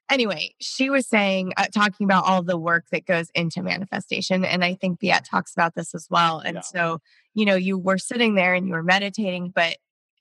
anyway, 0.09 0.53
she 0.59 0.89
was 0.89 1.07
saying, 1.07 1.53
uh, 1.57 1.67
talking 1.73 2.05
about 2.05 2.25
all 2.25 2.41
the 2.43 2.57
work 2.57 2.85
that 2.91 3.05
goes 3.05 3.29
into 3.35 3.61
manifestation. 3.61 4.43
And 4.43 4.63
I 4.63 4.75
think 4.75 4.99
Biet 4.99 5.23
talks 5.29 5.53
about 5.53 5.75
this 5.75 5.93
as 5.93 6.07
well. 6.09 6.39
And 6.39 6.55
yeah. 6.55 6.61
so, 6.61 6.99
you 7.33 7.45
know, 7.45 7.55
you 7.55 7.77
were 7.77 7.97
sitting 7.97 8.35
there 8.35 8.53
and 8.53 8.67
you 8.67 8.73
were 8.73 8.83
meditating, 8.83 9.51
but 9.53 9.77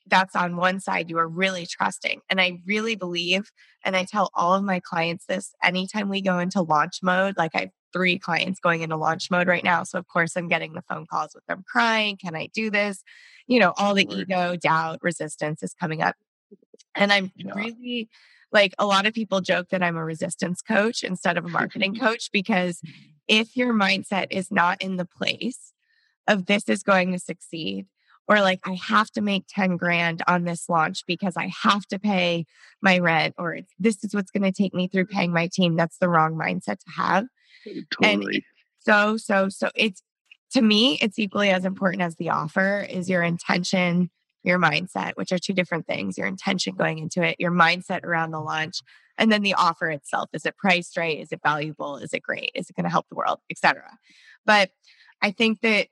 that's 0.07 0.35
on 0.35 0.57
one 0.57 0.81
side, 0.81 1.11
you 1.11 1.19
are 1.19 1.29
really 1.29 1.67
trusting. 1.67 2.21
And 2.31 2.41
I 2.41 2.61
really 2.67 2.97
believe, 2.97 3.51
and 3.85 3.97
I 3.97 4.05
tell 4.05 4.31
all 4.35 4.55
of 4.55 4.65
my 4.65 4.81
clients 4.81 5.27
this 5.27 5.53
anytime 5.63 6.09
we 6.09 6.23
go 6.23 6.39
into 6.39 6.63
launch 6.63 7.01
mode, 7.03 7.37
like 7.37 7.55
I 7.55 7.61
have 7.61 7.71
three 7.93 8.19
clients 8.19 8.61
going 8.61 8.83
into 8.83 8.97
launch 8.97 9.31
mode 9.31 9.49
right 9.49 9.65
now. 9.65 9.83
So, 9.85 9.99
of 9.99 10.07
course, 10.09 10.37
I'm 10.37 10.49
getting 10.49 10.73
the 10.73 10.83
phone 10.83 11.07
calls 11.07 11.33
with 11.35 11.45
them 11.47 11.65
crying. 11.71 12.17
Can 12.17 12.35
I 12.35 12.49
do 12.55 12.71
this? 12.71 13.03
You 13.47 13.61
know, 13.61 13.73
all 13.77 13.95
the 13.95 14.07
ego, 14.11 14.57
doubt, 14.57 14.99
resistance 15.03 15.63
is 15.63 15.75
coming 15.75 16.03
up. 16.03 16.17
And 16.95 17.13
I'm 17.13 17.31
yeah. 17.37 17.53
really 17.55 18.09
like 18.53 18.75
a 18.79 18.87
lot 18.87 19.07
of 19.07 19.15
people 19.15 19.41
joke 19.41 19.69
that 19.71 19.83
I'm 19.83 19.97
a 19.97 20.05
resistance 20.05 20.63
coach 20.63 21.03
instead 21.03 21.37
of 21.37 21.45
a 21.45 21.49
marketing 21.49 21.95
coach 22.01 22.31
because 22.33 22.81
if 23.27 23.57
your 23.57 23.75
mindset 23.75 24.29
is 24.31 24.51
not 24.51 24.83
in 24.83 24.97
the 24.97 25.05
place 25.05 25.73
of 26.27 26.47
this 26.47 26.69
is 26.69 26.83
going 26.83 27.13
to 27.13 27.19
succeed, 27.19 27.87
or 28.27 28.41
like 28.41 28.61
I 28.65 28.79
have 28.89 29.11
to 29.13 29.23
make 29.23 29.45
10 29.49 29.77
grand 29.77 30.23
on 30.27 30.45
this 30.45 30.69
launch 30.69 31.05
because 31.07 31.37
I 31.37 31.51
have 31.63 31.87
to 31.87 31.99
pay 31.99 32.45
my 32.83 32.99
rent, 32.99 33.35
or 33.39 33.59
this 33.79 34.03
is 34.05 34.15
what's 34.15 34.31
going 34.31 34.43
to 34.43 34.53
take 34.53 34.75
me 34.75 34.89
through 34.89 35.07
paying 35.07 35.33
my 35.33 35.49
team, 35.53 35.77
that's 35.77 35.99
the 35.99 36.09
wrong 36.09 36.35
mindset 36.35 36.79
to 36.81 36.91
have. 36.97 37.27
Totally. 37.91 38.37
And 38.37 38.43
so, 38.81 39.17
so, 39.17 39.49
so 39.49 39.71
it's 39.75 40.03
to 40.53 40.63
me, 40.63 40.99
it's 41.03 41.19
equally 41.19 41.51
as 41.51 41.65
important 41.65 42.03
as 42.03 42.17
the 42.17 42.31
offer 42.31 42.87
is 42.89 43.11
your 43.11 43.23
intention 43.23 44.11
your 44.49 44.59
mindset, 44.59 45.13
which 45.15 45.33
are 45.33 45.39
two 45.39 45.53
different 45.53 45.87
things 45.87 46.19
your 46.19 46.27
intention 46.27 46.75
going 46.75 46.99
into 46.99 47.23
it, 47.23 47.37
your 47.39 47.53
mindset 47.53 48.05
around 48.05 48.31
the 48.31 48.41
launch, 48.41 48.81
and 49.17 49.31
then 49.31 49.43
the 49.43 49.55
offer 49.55 49.91
itself. 49.91 50.31
Is 50.33 50.47
it 50.47 50.57
priced 50.57 50.97
right? 50.97 51.19
Is 51.19 51.33
it 51.33 51.41
valuable? 51.43 51.97
Is 51.97 52.13
it 52.13 52.23
great? 52.23 52.51
Is 52.55 52.71
it 52.71 52.77
going 52.77 52.85
to 52.85 52.91
help 52.91 53.09
the 53.09 53.17
world, 53.17 53.39
etc. 53.51 53.83
But 54.45 54.71
I 55.23 55.31
think 55.31 55.61
that 55.61 55.89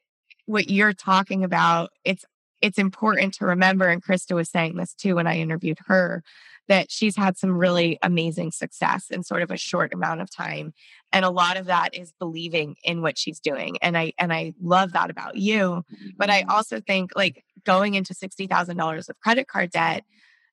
what 0.47 0.71
you're 0.71 0.95
talking 0.95 1.45
about, 1.45 1.90
it's 2.05 2.25
it's 2.62 2.79
important 2.79 3.35
to 3.35 3.45
remember, 3.45 3.87
and 3.87 4.03
Krista 4.03 4.35
was 4.35 4.49
saying 4.49 4.77
this 4.77 4.95
too 4.95 5.16
when 5.16 5.27
I 5.27 5.37
interviewed 5.37 5.79
her, 5.87 6.23
that 6.69 6.90
she's 6.90 7.16
had 7.16 7.37
some 7.37 7.57
really 7.57 7.99
amazing 8.03 8.51
success 8.51 9.11
in 9.11 9.23
sort 9.23 9.42
of 9.42 9.51
a 9.51 9.57
short 9.57 9.92
amount 9.92 10.21
of 10.21 10.35
time 10.35 10.73
and 11.12 11.25
a 11.25 11.31
lot 11.31 11.57
of 11.57 11.66
that 11.66 11.95
is 11.95 12.12
believing 12.19 12.77
in 12.83 13.03
what 13.03 13.19
she's 13.19 13.40
doing 13.40 13.77
and 13.83 13.97
i 13.97 14.12
and 14.19 14.33
i 14.33 14.53
love 14.61 14.92
that 14.92 15.11
about 15.11 15.37
you 15.37 15.83
but 16.16 16.31
i 16.31 16.42
mm-hmm. 16.42 16.51
also 16.51 16.81
think 16.81 17.11
like 17.14 17.45
going 17.66 17.94
into 17.94 18.14
$60000 18.14 19.09
of 19.09 19.20
credit 19.20 19.48
card 19.48 19.70
debt 19.70 20.05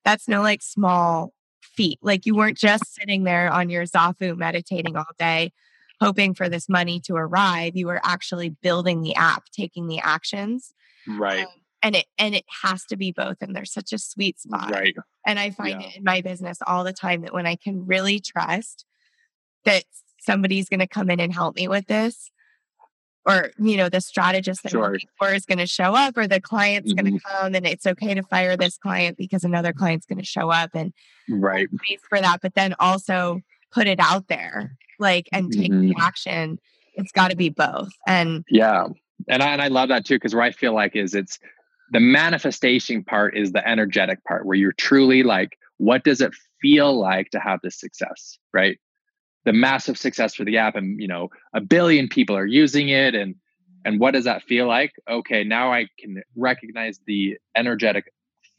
that's 0.04 0.28
no 0.28 0.42
like 0.42 0.62
small 0.62 1.34
feat. 1.62 2.00
Like 2.02 2.26
you 2.26 2.36
weren't 2.36 2.58
just 2.58 2.94
sitting 2.94 3.24
there 3.24 3.52
on 3.52 3.70
your 3.70 3.84
zafu 3.86 4.38
meditating 4.38 4.96
all 4.96 5.06
day 5.18 5.52
hoping 6.02 6.34
for 6.34 6.50
this 6.50 6.68
money 6.68 7.00
to 7.00 7.16
arrive. 7.16 7.76
You 7.76 7.88
were 7.88 8.02
actually 8.04 8.50
building 8.50 9.02
the 9.02 9.16
app 9.16 9.46
taking 9.56 9.88
the 9.88 10.00
actions. 10.00 10.74
Right. 11.08 11.46
Um, 11.46 11.52
and 11.82 11.96
it 11.96 12.06
and 12.18 12.36
it 12.36 12.46
has 12.64 12.86
to 12.86 12.98
be 12.98 13.12
both 13.12 13.38
and 13.42 13.56
there's 13.56 13.72
such 13.72 13.94
a 13.94 13.98
sweet 13.98 14.40
spot. 14.40 14.72
Right. 14.72 14.96
And 15.26 15.40
i 15.40 15.50
find 15.52 15.82
yeah. 15.82 15.88
it 15.88 15.98
in 15.98 16.04
my 16.04 16.22
business 16.22 16.60
all 16.66 16.84
the 16.84 16.94
time 16.94 17.22
that 17.22 17.34
when 17.34 17.46
i 17.46 17.56
can 17.56 17.86
really 17.86 18.20
trust 18.20 18.86
that 19.66 19.84
somebody's 20.20 20.70
going 20.70 20.80
to 20.80 20.88
come 20.88 21.10
in 21.10 21.20
and 21.20 21.34
help 21.34 21.56
me 21.56 21.68
with 21.68 21.88
this 21.88 22.32
or 23.26 23.52
you 23.58 23.78
know 23.78 23.90
the 23.90 24.02
strategist 24.02 24.64
that 24.64 24.72
sure. 24.72 24.98
or 25.22 25.34
is 25.34 25.46
going 25.46 25.58
to 25.58 25.68
show 25.68 25.96
up 25.96 26.18
or 26.18 26.28
the 26.28 26.42
client's 26.42 26.94
mm-hmm. 26.94 27.06
going 27.06 27.20
to 27.20 27.26
come 27.26 27.56
and 27.56 27.66
it's 27.66 27.86
okay 27.86 28.14
to 28.14 28.24
fire 28.24 28.58
this 28.58 28.78
client 28.78 29.18
because 29.18 29.44
another 29.44 29.74
client's 29.74 30.06
going 30.06 30.20
to 30.20 30.26
show 30.26 30.50
up 30.50 30.72
and 30.74 30.94
right 31.30 31.68
for 32.10 32.20
that 32.20 32.40
but 32.42 32.56
then 32.56 32.76
also 32.80 33.42
put 33.72 33.88
it 33.88 34.00
out 34.00 34.28
there 34.28 34.76
like 35.00 35.28
and 35.32 35.52
take 35.52 35.72
mm-hmm. 35.72 35.90
the 35.90 35.96
action 36.00 36.60
it's 36.96 37.12
got 37.12 37.32
to 37.32 37.36
be 37.36 37.50
both 37.50 37.92
and 38.08 38.44
yeah 38.50 38.88
and 39.30 39.42
I, 39.42 39.54
and 39.54 39.62
I 39.62 39.68
love 39.68 39.90
that 39.90 40.06
too 40.06 40.16
because 40.16 40.36
where 40.36 40.44
i 40.44 40.52
feel 40.52 40.74
like 40.74 40.96
is 40.96 41.14
it's 41.14 41.40
the 41.92 42.00
manifestation 42.00 43.04
part 43.04 43.38
is 43.38 43.52
the 43.52 43.68
energetic 43.68 44.24
part 44.24 44.46
where 44.46 44.58
you're 44.58 44.74
truly 44.74 45.24
like 45.24 45.58
what 45.78 46.04
does 46.04 46.22
it 46.22 46.34
feel 46.62 46.98
like 46.98 47.30
to 47.32 47.40
have 47.40 47.60
this 47.64 47.80
success 47.80 48.38
right 48.54 48.80
the 49.46 49.54
massive 49.54 49.98
success 49.98 50.34
for 50.34 50.44
the 50.44 50.58
app 50.58 50.76
and 50.76 51.02
you 51.02 51.08
know 51.08 51.30
a 51.54 51.62
billion 51.62 52.08
people 52.08 52.36
are 52.36 52.46
using 52.46 52.90
it 52.90 53.16
and 53.16 53.36
and 53.86 54.00
what 54.00 54.12
does 54.12 54.24
that 54.24 54.44
feel 54.44 54.68
like 54.68 54.92
okay 55.10 55.44
now 55.44 55.72
i 55.72 55.88
can 56.00 56.22
recognize 56.36 57.00
the 57.08 57.38
energetic 57.56 58.06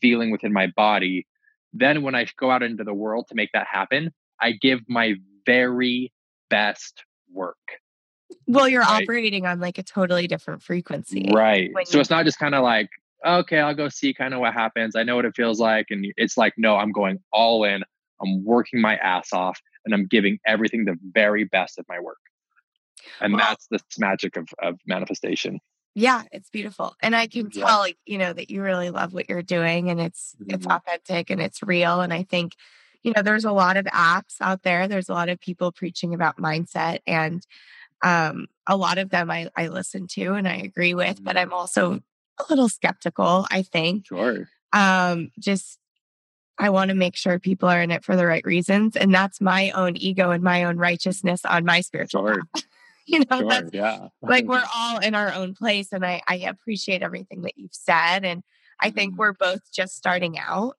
feeling 0.00 0.30
within 0.30 0.52
my 0.52 0.66
body 0.76 1.26
then 1.72 2.02
when 2.02 2.14
i 2.14 2.26
go 2.38 2.50
out 2.50 2.62
into 2.62 2.84
the 2.84 2.94
world 2.94 3.26
to 3.28 3.34
make 3.34 3.50
that 3.52 3.66
happen 3.70 4.12
i 4.40 4.52
give 4.52 4.80
my 4.88 5.14
very 5.46 6.12
best 6.50 7.04
work 7.32 7.56
well 8.46 8.68
you're 8.68 8.82
right? 8.82 9.02
operating 9.02 9.46
on 9.46 9.60
like 9.60 9.78
a 9.78 9.82
totally 9.82 10.26
different 10.26 10.62
frequency 10.62 11.30
right 11.34 11.70
so 11.84 12.00
it's 12.00 12.10
not 12.10 12.24
just 12.24 12.38
kind 12.38 12.54
of 12.54 12.62
like 12.62 12.88
okay, 13.26 13.58
I'll 13.58 13.74
go 13.74 13.88
see 13.88 14.12
kind 14.12 14.34
of 14.34 14.40
what 14.40 14.52
happens. 14.52 14.94
I 14.94 15.02
know 15.02 15.16
what 15.16 15.24
it 15.24 15.34
feels 15.34 15.58
like. 15.58 15.86
And 15.90 16.06
it's 16.18 16.36
like, 16.36 16.52
no, 16.58 16.76
I'm 16.76 16.92
going 16.92 17.20
all 17.32 17.64
in. 17.64 17.82
I'm 18.20 18.44
working 18.44 18.82
my 18.82 18.96
ass 18.96 19.32
off 19.32 19.58
and 19.84 19.94
I'm 19.94 20.06
giving 20.06 20.38
everything 20.46 20.84
the 20.84 20.96
very 21.02 21.44
best 21.44 21.78
of 21.78 21.86
my 21.88 22.00
work. 22.00 22.18
And 23.20 23.34
well, 23.34 23.46
that's 23.48 23.66
the 23.68 23.80
magic 23.98 24.36
of, 24.36 24.48
of 24.62 24.78
manifestation. 24.86 25.60
Yeah, 25.94 26.22
it's 26.32 26.50
beautiful. 26.50 26.94
And 27.00 27.14
I 27.14 27.28
can 27.28 27.50
yeah. 27.52 27.64
tell, 27.64 27.86
you 28.04 28.18
know, 28.18 28.32
that 28.32 28.50
you 28.50 28.62
really 28.62 28.90
love 28.90 29.12
what 29.12 29.28
you're 29.28 29.42
doing 29.42 29.90
and 29.90 30.00
it's 30.00 30.34
mm-hmm. 30.40 30.54
it's 30.54 30.66
authentic 30.66 31.30
and 31.30 31.40
it's 31.40 31.62
real. 31.62 32.00
And 32.00 32.12
I 32.12 32.24
think, 32.24 32.54
you 33.02 33.12
know, 33.14 33.22
there's 33.22 33.44
a 33.44 33.52
lot 33.52 33.76
of 33.76 33.84
apps 33.86 34.40
out 34.40 34.62
there. 34.62 34.88
There's 34.88 35.08
a 35.08 35.14
lot 35.14 35.28
of 35.28 35.40
people 35.40 35.70
preaching 35.70 36.12
about 36.12 36.38
mindset 36.38 36.98
and 37.06 37.46
um, 38.02 38.48
a 38.66 38.76
lot 38.76 38.98
of 38.98 39.10
them 39.10 39.30
I, 39.30 39.50
I 39.56 39.68
listen 39.68 40.08
to 40.08 40.34
and 40.34 40.48
I 40.48 40.56
agree 40.56 40.94
with, 40.94 41.22
but 41.22 41.36
I'm 41.36 41.48
mm-hmm. 41.48 41.54
also 41.54 42.00
a 42.38 42.44
little 42.50 42.68
skeptical, 42.68 43.46
I 43.50 43.62
think. 43.62 44.06
Sure. 44.06 44.48
Um, 44.72 45.30
just 45.38 45.78
I 46.58 46.70
want 46.70 46.90
to 46.90 46.94
make 46.94 47.16
sure 47.16 47.38
people 47.38 47.68
are 47.68 47.82
in 47.82 47.90
it 47.90 48.04
for 48.04 48.16
the 48.16 48.26
right 48.26 48.44
reasons. 48.44 48.96
And 48.96 49.12
that's 49.12 49.40
my 49.40 49.70
own 49.70 49.96
ego 49.96 50.30
and 50.30 50.42
my 50.42 50.64
own 50.64 50.76
righteousness 50.76 51.44
on 51.44 51.64
my 51.64 51.80
spiritual 51.80 52.26
sure. 52.26 52.42
path. 52.54 52.64
you 53.06 53.20
know, 53.20 53.40
sure, 53.40 53.48
that's 53.48 53.70
yeah. 53.72 54.08
like 54.22 54.46
we're 54.46 54.62
all 54.76 54.98
in 54.98 55.14
our 55.14 55.32
own 55.32 55.54
place. 55.54 55.92
And 55.92 56.06
I, 56.06 56.22
I 56.28 56.36
appreciate 56.36 57.02
everything 57.02 57.42
that 57.42 57.58
you've 57.58 57.74
said. 57.74 58.24
And 58.24 58.42
I 58.80 58.90
think 58.90 59.12
mm-hmm. 59.12 59.20
we're 59.20 59.32
both 59.32 59.60
just 59.72 59.96
starting 59.96 60.38
out. 60.38 60.76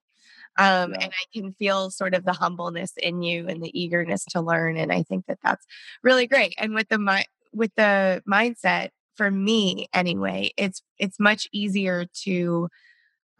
Um, 0.58 0.94
yeah. 0.94 1.00
And 1.02 1.12
I 1.12 1.38
can 1.38 1.54
feel 1.54 1.90
sort 1.90 2.14
of 2.14 2.24
the 2.24 2.34
humbleness 2.34 2.94
in 2.98 3.22
you 3.22 3.48
and 3.48 3.62
the 3.62 3.78
eagerness 3.78 4.24
to 4.30 4.42
learn. 4.42 4.78
And 4.78 4.92
I 4.92 5.04
think 5.04 5.26
that 5.28 5.40
that's 5.44 5.66
really 6.02 6.28
great. 6.28 6.56
And 6.58 6.74
with 6.74 6.88
the 6.88 6.98
mi- 6.98 7.26
with 7.54 7.72
the 7.76 8.24
mindset, 8.30 8.90
for 9.16 9.30
me 9.30 9.88
anyway, 9.94 10.52
it's 10.58 10.82
it's 10.98 11.20
much 11.20 11.48
easier 11.52 12.06
to 12.24 12.70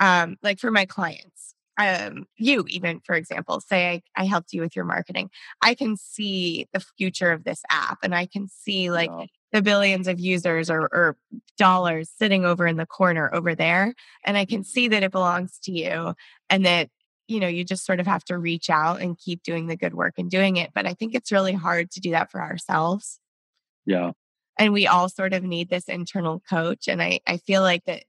um 0.02 0.36
like 0.44 0.60
for 0.60 0.72
my 0.72 0.86
clients 0.86 1.55
um 1.78 2.26
you 2.38 2.66
even 2.70 3.02
for 3.06 3.16
example 3.16 3.60
say 3.60 4.02
I, 4.16 4.24
I 4.24 4.26
helped 4.26 4.54
you 4.54 4.62
with 4.62 4.76
your 4.76 4.86
marketing. 4.86 5.30
I 5.62 5.76
can 5.76 5.98
see 5.98 6.68
the 6.74 6.84
future 6.98 7.32
of 7.32 7.44
this 7.44 7.62
app 7.70 8.00
and 8.04 8.16
i 8.16 8.26
can 8.26 8.48
see 8.48 8.92
like 8.92 9.10
yeah. 9.10 9.26
the 9.52 9.62
billions 9.62 10.08
of 10.08 10.20
users 10.20 10.70
or, 10.70 10.82
or 10.82 11.18
dollars 11.58 12.10
sitting 12.18 12.46
over 12.46 12.66
in 12.68 12.78
the 12.78 12.86
corner 12.86 13.34
over 13.34 13.56
there 13.56 13.94
and 14.24 14.38
i 14.38 14.46
can 14.46 14.64
see 14.64 14.88
that 14.88 15.04
it 15.04 15.12
belongs 15.12 15.60
to 15.64 15.72
you 15.72 16.14
and 16.50 16.66
that 16.66 16.90
you 17.28 17.40
know 17.40 17.48
you 17.48 17.64
just 17.64 17.86
sort 17.86 18.00
of 18.00 18.08
have 18.08 18.24
to 18.26 18.38
reach 18.38 18.70
out 18.70 19.02
and 19.02 19.18
keep 19.18 19.44
doing 19.44 19.68
the 19.68 19.78
good 19.78 19.94
work 19.94 20.14
and 20.18 20.30
doing 20.30 20.58
it 20.58 20.72
but 20.74 20.86
i 20.86 20.94
think 20.94 21.14
it's 21.14 21.32
really 21.32 21.54
hard 21.54 21.92
to 21.92 22.00
do 22.00 22.12
that 22.12 22.32
for 22.32 22.42
ourselves. 22.42 23.20
Yeah. 23.86 24.12
And 24.58 24.74
we 24.74 24.88
all 24.88 25.10
sort 25.10 25.34
of 25.34 25.44
need 25.44 25.70
this 25.70 25.88
internal 25.88 26.42
coach 26.50 26.88
and 26.88 27.02
i 27.02 27.20
i 27.28 27.38
feel 27.38 27.62
like 27.62 27.86
that 27.86 28.04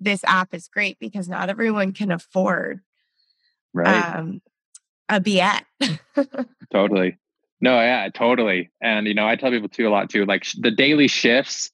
this 0.00 0.24
app 0.24 0.52
is 0.52 0.68
great 0.68 0.98
because 0.98 1.28
not 1.28 1.48
everyone 1.48 1.92
can 1.92 2.10
afford 2.10 2.80
right? 3.72 4.16
um 4.16 4.40
a 5.08 5.20
Biet. 5.20 5.62
totally. 6.72 7.18
No 7.60 7.80
yeah 7.80 8.08
totally. 8.14 8.70
And 8.80 9.06
you 9.06 9.14
know 9.14 9.26
i 9.26 9.36
tell 9.36 9.50
people 9.50 9.68
too 9.68 9.88
a 9.88 9.90
lot 9.90 10.10
too 10.10 10.24
like 10.24 10.46
the 10.58 10.70
daily 10.70 11.08
shifts 11.08 11.70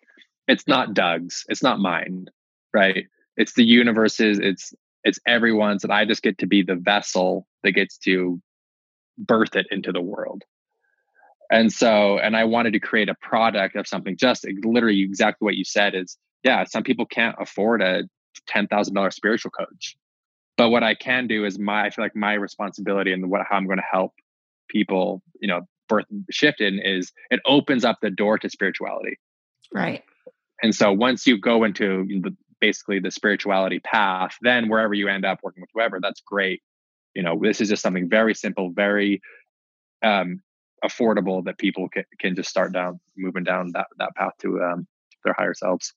it's 0.46 0.66
not 0.66 0.94
doug's 0.94 1.44
it's 1.48 1.62
not 1.62 1.78
mine 1.78 2.28
right? 2.74 3.06
It's 3.36 3.54
the 3.54 3.64
universe's 3.64 4.38
it's 4.38 4.74
it's 5.04 5.18
everyone's 5.26 5.84
and 5.84 5.92
i 5.92 6.04
just 6.04 6.22
get 6.22 6.38
to 6.38 6.46
be 6.46 6.62
the 6.62 6.74
vessel 6.74 7.46
that 7.62 7.72
gets 7.72 7.96
to 7.98 8.40
birth 9.16 9.56
it 9.56 9.66
into 9.70 9.92
the 9.92 10.00
world. 10.00 10.44
And 11.50 11.72
so, 11.72 12.18
and 12.18 12.36
I 12.36 12.44
wanted 12.44 12.74
to 12.74 12.80
create 12.80 13.08
a 13.08 13.14
product 13.14 13.74
of 13.74 13.86
something 13.86 14.16
just 14.16 14.46
literally 14.64 15.00
exactly 15.00 15.44
what 15.46 15.56
you 15.56 15.64
said 15.64 15.94
is, 15.94 16.18
yeah, 16.42 16.64
some 16.64 16.82
people 16.82 17.06
can't 17.06 17.36
afford 17.40 17.80
a 17.80 18.04
$10,000 18.50 19.12
spiritual 19.12 19.50
coach. 19.50 19.96
But 20.58 20.70
what 20.70 20.82
I 20.82 20.94
can 20.94 21.28
do 21.28 21.46
is 21.46 21.58
my, 21.58 21.86
I 21.86 21.90
feel 21.90 22.04
like 22.04 22.16
my 22.16 22.34
responsibility 22.34 23.12
and 23.12 23.30
what, 23.30 23.40
how 23.48 23.56
I'm 23.56 23.66
going 23.66 23.78
to 23.78 23.84
help 23.90 24.12
people, 24.68 25.22
you 25.40 25.48
know, 25.48 25.62
birth 25.88 26.04
shift 26.30 26.60
in 26.60 26.80
is 26.80 27.12
it 27.30 27.40
opens 27.46 27.84
up 27.84 27.98
the 28.02 28.10
door 28.10 28.38
to 28.38 28.50
spirituality. 28.50 29.18
Right. 29.72 30.02
And 30.60 30.74
so 30.74 30.92
once 30.92 31.26
you 31.28 31.38
go 31.38 31.62
into 31.62 32.04
the, 32.08 32.36
basically 32.60 32.98
the 32.98 33.12
spirituality 33.12 33.78
path, 33.78 34.36
then 34.42 34.68
wherever 34.68 34.92
you 34.92 35.06
end 35.06 35.24
up 35.24 35.38
working 35.44 35.60
with 35.60 35.70
whoever, 35.72 36.00
that's 36.02 36.20
great. 36.20 36.60
You 37.14 37.22
know, 37.22 37.38
this 37.40 37.60
is 37.60 37.68
just 37.68 37.80
something 37.80 38.08
very 38.08 38.34
simple, 38.34 38.72
very 38.74 39.22
um, 40.02 40.42
affordable 40.84 41.44
that 41.44 41.58
people 41.58 41.88
can, 41.88 42.04
can 42.18 42.34
just 42.34 42.50
start 42.50 42.72
down, 42.72 42.98
moving 43.16 43.44
down 43.44 43.70
that, 43.74 43.86
that 43.98 44.14
path 44.16 44.32
to 44.40 44.60
um, 44.60 44.88
their 45.24 45.34
higher 45.38 45.54
selves. 45.54 45.94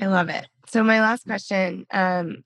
I 0.00 0.06
love 0.06 0.30
it. 0.30 0.46
So 0.66 0.82
my 0.82 1.00
last 1.02 1.26
question, 1.26 1.86
um, 1.92 2.44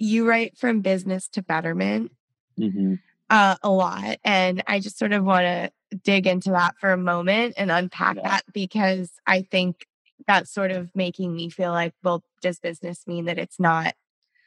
you 0.00 0.26
write 0.26 0.56
from 0.56 0.80
business 0.80 1.28
to 1.28 1.42
betterment 1.42 2.10
mm-hmm. 2.58 2.94
uh, 3.28 3.56
a 3.62 3.70
lot. 3.70 4.18
And 4.24 4.62
I 4.66 4.80
just 4.80 4.98
sort 4.98 5.12
of 5.12 5.24
want 5.24 5.44
to 5.44 5.70
dig 6.02 6.26
into 6.26 6.50
that 6.50 6.74
for 6.80 6.90
a 6.90 6.96
moment 6.96 7.54
and 7.56 7.70
unpack 7.70 8.16
yeah. 8.16 8.22
that 8.22 8.44
because 8.52 9.12
I 9.26 9.42
think 9.42 9.86
that's 10.26 10.52
sort 10.52 10.70
of 10.70 10.90
making 10.94 11.34
me 11.36 11.50
feel 11.50 11.72
like, 11.72 11.92
well, 12.02 12.24
does 12.40 12.58
business 12.58 13.06
mean 13.06 13.26
that 13.26 13.38
it's 13.38 13.60
not 13.60 13.94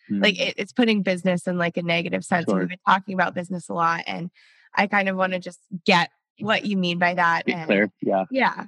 mm-hmm. 0.10 0.24
like 0.24 0.40
it, 0.40 0.56
it's 0.58 0.74
putting 0.74 1.04
business 1.04 1.46
in 1.46 1.60
like 1.60 1.78
a 1.78 1.84
negative 1.84 2.26
sense? 2.26 2.46
Sure. 2.50 2.60
We've 2.60 2.70
been 2.70 2.78
talking 2.88 3.14
about 3.14 3.36
business 3.36 3.70
a 3.70 3.74
lot. 3.74 4.04
And 4.08 4.32
I 4.76 4.88
kind 4.88 5.08
of 5.08 5.16
want 5.16 5.34
to 5.34 5.40
just 5.40 5.60
get 5.86 6.10
what 6.40 6.66
you 6.66 6.78
mean 6.78 6.98
by 6.98 7.14
that. 7.14 7.46
Be 7.46 7.54
and, 7.54 7.66
clear. 7.68 7.92
Yeah. 8.02 8.26
Yeah. 8.32 8.66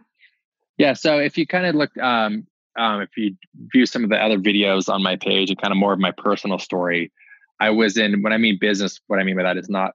Yeah. 0.77 0.93
So 0.93 1.17
if 1.17 1.35
you 1.35 1.47
kind 1.47 1.65
of 1.65 1.73
look, 1.73 1.97
um, 1.97 2.45
um, 2.77 3.01
if 3.01 3.09
you 3.17 3.35
view 3.73 3.85
some 3.85 4.03
of 4.03 4.09
the 4.09 4.17
other 4.17 4.37
videos 4.37 4.89
on 4.89 5.01
my 5.01 5.15
page 5.15 5.49
and 5.49 5.61
kind 5.61 5.71
of 5.71 5.77
more 5.77 5.93
of 5.93 5.99
my 5.99 6.11
personal 6.11 6.59
story, 6.59 7.11
I 7.59 7.69
was 7.69 7.97
in, 7.97 8.21
when 8.21 8.33
I 8.33 8.37
mean 8.37 8.57
business, 8.59 8.99
what 9.07 9.19
I 9.19 9.23
mean 9.23 9.37
by 9.37 9.43
that 9.43 9.57
is 9.57 9.69
not 9.69 9.93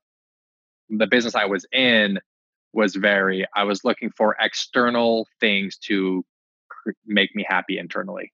the 0.88 1.06
business 1.06 1.34
I 1.34 1.44
was 1.44 1.66
in 1.72 2.18
was 2.72 2.94
very, 2.94 3.44
I 3.54 3.64
was 3.64 3.84
looking 3.84 4.10
for 4.10 4.36
external 4.40 5.26
things 5.40 5.76
to 5.84 6.24
make 7.06 7.34
me 7.34 7.44
happy 7.46 7.78
internally. 7.78 8.32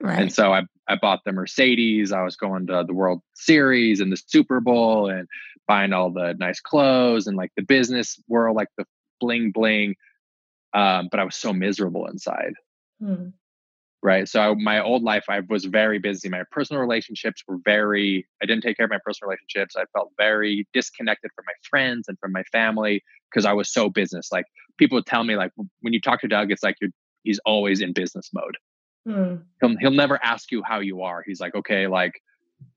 Right. 0.00 0.20
And 0.20 0.32
so 0.32 0.52
I, 0.52 0.62
I 0.88 0.96
bought 0.96 1.20
the 1.24 1.32
Mercedes. 1.32 2.12
I 2.12 2.22
was 2.22 2.36
going 2.36 2.66
to 2.66 2.84
the 2.86 2.94
World 2.94 3.22
Series 3.34 4.00
and 4.00 4.12
the 4.12 4.20
Super 4.26 4.60
Bowl 4.60 5.08
and 5.08 5.28
buying 5.68 5.92
all 5.92 6.10
the 6.10 6.34
nice 6.38 6.60
clothes 6.60 7.26
and 7.26 7.36
like 7.36 7.52
the 7.56 7.62
business 7.62 8.20
world, 8.28 8.56
like 8.56 8.68
the 8.76 8.84
bling 9.20 9.52
bling. 9.52 9.94
Um, 10.74 11.08
but 11.10 11.20
I 11.20 11.24
was 11.24 11.36
so 11.36 11.52
miserable 11.52 12.06
inside. 12.06 12.52
Hmm 13.00 13.28
right? 14.06 14.28
So 14.28 14.54
my 14.54 14.80
old 14.80 15.02
life 15.02 15.24
i 15.28 15.40
was 15.48 15.64
very 15.64 15.98
busy. 15.98 16.28
My 16.28 16.44
personal 16.52 16.80
relationships 16.80 17.42
were 17.46 17.58
very 17.64 18.24
i 18.40 18.46
didn't 18.46 18.62
take 18.62 18.76
care 18.76 18.84
of 18.84 18.90
my 18.90 19.00
personal 19.04 19.28
relationships. 19.30 19.74
I 19.76 19.84
felt 19.92 20.12
very 20.16 20.66
disconnected 20.72 21.32
from 21.34 21.44
my 21.44 21.54
friends 21.68 22.06
and 22.06 22.16
from 22.20 22.30
my 22.30 22.44
family 22.44 23.02
because 23.28 23.44
i 23.44 23.52
was 23.52 23.68
so 23.70 23.90
business. 23.90 24.28
Like 24.30 24.46
people 24.78 24.94
would 24.96 25.06
tell 25.06 25.24
me 25.24 25.34
like 25.34 25.50
when 25.80 25.92
you 25.92 26.00
talk 26.00 26.20
to 26.20 26.28
doug 26.28 26.52
it's 26.52 26.62
like 26.62 26.76
you're 26.80 26.92
he's 27.24 27.40
always 27.44 27.80
in 27.80 27.92
business 27.92 28.30
mode. 28.32 28.56
Hmm. 29.08 29.36
he'll, 29.60 29.76
he'll 29.78 29.90
never 29.90 30.22
ask 30.22 30.52
you 30.52 30.62
how 30.64 30.78
you 30.78 31.02
are. 31.02 31.24
He's 31.26 31.40
like 31.40 31.56
okay 31.56 31.88
like 31.88 32.14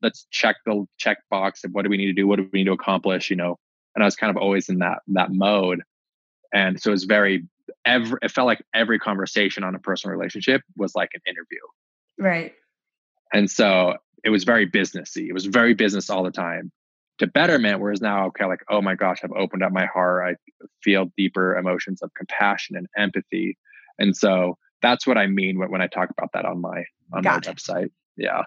let's 0.02 0.26
check 0.32 0.56
the 0.66 0.86
check 0.98 1.20
box 1.30 1.64
of 1.64 1.72
what 1.74 1.84
do 1.84 1.90
we 1.90 1.98
need 1.98 2.08
to 2.08 2.20
do? 2.22 2.26
What 2.26 2.38
do 2.38 2.50
we 2.52 2.60
need 2.60 2.66
to 2.66 2.74
accomplish? 2.74 3.30
you 3.30 3.36
know? 3.36 3.60
And 3.94 4.04
i 4.04 4.08
was 4.08 4.16
kind 4.16 4.32
of 4.32 4.38
always 4.38 4.68
in 4.68 4.80
that 4.80 5.00
that 5.10 5.32
mode. 5.32 5.84
And 6.52 6.82
so 6.82 6.92
it's 6.92 7.04
very 7.04 7.46
every 7.86 8.18
it 8.22 8.32
felt 8.32 8.48
like 8.48 8.64
every 8.74 9.00
conversation 9.00 9.64
on 9.64 9.76
a 9.76 9.80
personal 9.80 10.16
relationship 10.16 10.62
was 10.76 10.94
like 10.96 11.10
an 11.14 11.22
interview. 11.28 11.60
Right. 12.18 12.54
And 13.34 13.50
so 13.50 13.96
it 14.24 14.30
was 14.30 14.44
very 14.44 14.70
businessy. 14.70 15.28
It 15.28 15.34
was 15.34 15.46
very 15.46 15.74
business 15.74 16.10
all 16.10 16.24
the 16.24 16.32
time. 16.32 16.72
To 17.20 17.28
betterment, 17.28 17.82
whereas 17.82 18.00
now, 18.00 18.28
okay, 18.28 18.46
like, 18.46 18.64
oh 18.70 18.82
my 18.82 18.96
gosh, 18.96 19.20
I've 19.24 19.34
opened 19.34 19.62
up 19.62 19.74
my 19.74 19.86
heart. 19.88 20.24
I 20.26 20.66
feel 20.82 21.12
deeper 21.18 21.58
emotions 21.58 22.02
of 22.02 22.14
compassion 22.14 22.78
and 22.78 22.88
empathy. 22.98 23.58
And 23.98 24.16
so 24.16 24.58
that's 24.82 25.06
what 25.06 25.18
I 25.18 25.28
mean 25.28 25.60
when, 25.60 25.70
when 25.70 25.82
I 25.82 25.88
talk 25.88 26.10
about 26.10 26.30
that 26.34 26.46
on 26.46 26.62
my 26.62 26.86
on 27.12 27.22
Got 27.22 27.46
my 27.46 27.52
it. 27.52 27.56
website. 27.56 27.90
Yeah. 28.16 28.44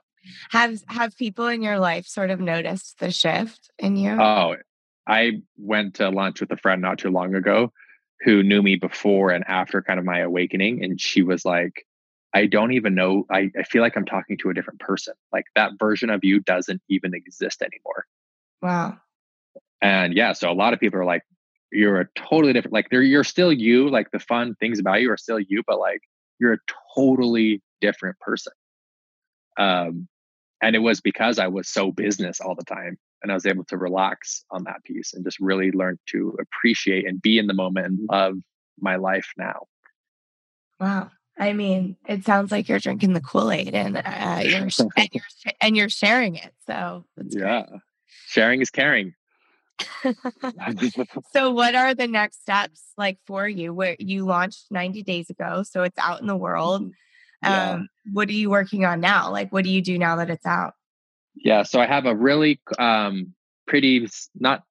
Have 0.53 0.81
have 0.89 1.17
people 1.17 1.49
in 1.49 1.61
your 1.61 1.79
life 1.79 2.07
sort 2.07 2.31
of 2.31 2.41
noticed 2.41 2.99
the 2.99 3.11
shift 3.11 3.71
in 3.79 3.97
you? 3.97 4.13
Oh, 4.13 4.57
I 5.07 5.43
went 5.59 5.97
to 5.97 6.09
lunch 6.09 6.41
with 6.41 6.51
a 6.53 6.57
friend 6.57 6.81
not 6.81 6.99
too 6.99 7.11
long 7.11 7.35
ago 7.35 7.73
who 8.23 8.43
knew 8.43 8.63
me 8.63 8.77
before 8.77 9.31
and 9.31 9.45
after 9.47 9.83
kind 9.83 9.99
of 9.99 10.05
my 10.05 10.21
awakening. 10.21 10.85
And 10.85 11.01
she 11.01 11.23
was 11.23 11.45
like, 11.45 11.87
I 12.35 12.47
don't 12.47 12.73
even 12.73 12.95
know. 12.95 13.27
I, 13.31 13.51
I 13.59 13.65
feel 13.65 13.83
like 13.83 13.97
I'm 13.97 14.05
talking 14.05 14.39
to 14.39 14.51
a 14.51 14.55
different 14.55 14.81
person. 14.81 15.15
Like 15.33 15.45
that 15.55 15.73
version 15.79 16.09
of 16.09 16.21
you 16.23 16.41
doesn't 16.41 16.81
even 16.89 17.15
exist 17.15 17.63
anymore. 17.63 18.07
Wow. 18.63 18.99
And 19.83 20.15
yeah, 20.15 20.33
so 20.33 20.51
a 20.51 20.55
lot 20.55 20.73
of 20.73 20.81
people 20.81 21.01
are 21.01 21.05
like, 21.05 21.23
you're 21.73 22.01
a 22.01 22.09
totally 22.15 22.53
different, 22.53 22.73
like 22.73 22.89
they're, 22.91 23.03
you're 23.03 23.25
still 23.25 23.53
you, 23.53 23.89
like 23.89 24.11
the 24.13 24.19
fun 24.19 24.55
things 24.55 24.79
about 24.79 25.01
you 25.01 25.11
are 25.11 25.17
still 25.17 25.41
you, 25.41 25.63
but 25.67 25.81
like 25.81 26.03
you're 26.39 26.53
a 26.55 26.59
totally 26.95 27.61
different 27.81 28.19
person. 28.21 28.53
Um, 29.59 30.09
and 30.63 30.77
it 30.77 30.79
was 30.79 31.01
because 31.01 31.39
I 31.39 31.49
was 31.49 31.69
so 31.69 31.91
business 31.91 32.41
all 32.41 32.55
the 32.55 32.65
time 32.65 32.99
and 33.23 33.31
I 33.31 33.35
was 33.35 33.47
able 33.47 33.65
to 33.65 33.77
relax 33.77 34.45
on 34.51 34.65
that 34.65 34.85
piece 34.85 35.15
and 35.15 35.25
just 35.25 35.39
really 35.41 35.71
learn 35.71 35.99
to 36.09 36.37
appreciate 36.41 37.07
and 37.07 37.21
be 37.21 37.39
in 37.39 37.47
the 37.47 37.55
moment 37.55 37.87
and 37.87 37.99
love 38.11 38.35
my 38.81 38.97
life 38.97 39.33
now. 39.37 39.67
Wow. 40.81 41.11
I 41.39 41.53
mean, 41.53 41.97
it 42.07 42.25
sounds 42.25 42.53
like 42.53 42.69
you're 42.69 42.79
drinking 42.79 43.15
the 43.15 43.21
Kool 43.21 43.51
Aid 43.51 43.75
and, 43.75 43.97
uh, 43.97 44.41
you're, 44.43 44.69
and 44.97 45.09
you're 45.13 45.53
and 45.61 45.77
you're 45.77 45.89
sharing 45.89 46.37
it. 46.37 46.53
So 46.67 47.05
yeah, 47.29 47.65
great. 47.69 47.81
sharing 48.27 48.61
is 48.61 48.71
caring. 48.71 49.15
so, 51.33 51.51
what 51.51 51.75
are 51.75 51.95
the 51.95 52.07
next 52.07 52.43
steps 52.43 52.83
like 52.97 53.19
for 53.27 53.49
you? 53.49 53.73
Where 53.73 53.97
you 53.99 54.25
launched 54.25 54.67
90 54.71 55.03
days 55.03 55.31
ago, 55.31 55.63
so 55.63 55.83
it's 55.83 55.99
out 55.99 56.21
in 56.21 56.27
the 56.27 56.37
world. 56.37 56.83
Mm-hmm. 56.83 56.91
Yeah. 57.43 57.71
Um, 57.73 57.89
what 58.13 58.29
are 58.29 58.33
you 58.33 58.51
working 58.51 58.85
on 58.85 59.01
now? 59.01 59.31
Like, 59.31 59.53
what 59.53 59.65
do 59.65 59.71
you 59.71 59.83
do 59.83 59.99
now 59.99 60.17
that 60.17 60.31
it's 60.31 60.47
out? 60.47 60.75
Yeah, 61.35 61.63
so 61.63 61.81
I 61.81 61.87
have 61.87 62.07
a 62.07 62.15
really 62.15 62.61
um, 62.79 63.35
pretty 63.67 64.09
not 64.35 64.63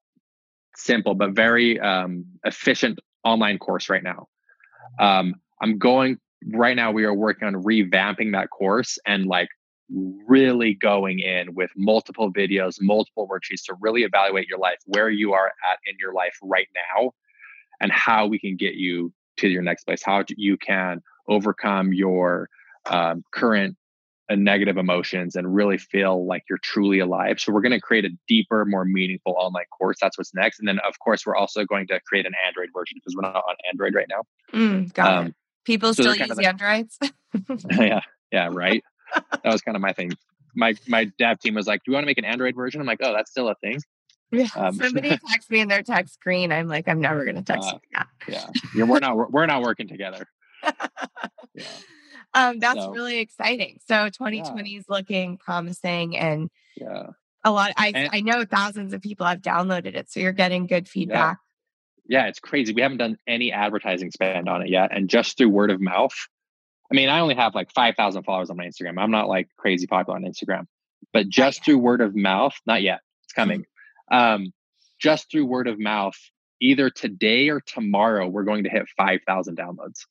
simple 0.76 1.14
but 1.14 1.32
very 1.32 1.80
um, 1.80 2.26
efficient 2.43 2.99
online 3.24 3.57
course 3.57 3.89
right 3.89 4.03
now. 4.03 4.28
Um, 4.99 5.36
I'm 5.62 5.78
going 5.78 6.18
right 6.53 6.76
now. 6.76 6.91
We 6.91 7.03
are 7.05 7.14
working 7.14 7.47
on 7.47 7.55
revamping 7.55 8.32
that 8.34 8.49
course 8.49 8.97
and 9.05 9.26
like 9.26 9.49
really 10.28 10.74
going 10.74 11.20
in 11.20 11.53
with 11.53 11.70
multiple 11.76 12.32
videos, 12.32 12.78
multiple 12.80 13.28
worksheets 13.28 13.66
to 13.66 13.76
really 13.82 14.03
evaluate 14.03 14.47
your 14.47 14.59
life, 14.59 14.78
where 14.86 15.09
you 15.09 15.34
are 15.34 15.47
at 15.47 15.80
in 15.86 15.95
your 15.99 16.14
life 16.14 16.38
right 16.41 16.68
now, 16.95 17.12
and 17.80 17.91
how 17.91 18.26
we 18.26 18.39
can 18.39 18.55
get 18.55 18.76
you 18.76 19.12
to 19.38 19.49
your 19.49 19.62
next 19.62 19.84
place. 19.84 20.01
How 20.03 20.24
you 20.30 20.57
can 20.57 21.01
overcome 21.28 21.93
your 21.93 22.49
um, 22.89 23.24
current 23.34 23.76
negative 24.36 24.77
emotions 24.77 25.36
and 25.36 25.53
really 25.53 25.77
feel 25.77 26.25
like 26.25 26.43
you're 26.49 26.59
truly 26.59 26.99
alive. 26.99 27.39
So 27.39 27.51
we're 27.51 27.61
going 27.61 27.71
to 27.71 27.82
create 27.82 28.05
a 28.05 28.09
deeper, 28.27 28.65
more 28.65 28.86
meaningful 28.86 29.36
online 29.38 29.65
course. 29.77 29.97
That's 30.01 30.17
what's 30.17 30.34
next. 30.34 30.59
And 30.59 30.67
then 30.67 30.79
of 30.88 30.99
course 30.99 31.25
we're 31.25 31.36
also 31.36 31.65
going 31.65 31.88
to 31.88 31.99
create 32.07 32.25
an 32.25 32.34
Android 32.45 32.69
version 32.73 32.97
because 32.97 33.15
we're 33.15 33.29
not 33.29 33.36
on 33.36 33.55
Android 33.69 33.95
right 33.95 34.07
now. 34.09 34.23
Mm, 34.53 34.93
got 34.93 35.11
um, 35.11 35.27
it. 35.27 35.36
People 35.65 35.93
so 35.93 36.03
still 36.03 36.15
use 36.15 36.36
the 36.36 36.45
Androids. 36.45 36.97
yeah, 37.71 38.01
yeah, 38.32 38.49
right. 38.51 38.84
that 39.15 39.51
was 39.51 39.61
kind 39.61 39.75
of 39.75 39.82
my 39.82 39.93
thing. 39.93 40.11
My 40.55 40.75
my 40.88 41.05
dev 41.17 41.39
team 41.39 41.53
was 41.55 41.65
like, 41.65 41.82
"Do 41.86 41.91
you 41.91 41.93
want 41.93 42.03
to 42.03 42.07
make 42.07 42.17
an 42.17 42.25
Android 42.25 42.55
version?" 42.55 42.82
I'm 42.82 42.88
like, 42.88 42.99
"Oh, 43.01 43.13
that's 43.13 43.32
still 43.32 43.47
a 43.47 43.55
thing." 43.55 43.79
Yeah. 44.32 44.47
Um, 44.55 44.73
Somebody 44.75 45.09
texts 45.09 45.49
me 45.49 45.59
in 45.59 45.67
their 45.67 45.84
text 45.84 46.15
screen. 46.15 46.51
I'm 46.51 46.67
like, 46.67 46.88
I'm 46.88 46.99
never 46.99 47.23
going 47.23 47.36
to 47.36 47.41
text 47.41 47.69
uh, 47.69 47.73
you. 47.73 48.03
Yeah. 48.27 48.47
yeah. 48.75 48.84
We're 48.84 48.99
not. 48.99 49.32
We're 49.32 49.45
not 49.45 49.61
working 49.61 49.88
together. 49.88 50.25
yeah. 51.53 51.63
Um, 52.34 52.59
that's 52.59 52.79
so, 52.79 52.91
really 52.91 53.19
exciting. 53.19 53.79
So 53.88 54.09
2020 54.09 54.69
yeah. 54.69 54.79
is 54.79 54.86
looking 54.89 55.38
promising 55.38 56.17
and 56.17 56.49
yeah. 56.75 57.07
A 57.43 57.51
lot 57.51 57.73
I 57.75 57.91
and, 57.95 58.09
I 58.13 58.21
know 58.21 58.45
thousands 58.45 58.93
of 58.93 59.01
people 59.01 59.25
have 59.25 59.41
downloaded 59.41 59.95
it. 59.95 60.11
So 60.11 60.19
you're 60.19 60.32
getting 60.32 60.67
good 60.67 60.88
feedback. 60.88 61.39
Yeah. 62.07 62.21
yeah, 62.21 62.27
it's 62.27 62.39
crazy. 62.39 62.73
We 62.73 62.84
haven't 62.84 62.99
done 62.99 63.17
any 63.27 63.51
advertising 63.51 64.11
spend 64.11 64.47
on 64.47 64.61
it 64.61 64.69
yet. 64.69 64.95
And 64.95 65.09
just 65.09 65.38
through 65.38 65.49
word 65.49 65.71
of 65.71 65.82
mouth. 65.82 66.13
I 66.91 66.95
mean, 66.95 67.09
I 67.09 67.21
only 67.21 67.36
have 67.36 67.55
like 67.55 67.71
5,000 67.71 68.23
followers 68.23 68.49
on 68.49 68.57
my 68.57 68.65
Instagram. 68.65 68.99
I'm 68.99 69.11
not 69.11 69.27
like 69.27 69.47
crazy 69.57 69.88
popular 69.88 70.17
on 70.17 70.23
Instagram, 70.23 70.65
but 71.13 71.29
just 71.29 71.63
through 71.63 71.77
word 71.77 72.01
of 72.01 72.15
mouth, 72.15 72.53
not 72.65 72.82
yet. 72.82 72.99
It's 73.23 73.34
coming. 73.34 73.65
um, 74.11 74.51
just 74.99 75.32
through 75.32 75.45
word 75.45 75.67
of 75.67 75.79
mouth, 75.79 76.17
either 76.61 76.89
today 76.91 77.49
or 77.49 77.59
tomorrow, 77.59 78.27
we're 78.27 78.43
going 78.43 78.65
to 78.65 78.69
hit 78.69 78.84
5,000 78.97 79.57
downloads. 79.57 80.05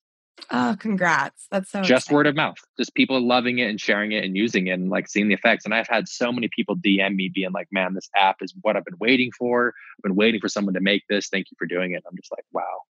Oh, 0.51 0.77
congrats. 0.79 1.47
That's 1.51 1.71
so 1.71 1.81
just 1.83 2.07
exciting. 2.07 2.17
word 2.17 2.27
of 2.27 2.37
mouth. 2.37 2.57
Just 2.79 2.95
people 2.95 3.21
loving 3.21 3.59
it 3.59 3.69
and 3.69 3.81
sharing 3.81 4.13
it 4.13 4.25
and 4.25 4.37
using 4.37 4.67
it 4.67 4.73
and 4.73 4.91
like 4.91 5.09
seeing 5.09 5.29
the 5.29 5.35
effects. 5.35 5.65
And 5.65 5.75
I've 5.75 5.89
had 5.89 6.09
so 6.09 6.33
many 6.33 6.49
people 6.55 6.77
DM 6.77 7.15
me 7.15 7.31
being 7.33 7.53
like, 7.53 7.69
man, 7.71 7.95
this 7.95 8.09
app 8.17 8.37
is 8.41 8.55
what 8.63 8.77
I've 8.77 8.85
been 8.85 8.99
waiting 8.99 9.31
for. 9.39 9.75
I've 9.99 10.03
been 10.03 10.17
waiting 10.17 10.41
for 10.41 10.49
someone 10.49 10.75
to 10.75 10.81
make 10.81 11.03
this. 11.09 11.29
Thank 11.29 11.51
you 11.51 11.57
for 11.59 11.67
doing 11.67 11.93
it. 11.93 12.03
I'm 12.09 12.17
just 12.17 12.33
like, 12.33 12.45
wow. 12.53 12.83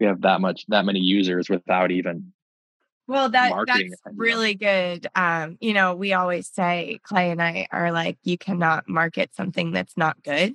We 0.00 0.06
have 0.06 0.22
that 0.22 0.40
much, 0.40 0.64
that 0.68 0.84
many 0.84 1.00
users 1.00 1.48
without 1.48 1.90
even 1.92 2.32
well, 3.08 3.28
that 3.30 3.52
that's 3.66 3.94
really 4.14 4.54
good. 4.54 5.08
Um, 5.14 5.58
you 5.60 5.74
know, 5.74 5.94
we 5.94 6.12
always 6.12 6.46
say 6.46 7.00
Clay 7.02 7.30
and 7.30 7.42
I 7.42 7.66
are 7.70 7.90
like, 7.90 8.16
you 8.22 8.38
cannot 8.38 8.88
market 8.88 9.34
something 9.34 9.72
that's 9.72 9.96
not 9.96 10.22
good. 10.22 10.54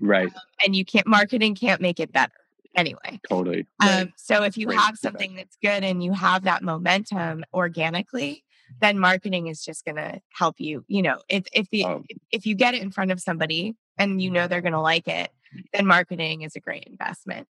Right. 0.00 0.28
Um, 0.28 0.40
and 0.64 0.76
you 0.76 0.84
can't 0.84 1.06
marketing 1.06 1.54
can't 1.54 1.80
make 1.80 2.00
it 2.00 2.12
better. 2.12 2.32
Anyway. 2.76 3.20
Totally. 3.28 3.66
Right. 3.80 4.02
Um, 4.02 4.12
so 4.16 4.42
if 4.42 4.56
you 4.56 4.66
Great 4.66 4.78
have 4.78 4.96
something 4.96 5.34
that's 5.34 5.56
good 5.62 5.84
and 5.84 6.02
you 6.02 6.12
have 6.12 6.44
that 6.44 6.62
momentum 6.62 7.44
organically, 7.52 8.44
then 8.80 8.98
marketing 8.98 9.48
is 9.48 9.64
just 9.64 9.84
going 9.84 9.96
to 9.96 10.20
help 10.32 10.56
you. 10.58 10.84
You 10.88 11.02
know, 11.02 11.18
if 11.28 11.44
if 11.52 11.68
the 11.70 11.84
um, 11.84 12.04
if 12.30 12.46
you 12.46 12.54
get 12.54 12.74
it 12.74 12.82
in 12.82 12.90
front 12.90 13.10
of 13.10 13.20
somebody 13.20 13.76
and 13.98 14.20
you 14.22 14.30
know 14.30 14.48
they're 14.48 14.60
going 14.60 14.72
to 14.72 14.80
like 14.80 15.08
it, 15.08 15.30
then 15.72 15.86
marketing 15.86 16.42
is 16.42 16.56
a 16.56 16.60
great 16.60 16.84
investment. 16.84 17.46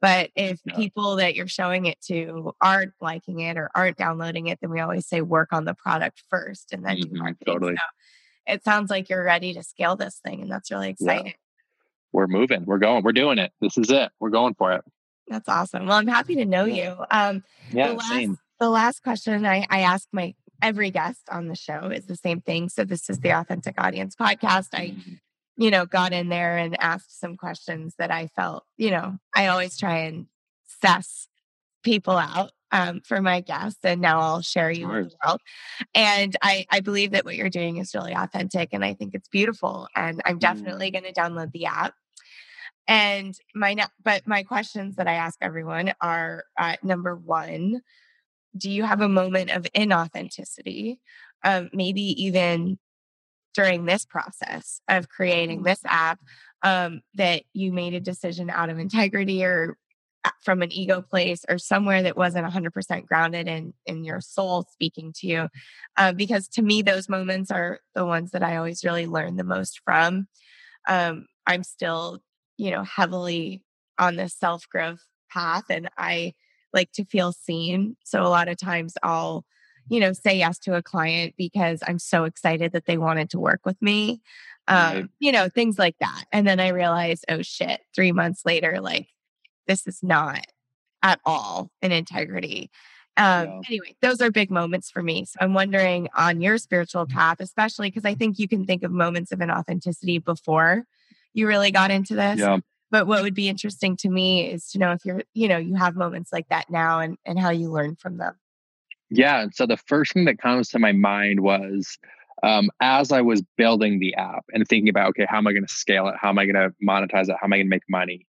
But 0.00 0.30
if 0.34 0.60
yeah. 0.64 0.76
people 0.76 1.16
that 1.16 1.34
you're 1.34 1.48
showing 1.48 1.86
it 1.86 2.00
to 2.06 2.54
aren't 2.60 2.94
liking 3.02 3.40
it 3.40 3.58
or 3.58 3.70
aren't 3.74 3.98
downloading 3.98 4.46
it, 4.46 4.58
then 4.60 4.70
we 4.70 4.80
always 4.80 5.06
say 5.06 5.20
work 5.20 5.52
on 5.52 5.66
the 5.66 5.74
product 5.74 6.22
first 6.30 6.72
and 6.72 6.84
then 6.84 6.98
mm-hmm. 6.98 7.32
Totally. 7.44 7.74
So 7.74 7.82
it 8.46 8.64
sounds 8.64 8.90
like 8.90 9.10
you're 9.10 9.22
ready 9.24 9.52
to 9.54 9.62
scale 9.62 9.96
this 9.96 10.18
thing, 10.24 10.40
and 10.42 10.50
that's 10.50 10.70
really 10.70 10.90
exciting. 10.90 11.26
Yeah. 11.26 11.32
We're 12.12 12.26
moving. 12.26 12.64
We're 12.64 12.78
going. 12.78 13.02
We're 13.02 13.12
doing 13.12 13.38
it. 13.38 13.52
This 13.60 13.78
is 13.78 13.90
it. 13.90 14.10
We're 14.20 14.30
going 14.30 14.54
for 14.54 14.72
it. 14.72 14.84
That's 15.28 15.48
awesome. 15.48 15.86
Well, 15.86 15.96
I'm 15.96 16.08
happy 16.08 16.34
to 16.36 16.44
know 16.44 16.64
you. 16.64 16.96
Um, 17.10 17.44
yeah, 17.72 17.88
the 17.88 17.94
last, 17.94 18.08
same. 18.08 18.38
The 18.58 18.70
last 18.70 19.02
question 19.02 19.46
I, 19.46 19.66
I 19.70 19.80
ask 19.80 20.08
my 20.12 20.34
every 20.60 20.90
guest 20.90 21.22
on 21.30 21.48
the 21.48 21.54
show 21.54 21.90
is 21.94 22.06
the 22.06 22.16
same 22.16 22.40
thing. 22.40 22.68
So 22.68 22.84
this 22.84 23.08
is 23.08 23.20
the 23.20 23.30
Authentic 23.30 23.76
Audience 23.78 24.16
podcast. 24.16 24.68
I 24.72 24.88
mm-hmm 24.88 25.14
you 25.60 25.70
know, 25.70 25.84
got 25.84 26.14
in 26.14 26.30
there 26.30 26.56
and 26.56 26.74
asked 26.80 27.20
some 27.20 27.36
questions 27.36 27.94
that 27.98 28.10
I 28.10 28.28
felt, 28.28 28.64
you 28.78 28.90
know, 28.90 29.18
I 29.36 29.48
always 29.48 29.76
try 29.76 29.98
and 29.98 30.24
suss 30.80 31.28
people 31.84 32.16
out 32.16 32.52
um, 32.72 33.00
for 33.00 33.20
my 33.20 33.40
guests, 33.40 33.80
and 33.84 34.00
now 34.00 34.20
I'll 34.20 34.42
share 34.42 34.70
you 34.70 34.88
with 34.88 35.10
the 35.10 35.16
world. 35.24 35.40
And 35.94 36.36
I, 36.42 36.66
I 36.70 36.80
believe 36.80 37.12
that 37.12 37.24
what 37.24 37.36
you're 37.36 37.50
doing 37.50 37.78
is 37.78 37.94
really 37.94 38.14
authentic, 38.14 38.70
and 38.72 38.84
I 38.84 38.94
think 38.94 39.14
it's 39.14 39.28
beautiful. 39.28 39.88
And 39.94 40.20
I'm 40.24 40.36
mm. 40.36 40.40
definitely 40.40 40.90
mm. 40.90 40.92
going 41.00 41.12
to 41.12 41.20
download 41.20 41.52
the 41.52 41.66
app. 41.66 41.94
And 42.88 43.34
my, 43.54 43.76
but 44.02 44.26
my 44.26 44.42
questions 44.42 44.96
that 44.96 45.08
I 45.08 45.14
ask 45.14 45.38
everyone 45.40 45.92
are: 46.00 46.44
uh, 46.58 46.76
number 46.82 47.16
one, 47.16 47.82
do 48.56 48.70
you 48.70 48.84
have 48.84 49.00
a 49.00 49.08
moment 49.08 49.50
of 49.50 49.66
inauthenticity? 49.76 50.98
Um, 51.42 51.70
maybe 51.72 52.02
even 52.22 52.78
during 53.54 53.84
this 53.84 54.04
process 54.04 54.80
of 54.88 55.08
creating 55.08 55.58
mm-hmm. 55.58 55.66
this 55.66 55.80
app 55.84 56.20
um, 56.62 57.00
that 57.14 57.42
you 57.52 57.72
made 57.72 57.94
a 57.94 58.00
decision 58.00 58.50
out 58.50 58.70
of 58.70 58.78
integrity 58.78 59.44
or 59.44 59.76
from 60.42 60.62
an 60.62 60.72
ego 60.72 61.00
place 61.00 61.44
or 61.48 61.58
somewhere 61.58 62.02
that 62.02 62.16
wasn't 62.16 62.46
100% 62.46 63.06
grounded 63.06 63.48
in 63.48 63.72
in 63.86 64.04
your 64.04 64.20
soul 64.20 64.66
speaking 64.70 65.12
to 65.14 65.26
you 65.26 65.48
uh, 65.96 66.12
because 66.12 66.46
to 66.48 66.62
me 66.62 66.82
those 66.82 67.08
moments 67.08 67.50
are 67.50 67.80
the 67.94 68.04
ones 68.04 68.32
that 68.32 68.42
i 68.42 68.56
always 68.56 68.84
really 68.84 69.06
learn 69.06 69.36
the 69.36 69.44
most 69.44 69.80
from 69.84 70.26
um, 70.88 71.26
i'm 71.46 71.62
still 71.62 72.20
you 72.58 72.70
know 72.70 72.84
heavily 72.84 73.62
on 73.98 74.16
this 74.16 74.34
self 74.34 74.68
growth 74.68 75.04
path 75.30 75.64
and 75.70 75.88
i 75.96 76.34
like 76.72 76.92
to 76.92 77.04
feel 77.04 77.32
seen 77.32 77.96
so 78.04 78.22
a 78.22 78.28
lot 78.28 78.48
of 78.48 78.58
times 78.58 78.94
i'll 79.02 79.44
you 79.90 79.98
know, 79.98 80.12
say 80.12 80.38
yes 80.38 80.58
to 80.60 80.76
a 80.76 80.82
client 80.82 81.34
because 81.36 81.82
I'm 81.86 81.98
so 81.98 82.24
excited 82.24 82.72
that 82.72 82.86
they 82.86 82.96
wanted 82.96 83.28
to 83.30 83.40
work 83.40 83.60
with 83.66 83.80
me. 83.82 84.22
Um. 84.68 85.10
You 85.18 85.32
know, 85.32 85.48
things 85.48 85.78
like 85.78 85.96
that. 85.98 86.24
And 86.32 86.46
then 86.46 86.60
I 86.60 86.68
realize 86.68 87.22
oh 87.28 87.42
shit, 87.42 87.80
three 87.94 88.12
months 88.12 88.46
later, 88.46 88.80
like 88.80 89.08
this 89.70 89.86
is 89.86 90.02
not 90.02 90.44
at 91.00 91.20
all 91.24 91.70
an 91.80 91.92
integrity. 91.92 92.70
Um, 93.16 93.46
yeah. 93.46 93.60
Anyway, 93.68 93.96
those 94.02 94.20
are 94.20 94.30
big 94.30 94.50
moments 94.50 94.90
for 94.90 95.00
me. 95.00 95.24
So 95.24 95.38
I'm 95.40 95.54
wondering 95.54 96.08
on 96.16 96.40
your 96.40 96.58
spiritual 96.58 97.06
path, 97.06 97.36
especially 97.38 97.88
because 97.88 98.04
I 98.04 98.14
think 98.14 98.38
you 98.38 98.48
can 98.48 98.66
think 98.66 98.82
of 98.82 98.90
moments 98.90 99.30
of 99.30 99.38
inauthenticity 99.38 100.24
before 100.24 100.84
you 101.32 101.46
really 101.46 101.70
got 101.70 101.92
into 101.92 102.16
this. 102.16 102.40
Yeah. 102.40 102.58
But 102.90 103.06
what 103.06 103.22
would 103.22 103.34
be 103.34 103.48
interesting 103.48 103.96
to 103.98 104.08
me 104.08 104.50
is 104.50 104.68
to 104.70 104.78
know 104.78 104.90
if 104.90 105.04
you're, 105.04 105.22
you 105.34 105.46
know, 105.46 105.58
you 105.58 105.76
have 105.76 105.94
moments 105.94 106.32
like 106.32 106.48
that 106.48 106.68
now 106.68 106.98
and, 106.98 107.16
and 107.24 107.38
how 107.38 107.50
you 107.50 107.70
learn 107.70 107.94
from 107.94 108.16
them. 108.16 108.34
Yeah. 109.08 109.42
And 109.42 109.54
so 109.54 109.66
the 109.66 109.76
first 109.76 110.14
thing 110.14 110.24
that 110.24 110.38
comes 110.38 110.70
to 110.70 110.80
my 110.80 110.90
mind 110.90 111.40
was 111.40 111.98
um, 112.42 112.70
as 112.80 113.12
I 113.12 113.20
was 113.20 113.42
building 113.56 114.00
the 114.00 114.14
app 114.16 114.44
and 114.52 114.66
thinking 114.66 114.88
about, 114.88 115.10
okay, 115.10 115.26
how 115.28 115.38
am 115.38 115.46
I 115.46 115.52
going 115.52 115.66
to 115.66 115.72
scale 115.72 116.08
it? 116.08 116.14
How 116.20 116.30
am 116.30 116.38
I 116.38 116.46
going 116.46 116.54
to 116.54 116.74
monetize 116.84 117.28
it? 117.28 117.36
How 117.38 117.46
am 117.46 117.52
I 117.52 117.58
going 117.58 117.66
to 117.66 117.70
make 117.70 117.82
money? 117.88 118.26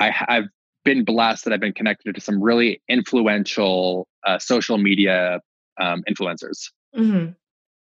I, 0.00 0.10
have 0.10 0.44
been 0.84 1.04
blessed 1.04 1.44
that 1.44 1.52
I've 1.52 1.60
been 1.60 1.74
connected 1.74 2.14
to 2.14 2.20
some 2.20 2.42
really 2.42 2.82
influential 2.88 4.08
uh, 4.26 4.38
social 4.38 4.78
media 4.78 5.40
um, 5.80 6.02
influencers. 6.08 6.70
Mm-hmm. 6.96 7.32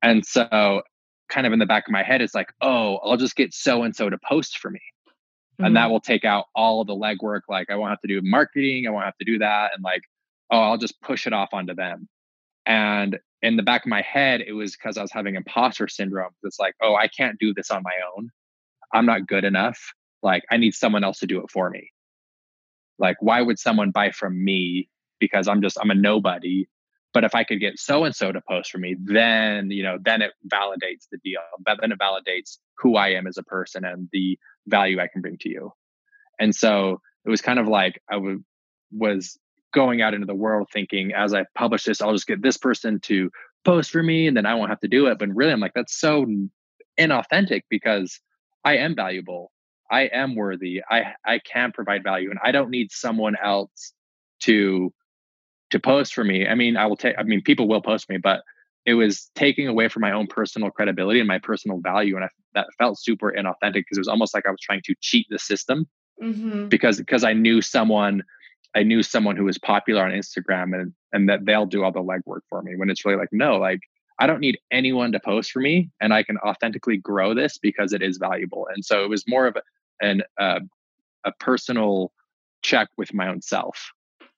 And 0.03 0.27
so, 0.27 0.83
kind 1.29 1.47
of 1.47 1.53
in 1.53 1.59
the 1.59 1.67
back 1.67 1.87
of 1.87 1.93
my 1.93 2.03
head, 2.03 2.23
it's 2.23 2.35
like, 2.35 2.53
oh, 2.61 2.97
I'll 2.97 3.17
just 3.17 3.37
get 3.37 3.55
so 3.55 3.83
and 3.83 3.95
so 3.95 4.11
to 4.11 4.19
post 4.29 4.59
for 4.59 4.71
me. 4.71 4.81
Mm-hmm. 5.09 5.65
And 5.67 5.77
that 5.77 5.91
will 5.91 6.01
take 6.01 6.25
out 6.25 6.47
all 6.55 6.81
of 6.81 6.87
the 6.87 6.95
legwork. 6.95 7.43
Like, 7.49 7.71
I 7.71 7.77
won't 7.77 7.91
have 7.91 8.01
to 8.01 8.09
do 8.09 8.21
marketing. 8.23 8.87
I 8.87 8.91
won't 8.91 9.05
have 9.05 9.19
to 9.19 9.25
do 9.25 9.39
that. 9.39 9.71
And 9.75 9.83
like, 9.83 10.03
oh, 10.51 10.61
I'll 10.61 10.79
just 10.79 11.01
push 11.01 11.27
it 11.27 11.33
off 11.33 11.51
onto 11.53 11.75
them. 11.75 12.09
And 12.67 13.19
in 13.43 13.57
the 13.57 13.63
back 13.63 13.85
of 13.85 13.89
my 13.89 14.03
head, 14.03 14.43
it 14.47 14.53
was 14.53 14.77
because 14.77 14.97
I 14.97 15.03
was 15.03 15.13
having 15.13 15.37
imposter 15.37 15.89
syndrome. 15.89 16.31
It's 16.43 16.59
like, 16.59 16.75
oh, 16.83 16.95
I 16.95 17.09
can't 17.09 17.39
do 17.39 17.55
this 17.55 17.71
on 17.71 17.83
my 17.83 17.95
own. 18.17 18.31
I'm 18.93 19.07
not 19.07 19.27
good 19.27 19.45
enough. 19.45 19.79
Like, 20.23 20.45
I 20.51 20.57
need 20.57 20.75
someone 20.75 21.05
else 21.05 21.19
to 21.21 21.27
do 21.27 21.41
it 21.41 21.51
for 21.51 21.71
me. 21.71 21.91
Like, 22.99 23.17
why 23.21 23.43
would 23.43 23.59
someone 23.59 23.91
buy 23.91 24.11
from 24.11 24.43
me? 24.43 24.89
Because 25.19 25.49
I'm 25.49 25.63
just, 25.63 25.79
I'm 25.81 25.91
a 25.91 25.95
nobody. 25.95 26.67
But 27.15 27.25
if 27.25 27.35
I 27.35 27.45
could 27.45 27.61
get 27.61 27.79
so 27.79 28.05
and 28.05 28.15
so 28.15 28.33
to 28.33 28.41
post 28.49 28.71
for 28.71 28.79
me, 28.79 28.97
then, 29.03 29.71
you 29.71 29.83
know, 29.83 29.99
then 30.01 30.23
it 30.23 30.33
validates 30.47 31.07
the 31.11 31.19
deal. 31.25 31.41
But 31.65 31.79
then 31.81 31.93
it 31.93 31.99
validates 31.99 32.59
who 32.77 32.97
I 32.97 33.09
am 33.09 33.27
as 33.27 33.39
a 33.39 33.43
person 33.43 33.85
and 33.85 34.09
the 34.13 34.39
value 34.67 35.01
I 35.01 35.09
can 35.09 35.23
bring 35.23 35.39
to 35.39 35.49
you. 35.49 35.73
And 36.39 36.55
so 36.55 37.01
it 37.25 37.31
was 37.31 37.41
kind 37.41 37.59
of 37.59 37.67
like 37.67 38.01
I 38.11 38.15
w- 38.15 38.45
was 38.93 39.39
going 39.73 40.01
out 40.03 40.15
into 40.15 40.27
the 40.27 40.35
world 40.35 40.69
thinking 40.73 41.13
as 41.13 41.35
I 41.35 41.45
publish 41.55 41.85
this, 41.85 42.01
I'll 42.01 42.13
just 42.13 42.27
get 42.27 42.43
this 42.43 42.57
person 42.57 43.01
to 43.01 43.31
post 43.65 43.91
for 43.91 44.03
me 44.03 44.27
and 44.27 44.37
then 44.37 44.47
I 44.47 44.55
won't 44.55 44.71
have 44.71 44.81
to 44.81 44.89
do 44.89 45.07
it. 45.07 45.19
But 45.19 45.35
really, 45.35 45.53
I'm 45.53 45.61
like, 45.61 45.75
that's 45.75 45.99
so 45.99 46.27
inauthentic 46.99 47.63
because 47.69 48.21
I 48.65 48.79
am 48.79 48.95
valuable. 48.95 49.51
I 49.91 50.03
am 50.03 50.35
worthy. 50.35 50.83
I 50.91 51.15
I 51.25 51.39
can 51.41 51.73
provide 51.73 52.03
value 52.03 52.31
and 52.31 52.39
I 52.43 52.53
don't 52.53 52.71
need 52.71 52.93
someone 52.93 53.37
else 53.43 53.93
to 54.41 54.93
to 55.71 55.79
post 55.79 56.15
for 56.15 56.25
me. 56.25 56.47
I 56.47 56.55
mean, 56.55 56.77
I 56.77 56.87
will 56.87 56.97
take 56.97 57.17
I 57.19 57.23
mean 57.23 57.43
people 57.43 57.69
will 57.69 57.83
post 57.83 58.09
me, 58.09 58.19
but 58.19 58.43
it 58.87 58.95
was 58.95 59.31
taking 59.35 59.69
away 59.69 59.89
from 59.89 60.01
my 60.01 60.13
own 60.13 60.27
personal 60.27 60.71
credibility 60.71 61.21
and 61.21 61.29
my 61.29 61.39
personal 61.39 61.79
value 61.79 62.17
and 62.17 62.25
I, 62.25 62.29
that 62.55 62.69
felt 62.79 62.99
super 62.99 63.31
inauthentic 63.31 63.75
because 63.75 63.99
it 63.99 64.01
was 64.01 64.09
almost 64.09 64.33
like 64.33 64.47
I 64.47 64.51
was 64.51 64.61
trying 64.63 64.81
to 64.85 64.95
cheat 65.01 65.27
the 65.29 65.39
system 65.39 65.87
mm-hmm. 66.23 66.69
because 66.69 66.99
because 66.99 67.25
I 67.25 67.35
knew 67.35 67.61
someone 67.61 68.23
I 68.75 68.83
knew 68.83 69.03
someone 69.03 69.37
who 69.37 69.45
was 69.45 69.59
popular 69.59 70.05
on 70.05 70.13
Instagram 70.13 70.79
and 70.79 70.93
and 71.13 71.29
that 71.29 71.45
they'll 71.45 71.67
do 71.67 71.85
all 71.85 71.93
the 71.93 72.01
legwork 72.01 72.41
for 72.49 72.63
me 72.63 72.77
when 72.77 72.91
it's 72.91 73.05
really 73.05 73.19
like 73.19 73.29
no 73.33 73.59
like 73.59 73.81
I 74.21 74.27
don't 74.27 74.41
need 74.41 74.59
anyone 74.71 75.13
to 75.13 75.21
post 75.21 75.53
for 75.53 75.61
me 75.61 75.91
and 76.01 76.15
I 76.15 76.23
can 76.23 76.39
authentically 76.39 76.97
grow 76.97 77.35
this 77.35 77.59
because 77.59 77.93
it 77.93 78.03
is 78.03 78.17
valuable 78.17 78.69
and 78.75 78.85
so 78.85 79.05
it 79.05 79.11
was 79.11 79.25
more 79.29 79.47
of 79.47 79.57
a, 79.57 79.63
an 80.01 80.23
uh, 80.39 80.61
a 81.25 81.33
personal 81.41 82.13
check 82.63 82.89
with 82.97 83.15
my 83.15 83.29
own 83.29 83.43
self 83.43 83.91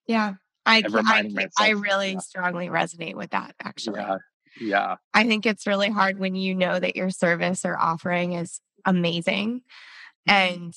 yeah 0.07 0.35
I 0.67 0.83
I, 0.87 1.49
I 1.59 1.71
really 1.71 2.19
strongly 2.19 2.69
resonate 2.69 3.15
with 3.15 3.31
that 3.31 3.55
actually 3.63 4.01
yeah 4.01 4.17
yeah 4.61 4.97
I 5.15 5.25
think 5.25 5.47
it's 5.47 5.67
really 5.67 5.91
hard 5.91 6.19
when 6.19 6.35
you 6.35 6.55
know 6.55 6.79
that 6.79 6.97
your 6.97 7.11
service 7.11 7.65
or 7.65 7.79
offering 7.79 8.35
is 8.35 8.61
amazing 8.85 9.63
mm-hmm. 10.29 10.31
and 10.31 10.75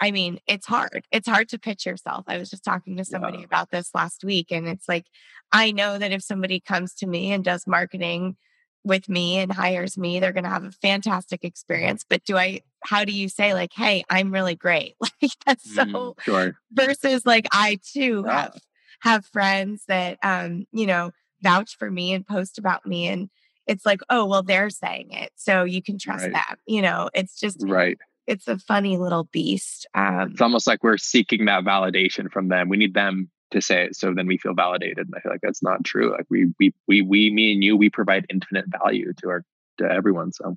I 0.00 0.10
mean, 0.10 0.40
it's 0.46 0.66
hard. 0.66 1.06
It's 1.12 1.28
hard 1.28 1.48
to 1.50 1.58
pitch 1.58 1.86
yourself. 1.86 2.24
I 2.26 2.38
was 2.38 2.50
just 2.50 2.64
talking 2.64 2.96
to 2.96 3.04
somebody 3.04 3.38
yeah. 3.38 3.44
about 3.44 3.70
this 3.70 3.90
last 3.94 4.24
week, 4.24 4.50
and 4.50 4.66
it's 4.66 4.88
like, 4.88 5.06
I 5.52 5.72
know 5.72 5.98
that 5.98 6.12
if 6.12 6.22
somebody 6.22 6.60
comes 6.60 6.94
to 6.96 7.06
me 7.06 7.32
and 7.32 7.44
does 7.44 7.66
marketing 7.66 8.36
with 8.84 9.08
me 9.08 9.38
and 9.38 9.52
hires 9.52 9.98
me, 9.98 10.20
they're 10.20 10.32
going 10.32 10.44
to 10.44 10.50
have 10.50 10.64
a 10.64 10.70
fantastic 10.70 11.44
experience. 11.44 12.04
But 12.08 12.24
do 12.24 12.36
I, 12.36 12.60
how 12.82 13.04
do 13.04 13.12
you 13.12 13.28
say, 13.28 13.54
like, 13.54 13.72
hey, 13.74 14.04
I'm 14.08 14.32
really 14.32 14.54
great? 14.54 14.96
Like, 15.22 15.32
that's 15.44 15.74
so, 15.74 15.84
mm, 15.84 16.20
sure. 16.22 16.56
versus 16.72 17.26
like, 17.26 17.46
I 17.52 17.78
too 17.92 18.24
yeah. 18.26 18.42
have, 18.42 18.58
have 19.00 19.26
friends 19.26 19.84
that, 19.88 20.18
um, 20.22 20.66
you 20.72 20.86
know, 20.86 21.10
vouch 21.42 21.76
for 21.76 21.90
me 21.90 22.14
and 22.14 22.26
post 22.26 22.56
about 22.56 22.86
me. 22.86 23.06
And 23.08 23.28
it's 23.66 23.84
like, 23.84 24.00
oh, 24.08 24.24
well, 24.24 24.42
they're 24.42 24.70
saying 24.70 25.12
it. 25.12 25.30
So 25.36 25.64
you 25.64 25.82
can 25.82 25.98
trust 25.98 26.24
right. 26.24 26.32
them. 26.32 26.56
You 26.66 26.80
know, 26.80 27.10
it's 27.12 27.38
just, 27.38 27.62
right 27.66 27.98
it's 28.30 28.46
a 28.46 28.58
funny 28.58 28.96
little 28.96 29.24
beast. 29.24 29.88
Um, 29.92 30.30
it's 30.30 30.40
almost 30.40 30.68
like 30.68 30.84
we're 30.84 30.98
seeking 30.98 31.46
that 31.46 31.64
validation 31.64 32.30
from 32.30 32.48
them. 32.48 32.68
We 32.68 32.76
need 32.76 32.94
them 32.94 33.28
to 33.50 33.60
say 33.60 33.86
it, 33.86 33.96
so 33.96 34.12
then 34.14 34.26
we 34.26 34.38
feel 34.38 34.54
validated. 34.54 35.06
And 35.06 35.14
I 35.16 35.20
feel 35.20 35.32
like 35.32 35.40
that's 35.42 35.62
not 35.62 35.84
true. 35.84 36.12
Like 36.12 36.26
we, 36.28 36.52
we, 36.58 36.72
we, 36.86 37.02
we, 37.02 37.30
me 37.30 37.52
and 37.52 37.64
you, 37.64 37.76
we 37.76 37.90
provide 37.90 38.26
infinite 38.30 38.66
value 38.66 39.12
to 39.20 39.28
our 39.28 39.44
to 39.78 39.90
everyone. 39.90 40.32
So, 40.32 40.56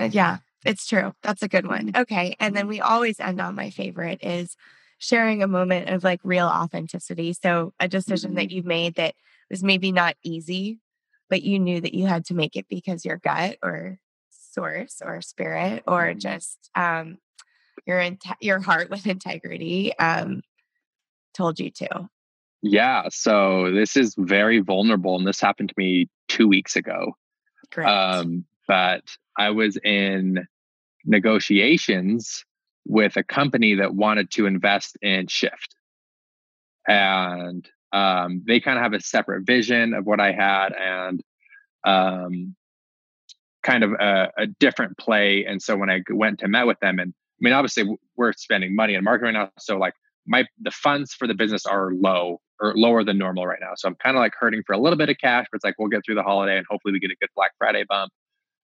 yeah, 0.00 0.38
it's 0.64 0.86
true. 0.86 1.12
That's 1.22 1.42
a 1.42 1.48
good 1.48 1.66
one. 1.66 1.92
Okay, 1.94 2.36
and 2.40 2.56
then 2.56 2.68
we 2.68 2.80
always 2.80 3.20
end 3.20 3.40
on 3.40 3.54
my 3.54 3.70
favorite 3.70 4.22
is 4.22 4.56
sharing 4.98 5.42
a 5.42 5.48
moment 5.48 5.88
of 5.88 6.04
like 6.04 6.20
real 6.22 6.46
authenticity. 6.46 7.32
So 7.32 7.74
a 7.80 7.88
decision 7.88 8.30
mm-hmm. 8.30 8.36
that 8.36 8.50
you've 8.52 8.64
made 8.64 8.94
that 8.94 9.14
was 9.50 9.62
maybe 9.62 9.90
not 9.90 10.14
easy, 10.22 10.78
but 11.28 11.42
you 11.42 11.58
knew 11.58 11.80
that 11.80 11.94
you 11.94 12.06
had 12.06 12.24
to 12.26 12.34
make 12.34 12.56
it 12.56 12.66
because 12.68 13.04
your 13.04 13.16
gut 13.16 13.56
or 13.62 13.98
source 14.30 15.02
or 15.04 15.20
spirit 15.20 15.82
or 15.88 16.02
mm-hmm. 16.06 16.18
just 16.18 16.70
um, 16.76 17.18
your 17.84 17.98
in- 17.98 18.18
your 18.40 18.60
heart 18.60 18.90
with 18.90 19.06
integrity. 19.06 19.96
Um, 19.98 20.42
told 21.34 21.58
you 21.58 21.70
to? 21.70 22.08
Yeah. 22.62 23.08
So 23.10 23.72
this 23.72 23.96
is 23.96 24.14
very 24.16 24.60
vulnerable. 24.60 25.16
And 25.16 25.26
this 25.26 25.40
happened 25.40 25.70
to 25.70 25.74
me 25.76 26.08
two 26.28 26.46
weeks 26.46 26.76
ago. 26.76 27.16
Great. 27.72 27.88
Um, 27.88 28.44
but 28.68 29.02
I 29.36 29.50
was 29.50 29.76
in 29.82 30.46
negotiations 31.04 32.44
with 32.86 33.16
a 33.16 33.24
company 33.24 33.74
that 33.76 33.94
wanted 33.94 34.30
to 34.32 34.46
invest 34.46 34.96
in 35.02 35.26
Shift. 35.26 35.74
And 36.86 37.68
um, 37.92 38.42
they 38.46 38.60
kind 38.60 38.78
of 38.78 38.82
have 38.82 38.92
a 38.92 39.00
separate 39.00 39.44
vision 39.44 39.94
of 39.94 40.06
what 40.06 40.20
I 40.20 40.32
had 40.32 40.72
and 40.72 41.22
um, 41.84 42.54
kind 43.62 43.84
of 43.84 43.92
a, 43.92 44.30
a, 44.38 44.46
different 44.46 44.96
play. 44.98 45.44
And 45.46 45.60
so 45.60 45.76
when 45.76 45.90
I 45.90 46.02
went 46.10 46.40
to 46.40 46.48
met 46.48 46.66
with 46.66 46.80
them, 46.80 46.98
and 46.98 47.12
I 47.12 47.38
mean, 47.40 47.52
obviously 47.52 47.96
we're 48.16 48.32
spending 48.32 48.74
money 48.74 48.96
on 48.96 49.04
marketing 49.04 49.34
right 49.34 49.44
now. 49.44 49.50
So 49.58 49.78
like 49.78 49.94
my 50.26 50.44
the 50.60 50.70
funds 50.70 51.12
for 51.14 51.26
the 51.26 51.34
business 51.34 51.66
are 51.66 51.92
low 51.92 52.40
or 52.60 52.74
lower 52.76 53.04
than 53.04 53.18
normal 53.18 53.46
right 53.46 53.58
now. 53.60 53.72
So 53.76 53.88
I'm 53.88 53.96
kind 53.96 54.16
of 54.16 54.20
like 54.20 54.34
hurting 54.38 54.62
for 54.66 54.72
a 54.72 54.78
little 54.78 54.96
bit 54.96 55.08
of 55.08 55.16
cash, 55.18 55.46
but 55.50 55.56
it's 55.56 55.64
like 55.64 55.74
we'll 55.78 55.88
get 55.88 56.04
through 56.04 56.14
the 56.14 56.22
holiday 56.22 56.56
and 56.56 56.66
hopefully 56.68 56.92
we 56.92 57.00
get 57.00 57.10
a 57.10 57.16
good 57.20 57.30
Black 57.34 57.52
Friday 57.58 57.84
bump 57.88 58.12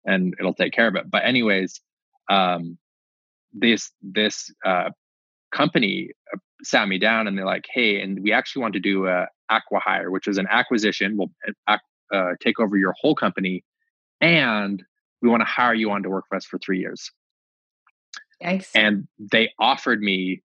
and 0.05 0.35
it'll 0.39 0.53
take 0.53 0.73
care 0.73 0.87
of 0.87 0.95
it. 0.95 1.09
But 1.09 1.23
anyways, 1.25 1.79
um, 2.29 2.77
this 3.53 3.91
this 4.01 4.51
uh, 4.65 4.89
company 5.53 6.09
uh, 6.33 6.37
sat 6.63 6.87
me 6.87 6.99
down 6.99 7.27
and 7.27 7.37
they're 7.37 7.45
like, 7.45 7.65
"Hey, 7.71 8.01
and 8.01 8.21
we 8.21 8.33
actually 8.33 8.61
want 8.61 8.73
to 8.73 8.79
do 8.79 9.07
a 9.07 9.27
acqui-hire, 9.51 10.11
which 10.11 10.27
is 10.27 10.37
an 10.37 10.47
acquisition. 10.49 11.17
We'll 11.17 11.31
uh, 11.67 11.77
uh, 12.13 12.31
take 12.41 12.59
over 12.59 12.77
your 12.77 12.93
whole 12.99 13.15
company, 13.15 13.63
and 14.19 14.83
we 15.21 15.29
want 15.29 15.41
to 15.41 15.45
hire 15.45 15.73
you 15.73 15.91
on 15.91 16.03
to 16.03 16.09
work 16.09 16.25
for 16.27 16.35
us 16.35 16.45
for 16.45 16.59
three 16.59 16.79
years." 16.79 17.11
Thanks. 18.41 18.71
And 18.75 19.07
they 19.31 19.51
offered 19.59 20.01
me 20.01 20.41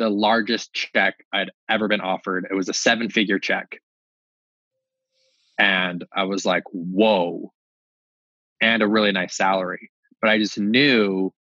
the 0.00 0.08
largest 0.10 0.72
check 0.72 1.14
I'd 1.32 1.50
ever 1.68 1.86
been 1.86 2.00
offered. 2.00 2.46
It 2.50 2.54
was 2.54 2.68
a 2.68 2.74
seven-figure 2.74 3.38
check, 3.38 3.80
and 5.58 6.04
I 6.16 6.24
was 6.24 6.44
like, 6.44 6.64
"Whoa!" 6.72 7.52
And 8.60 8.82
a 8.82 8.88
really 8.88 9.12
nice 9.12 9.36
salary, 9.36 9.90
but 10.20 10.30
I 10.30 10.38
just 10.38 10.58
knew 10.58 11.32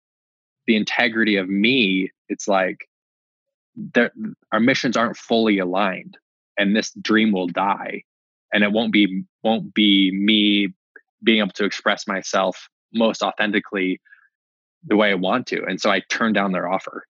the 0.68 0.76
integrity 0.76 1.38
of 1.38 1.50
me, 1.50 2.12
it's 2.28 2.48
like 2.48 2.88
our 4.52 4.60
missions 4.60 4.98
aren't 4.98 5.18
fully 5.18 5.58
aligned 5.58 6.18
and 6.58 6.76
this 6.76 6.92
dream 7.02 7.32
will 7.32 7.48
die 7.48 8.04
and 8.54 8.64
it 8.64 8.72
won't 8.72 8.92
be 8.92 9.24
won't 9.44 9.74
be 9.74 10.12
me 10.14 10.74
being 11.24 11.40
able 11.40 11.52
to 11.52 11.66
express 11.66 12.08
myself 12.08 12.70
most 12.94 13.22
authentically 13.24 14.00
the 14.86 14.96
way 14.96 15.12
I 15.12 15.16
want 15.16 15.48
to. 15.48 15.64
And 15.66 15.80
so 15.80 15.90
I 15.90 16.02
turned 16.10 16.36
down 16.36 16.52
their 16.52 16.70
offer. 16.72 17.06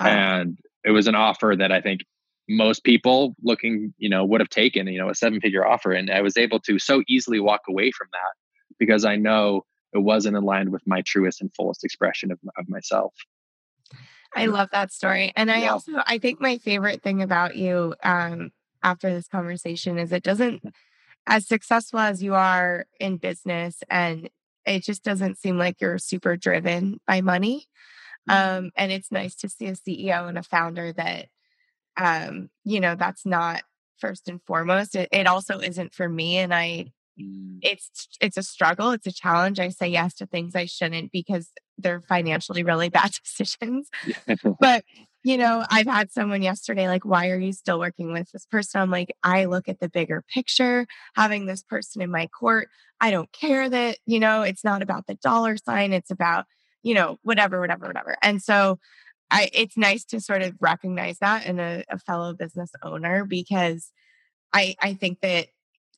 And 0.00 0.58
it 0.84 0.90
was 0.90 1.06
an 1.06 1.14
offer 1.14 1.54
that 1.58 1.72
I 1.72 1.80
think 1.80 2.00
most 2.48 2.84
people 2.84 3.34
looking, 3.42 3.94
you 3.98 4.08
know, 4.08 4.24
would 4.24 4.40
have 4.40 4.50
taken, 4.50 4.86
you 4.86 4.98
know, 4.98 5.08
a 5.08 5.14
seven 5.14 5.40
figure 5.40 5.66
offer. 5.66 5.92
And 5.92 6.10
I 6.10 6.20
was 6.20 6.36
able 6.36 6.60
to 6.60 6.78
so 6.78 7.02
easily 7.08 7.40
walk 7.40 7.62
away 7.68 7.90
from 7.90 8.08
that 8.12 8.32
because 8.78 9.04
I 9.04 9.16
know 9.16 9.64
it 9.92 9.98
wasn't 9.98 10.36
aligned 10.36 10.70
with 10.70 10.82
my 10.86 11.02
truest 11.06 11.40
and 11.40 11.50
fullest 11.54 11.84
expression 11.84 12.30
of, 12.32 12.38
of 12.58 12.68
myself. 12.68 13.14
I 14.36 14.46
love 14.46 14.68
that 14.72 14.92
story. 14.92 15.32
And 15.36 15.50
I 15.50 15.62
yeah. 15.62 15.72
also, 15.72 15.92
I 16.06 16.18
think 16.18 16.40
my 16.40 16.58
favorite 16.58 17.02
thing 17.02 17.22
about 17.22 17.56
you 17.56 17.94
um, 18.02 18.50
after 18.82 19.08
this 19.08 19.28
conversation 19.28 19.98
is 19.98 20.12
it 20.12 20.24
doesn't, 20.24 20.62
as 21.26 21.46
successful 21.46 22.00
as 22.00 22.22
you 22.22 22.34
are 22.34 22.86
in 23.00 23.16
business, 23.16 23.82
and 23.88 24.28
it 24.66 24.82
just 24.84 25.04
doesn't 25.04 25.38
seem 25.38 25.56
like 25.56 25.80
you're 25.80 25.98
super 25.98 26.36
driven 26.36 27.00
by 27.06 27.20
money. 27.20 27.66
Mm-hmm. 28.28 28.66
Um, 28.66 28.70
and 28.76 28.92
it's 28.92 29.12
nice 29.12 29.34
to 29.36 29.48
see 29.48 29.66
a 29.66 29.72
CEO 29.72 30.28
and 30.28 30.38
a 30.38 30.42
founder 30.42 30.92
that, 30.92 31.28
um, 31.96 32.50
you 32.64 32.80
know, 32.80 32.94
that's 32.94 33.26
not 33.26 33.62
first 33.98 34.28
and 34.28 34.40
foremost. 34.46 34.96
It, 34.96 35.08
it 35.12 35.26
also 35.26 35.58
isn't 35.60 35.94
for 35.94 36.08
me. 36.08 36.38
And 36.38 36.54
I 36.54 36.92
Mm. 37.20 37.60
it's 37.62 38.08
it's 38.20 38.36
a 38.36 38.42
struggle 38.42 38.90
it's 38.90 39.06
a 39.06 39.12
challenge 39.12 39.60
i 39.60 39.68
say 39.68 39.86
yes 39.86 40.14
to 40.14 40.26
things 40.26 40.56
i 40.56 40.64
shouldn't 40.64 41.12
because 41.12 41.48
they're 41.78 42.00
financially 42.00 42.64
really 42.64 42.88
bad 42.90 43.12
decisions 43.22 43.88
but 44.58 44.84
you 45.22 45.36
know 45.36 45.64
i've 45.70 45.86
had 45.86 46.10
someone 46.10 46.42
yesterday 46.42 46.88
like 46.88 47.04
why 47.04 47.30
are 47.30 47.38
you 47.38 47.52
still 47.52 47.78
working 47.78 48.12
with 48.12 48.32
this 48.32 48.46
person 48.46 48.80
i'm 48.80 48.90
like 48.90 49.14
i 49.22 49.44
look 49.44 49.68
at 49.68 49.78
the 49.78 49.88
bigger 49.88 50.24
picture 50.28 50.88
having 51.14 51.46
this 51.46 51.62
person 51.62 52.02
in 52.02 52.10
my 52.10 52.26
court 52.26 52.68
i 53.00 53.12
don't 53.12 53.30
care 53.30 53.68
that 53.68 53.96
you 54.06 54.18
know 54.18 54.42
it's 54.42 54.64
not 54.64 54.82
about 54.82 55.06
the 55.06 55.14
dollar 55.14 55.56
sign 55.56 55.92
it's 55.92 56.10
about 56.10 56.46
you 56.84 56.94
know 56.94 57.18
whatever 57.22 57.60
whatever 57.60 57.86
whatever 57.88 58.16
and 58.22 58.40
so 58.40 58.78
I, 59.30 59.50
it's 59.52 59.76
nice 59.76 60.04
to 60.06 60.20
sort 60.20 60.42
of 60.42 60.54
recognize 60.60 61.18
that 61.18 61.46
in 61.46 61.58
a, 61.58 61.82
a 61.88 61.98
fellow 61.98 62.34
business 62.34 62.70
owner 62.82 63.24
because 63.24 63.90
I, 64.52 64.76
I 64.80 64.94
think 64.94 65.20
that 65.22 65.48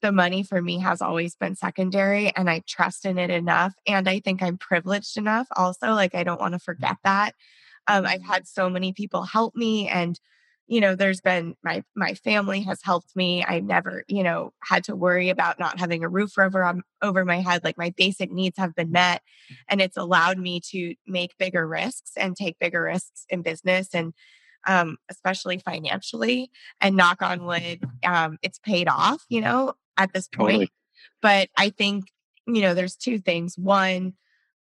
the 0.03 0.13
money 0.13 0.43
for 0.43 0.61
me 0.63 0.79
has 0.79 1.03
always 1.03 1.35
been 1.35 1.55
secondary 1.55 2.35
and 2.35 2.49
I 2.49 2.63
trust 2.67 3.05
in 3.05 3.19
it 3.19 3.31
enough. 3.31 3.75
And 3.87 4.09
I 4.09 4.21
think 4.21 4.43
I'm 4.43 4.59
privileged 4.59 5.17
enough 5.17 5.47
also. 5.57 5.89
Like, 5.89 6.15
I 6.15 6.25
don't 6.25 6.41
want 6.41 6.53
to 6.55 6.59
forget 6.59 6.97
that. 7.05 7.35
Um, 7.89 8.07
I've 8.07 8.23
had 8.23 8.47
so 8.47 8.69
many 8.69 8.93
people 8.93 9.23
help 9.23 9.55
me 9.55 9.89
and 9.89 10.19
you 10.67 10.81
know 10.81 10.95
there's 10.95 11.21
been 11.21 11.55
my 11.63 11.83
my 11.95 12.15
family 12.15 12.61
has 12.63 12.81
helped 12.83 13.15
me 13.15 13.45
i 13.47 13.61
never 13.61 14.05
you 14.09 14.23
know 14.23 14.53
had 14.63 14.85
to 14.85 14.97
worry 14.97 15.29
about 15.29 15.59
not 15.59 15.79
having 15.79 16.03
a 16.05 16.09
roof 16.09 16.39
over 16.39 16.65
um, 16.65 16.83
over 17.03 17.25
my 17.25 17.41
head 17.41 17.63
like 17.65 17.79
my 17.79 17.93
basic 17.97 18.31
needs 18.31 18.59
have 18.59 18.75
been 18.75 18.91
met 18.91 19.23
and 19.69 19.81
it's 19.81 19.97
allowed 19.97 20.39
me 20.39 20.61
to 20.61 20.95
make 21.07 21.37
bigger 21.39 21.67
risks 21.67 22.13
and 22.17 22.37
take 22.37 22.59
bigger 22.59 22.83
risks 22.83 23.25
in 23.29 23.43
business 23.43 23.89
and 23.95 24.13
um, 24.69 24.97
especially 25.09 25.59
financially 25.59 26.51
and 26.81 26.97
knock 26.97 27.23
on 27.23 27.45
wood 27.45 27.85
um, 28.05 28.37
it's 28.43 28.59
paid 28.59 28.89
off 28.89 29.25
you 29.29 29.41
know 29.41 29.75
at 29.97 30.13
this 30.13 30.29
point. 30.29 30.51
Totally. 30.51 30.73
But 31.23 31.49
I 31.57 31.71
think, 31.71 32.05
you 32.47 32.61
know, 32.63 32.75
there's 32.75 32.97
two 32.97 33.19
things. 33.19 33.57
One, 33.57 34.15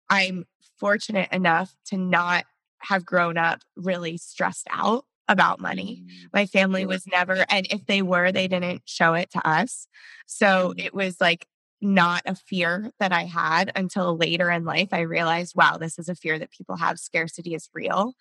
I'm 0.09 0.45
fortunate 0.79 1.31
enough 1.33 1.75
to 1.87 1.97
not 1.97 2.45
have 2.81 3.05
grown 3.05 3.37
up 3.37 3.61
really 3.77 4.17
stressed 4.17 4.69
out 4.71 5.05
about 5.29 5.61
money. 5.61 6.05
Mm, 6.05 6.29
My 6.33 6.47
family 6.47 6.87
was 6.87 7.07
never, 7.07 7.45
and 7.49 7.67
if 7.71 7.87
they 7.87 8.03
were, 8.03 8.33
they 8.33 8.49
didn't 8.49 8.83
show 8.85 9.15
it 9.15 9.31
to 9.33 9.49
us. 9.49 9.89
So 10.27 10.75
mm. 10.77 10.85
it 10.85 10.95
was 10.95 11.21
like 11.21 11.47
not 11.81 12.23
a 12.27 12.35
fear 12.35 12.91
that 12.99 13.13
I 13.13 13.25
had 13.25 13.71
until 13.77 14.17
later 14.17 14.51
in 14.51 14.65
life. 14.65 14.89
I 14.93 15.01
realized, 15.01 15.55
wow, 15.57 15.77
this 15.77 15.99
is 15.99 16.09
a 16.09 16.15
fear 16.15 16.39
that 16.39 16.51
people 16.51 16.77
have. 16.77 16.99
Scarcity 16.99 17.55
is 17.55 17.69
real. 17.75 18.15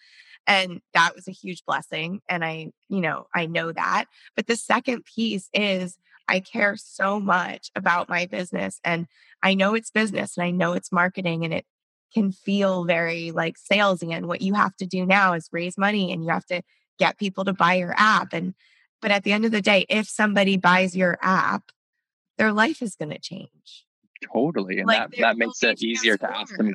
And 0.47 0.81
that 0.93 1.15
was 1.15 1.27
a 1.27 1.31
huge 1.31 1.63
blessing. 1.65 2.21
And 2.29 2.43
I, 2.43 2.71
you 2.89 3.01
know, 3.01 3.27
I 3.33 3.45
know 3.45 3.71
that. 3.71 4.05
But 4.35 4.47
the 4.47 4.55
second 4.55 5.05
piece 5.05 5.49
is 5.53 5.97
I 6.27 6.39
care 6.39 6.75
so 6.77 7.19
much 7.19 7.71
about 7.75 8.09
my 8.09 8.25
business 8.25 8.79
and 8.83 9.07
I 9.43 9.53
know 9.53 9.75
it's 9.75 9.91
business 9.91 10.37
and 10.37 10.45
I 10.45 10.51
know 10.51 10.73
it's 10.73 10.91
marketing 10.91 11.45
and 11.45 11.53
it 11.53 11.65
can 12.13 12.31
feel 12.31 12.85
very 12.85 13.31
like 13.31 13.57
salesy 13.57 14.11
and 14.11 14.27
what 14.27 14.41
you 14.41 14.53
have 14.53 14.75
to 14.77 14.85
do 14.85 15.05
now 15.05 15.33
is 15.33 15.49
raise 15.51 15.77
money 15.77 16.11
and 16.11 16.23
you 16.23 16.29
have 16.29 16.45
to 16.47 16.61
get 16.99 17.17
people 17.17 17.45
to 17.45 17.53
buy 17.53 17.75
your 17.75 17.93
app 17.97 18.33
and 18.33 18.53
but 19.01 19.11
at 19.11 19.23
the 19.23 19.31
end 19.31 19.45
of 19.45 19.51
the 19.51 19.61
day 19.61 19.85
if 19.89 20.07
somebody 20.07 20.57
buys 20.57 20.95
your 20.95 21.17
app 21.21 21.71
their 22.37 22.51
life 22.51 22.81
is 22.81 22.95
going 22.95 23.11
to 23.11 23.19
change 23.19 23.85
totally 24.33 24.79
and 24.79 24.87
like 24.87 25.11
that, 25.11 25.19
that 25.19 25.37
makes 25.37 25.61
it 25.63 25.81
easier 25.81 26.17
to 26.17 26.29
ask 26.29 26.55
them 26.57 26.73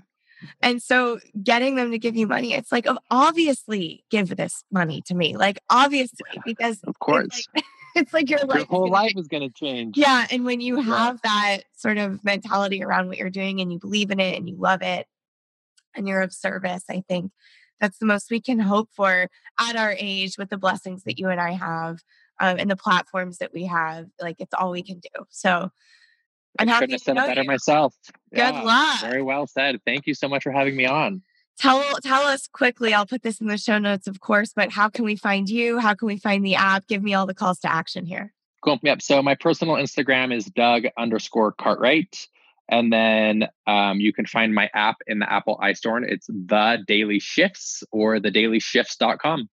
and 0.63 0.83
so 0.83 1.19
getting 1.43 1.77
them 1.77 1.91
to 1.91 1.99
give 1.99 2.17
you 2.17 2.27
money, 2.27 2.55
it's 2.55 2.73
like, 2.73 2.87
obviously 3.11 4.05
give 4.11 4.37
this 4.37 4.65
money 4.71 5.03
to 5.07 5.15
me. 5.15 5.37
Like, 5.37 5.61
obviously, 5.69 6.27
because 6.45 6.81
of 6.85 6.99
course. 6.99 7.27
It's 7.27 7.49
like, 7.55 7.65
it's 7.97 8.13
like 8.13 8.31
your, 8.31 8.41
your 8.55 8.65
whole 8.67 8.91
life 8.91 9.13
is 9.17 9.29
going 9.29 9.49
to 9.49 9.55
change. 9.55 9.97
Yeah. 9.97 10.27
And 10.31 10.45
when 10.45 10.61
you 10.61 10.81
have 10.81 11.21
yeah. 11.25 11.31
that 11.31 11.59
sort 11.77 11.99
of 11.99 12.25
mentality 12.25 12.83
around 12.83 13.09
what 13.09 13.19
you're 13.19 13.31
doing 13.31 13.61
and 13.61 13.73
you 13.73 13.79
believe 13.79 14.11
in 14.11 14.21
it 14.21 14.37
and 14.37 14.49
you 14.49 14.57
love 14.57 14.83
it 14.83 15.07
and 15.95 16.09
you're 16.09 16.23
of 16.23 16.33
service, 16.33 16.85
I 16.89 17.03
think 17.09 17.33
that's 17.81 17.99
the 17.99 18.07
most 18.07 18.31
we 18.31 18.41
can 18.41 18.59
hope 18.59 18.91
for 18.93 19.29
at 19.59 19.77
our 19.77 19.95
age 19.99 20.37
with 20.39 20.51
the 20.51 20.59
blessings 20.59 21.05
that 21.05 21.19
you 21.19 21.29
and 21.29 21.41
I 21.41 21.53
have 21.53 22.01
um, 22.39 22.59
and 22.59 22.71
the 22.71 22.77
platforms 22.77 23.39
that 23.39 23.53
we 23.53 23.67
have. 23.67 24.07
Like, 24.21 24.37
it's 24.39 24.55
all 24.55 24.71
we 24.71 24.83
can 24.83 24.99
do. 24.99 25.25
So, 25.31 25.71
I'm 26.59 26.69
I 26.69 26.73
have 26.73 26.91
said 27.01 27.17
it 27.17 27.27
better 27.27 27.43
you. 27.43 27.49
myself. 27.49 27.95
Good 28.35 28.39
yeah, 28.39 28.63
luck. 28.63 29.01
Very 29.01 29.23
well 29.23 29.47
said. 29.47 29.81
Thank 29.87 30.07
you 30.07 30.15
so 30.15 30.29
much 30.29 30.43
for 30.43 30.53
having 30.53 30.77
me 30.77 30.85
on. 30.85 31.23
Tell 31.59 31.85
tell 32.03 32.23
us 32.23 32.47
quickly. 32.47 32.95
I'll 32.95 33.07
put 33.07 33.23
this 33.23 33.41
in 33.41 33.47
the 33.47 33.59
show 33.59 33.79
notes, 33.79 34.07
of 34.07 34.21
course. 34.21 34.53
But 34.55 34.73
how 34.73 34.89
can 34.89 35.05
we 35.05 35.15
find 35.15 35.49
you? 35.49 35.79
How 35.79 35.95
can 35.95 36.07
we 36.07 36.17
find 36.17 36.45
the 36.45 36.55
app? 36.55 36.87
Give 36.87 37.03
me 37.03 37.15
all 37.15 37.27
the 37.27 37.35
calls 37.35 37.61
to 37.61 37.73
action 37.73 38.07
here. 38.07 38.33
Cool. 38.65 38.79
Yep. 38.83 39.03
So 39.03 39.23
my 39.23 39.35
personal 39.35 39.75
Instagram 39.77 40.35
is 40.35 40.47
Doug 40.47 40.85
underscore 40.99 41.53
Cartwright. 41.53 42.27
And 42.71 42.93
then 42.93 43.49
um, 43.67 44.01
you 44.01 44.13
can 44.13 44.27
find 44.27 44.55
my 44.55 44.71
app 44.73 44.97
in 45.07 45.19
the 45.19 45.31
Apple 45.31 45.59
iStore. 45.63 46.03
It's 46.07 46.27
the 46.29 46.79
Daily 46.87 47.19
Shifts 47.19 47.83
or 47.91 48.21
the 48.21 48.31
thedailyshifts.com. 48.31 49.49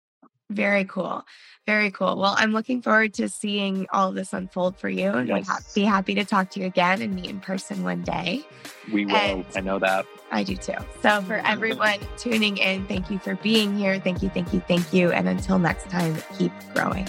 Very 0.51 0.85
cool. 0.85 1.25
Very 1.67 1.93
cool. 1.93 2.17
Well, 2.17 2.35
I'm 2.37 2.53
looking 2.53 2.83
forward 2.83 3.15
to 3.15 3.29
seeing 3.29 3.87
all 3.93 4.11
this 4.11 4.33
unfold 4.33 4.77
for 4.77 4.89
you 4.89 5.11
and 5.11 5.29
yes. 5.29 5.49
would 5.49 5.75
be 5.75 5.85
happy 5.85 6.15
to 6.17 6.25
talk 6.25 6.51
to 6.51 6.61
you 6.61 6.67
again 6.67 7.01
and 7.01 7.15
meet 7.15 7.31
in 7.31 7.39
person 7.39 7.85
one 7.85 8.03
day. 8.03 8.45
We 8.93 9.07
will. 9.07 9.15
And 9.15 9.47
I 9.55 9.61
know 9.61 9.79
that. 9.79 10.05
I 10.33 10.43
do 10.43 10.57
too. 10.57 10.75
So, 11.03 11.23
for 11.23 11.35
everyone 11.35 11.99
tuning 12.17 12.57
in, 12.57 12.87
thank 12.87 13.11
you 13.11 13.19
for 13.19 13.37
being 13.37 13.77
here. 13.77 14.01
Thank 14.01 14.23
you, 14.23 14.29
thank 14.31 14.53
you, 14.53 14.61
thank 14.61 14.93
you. 14.93 15.13
And 15.13 15.29
until 15.29 15.59
next 15.59 15.89
time, 15.89 16.17
keep 16.37 16.53
growing. 16.75 17.07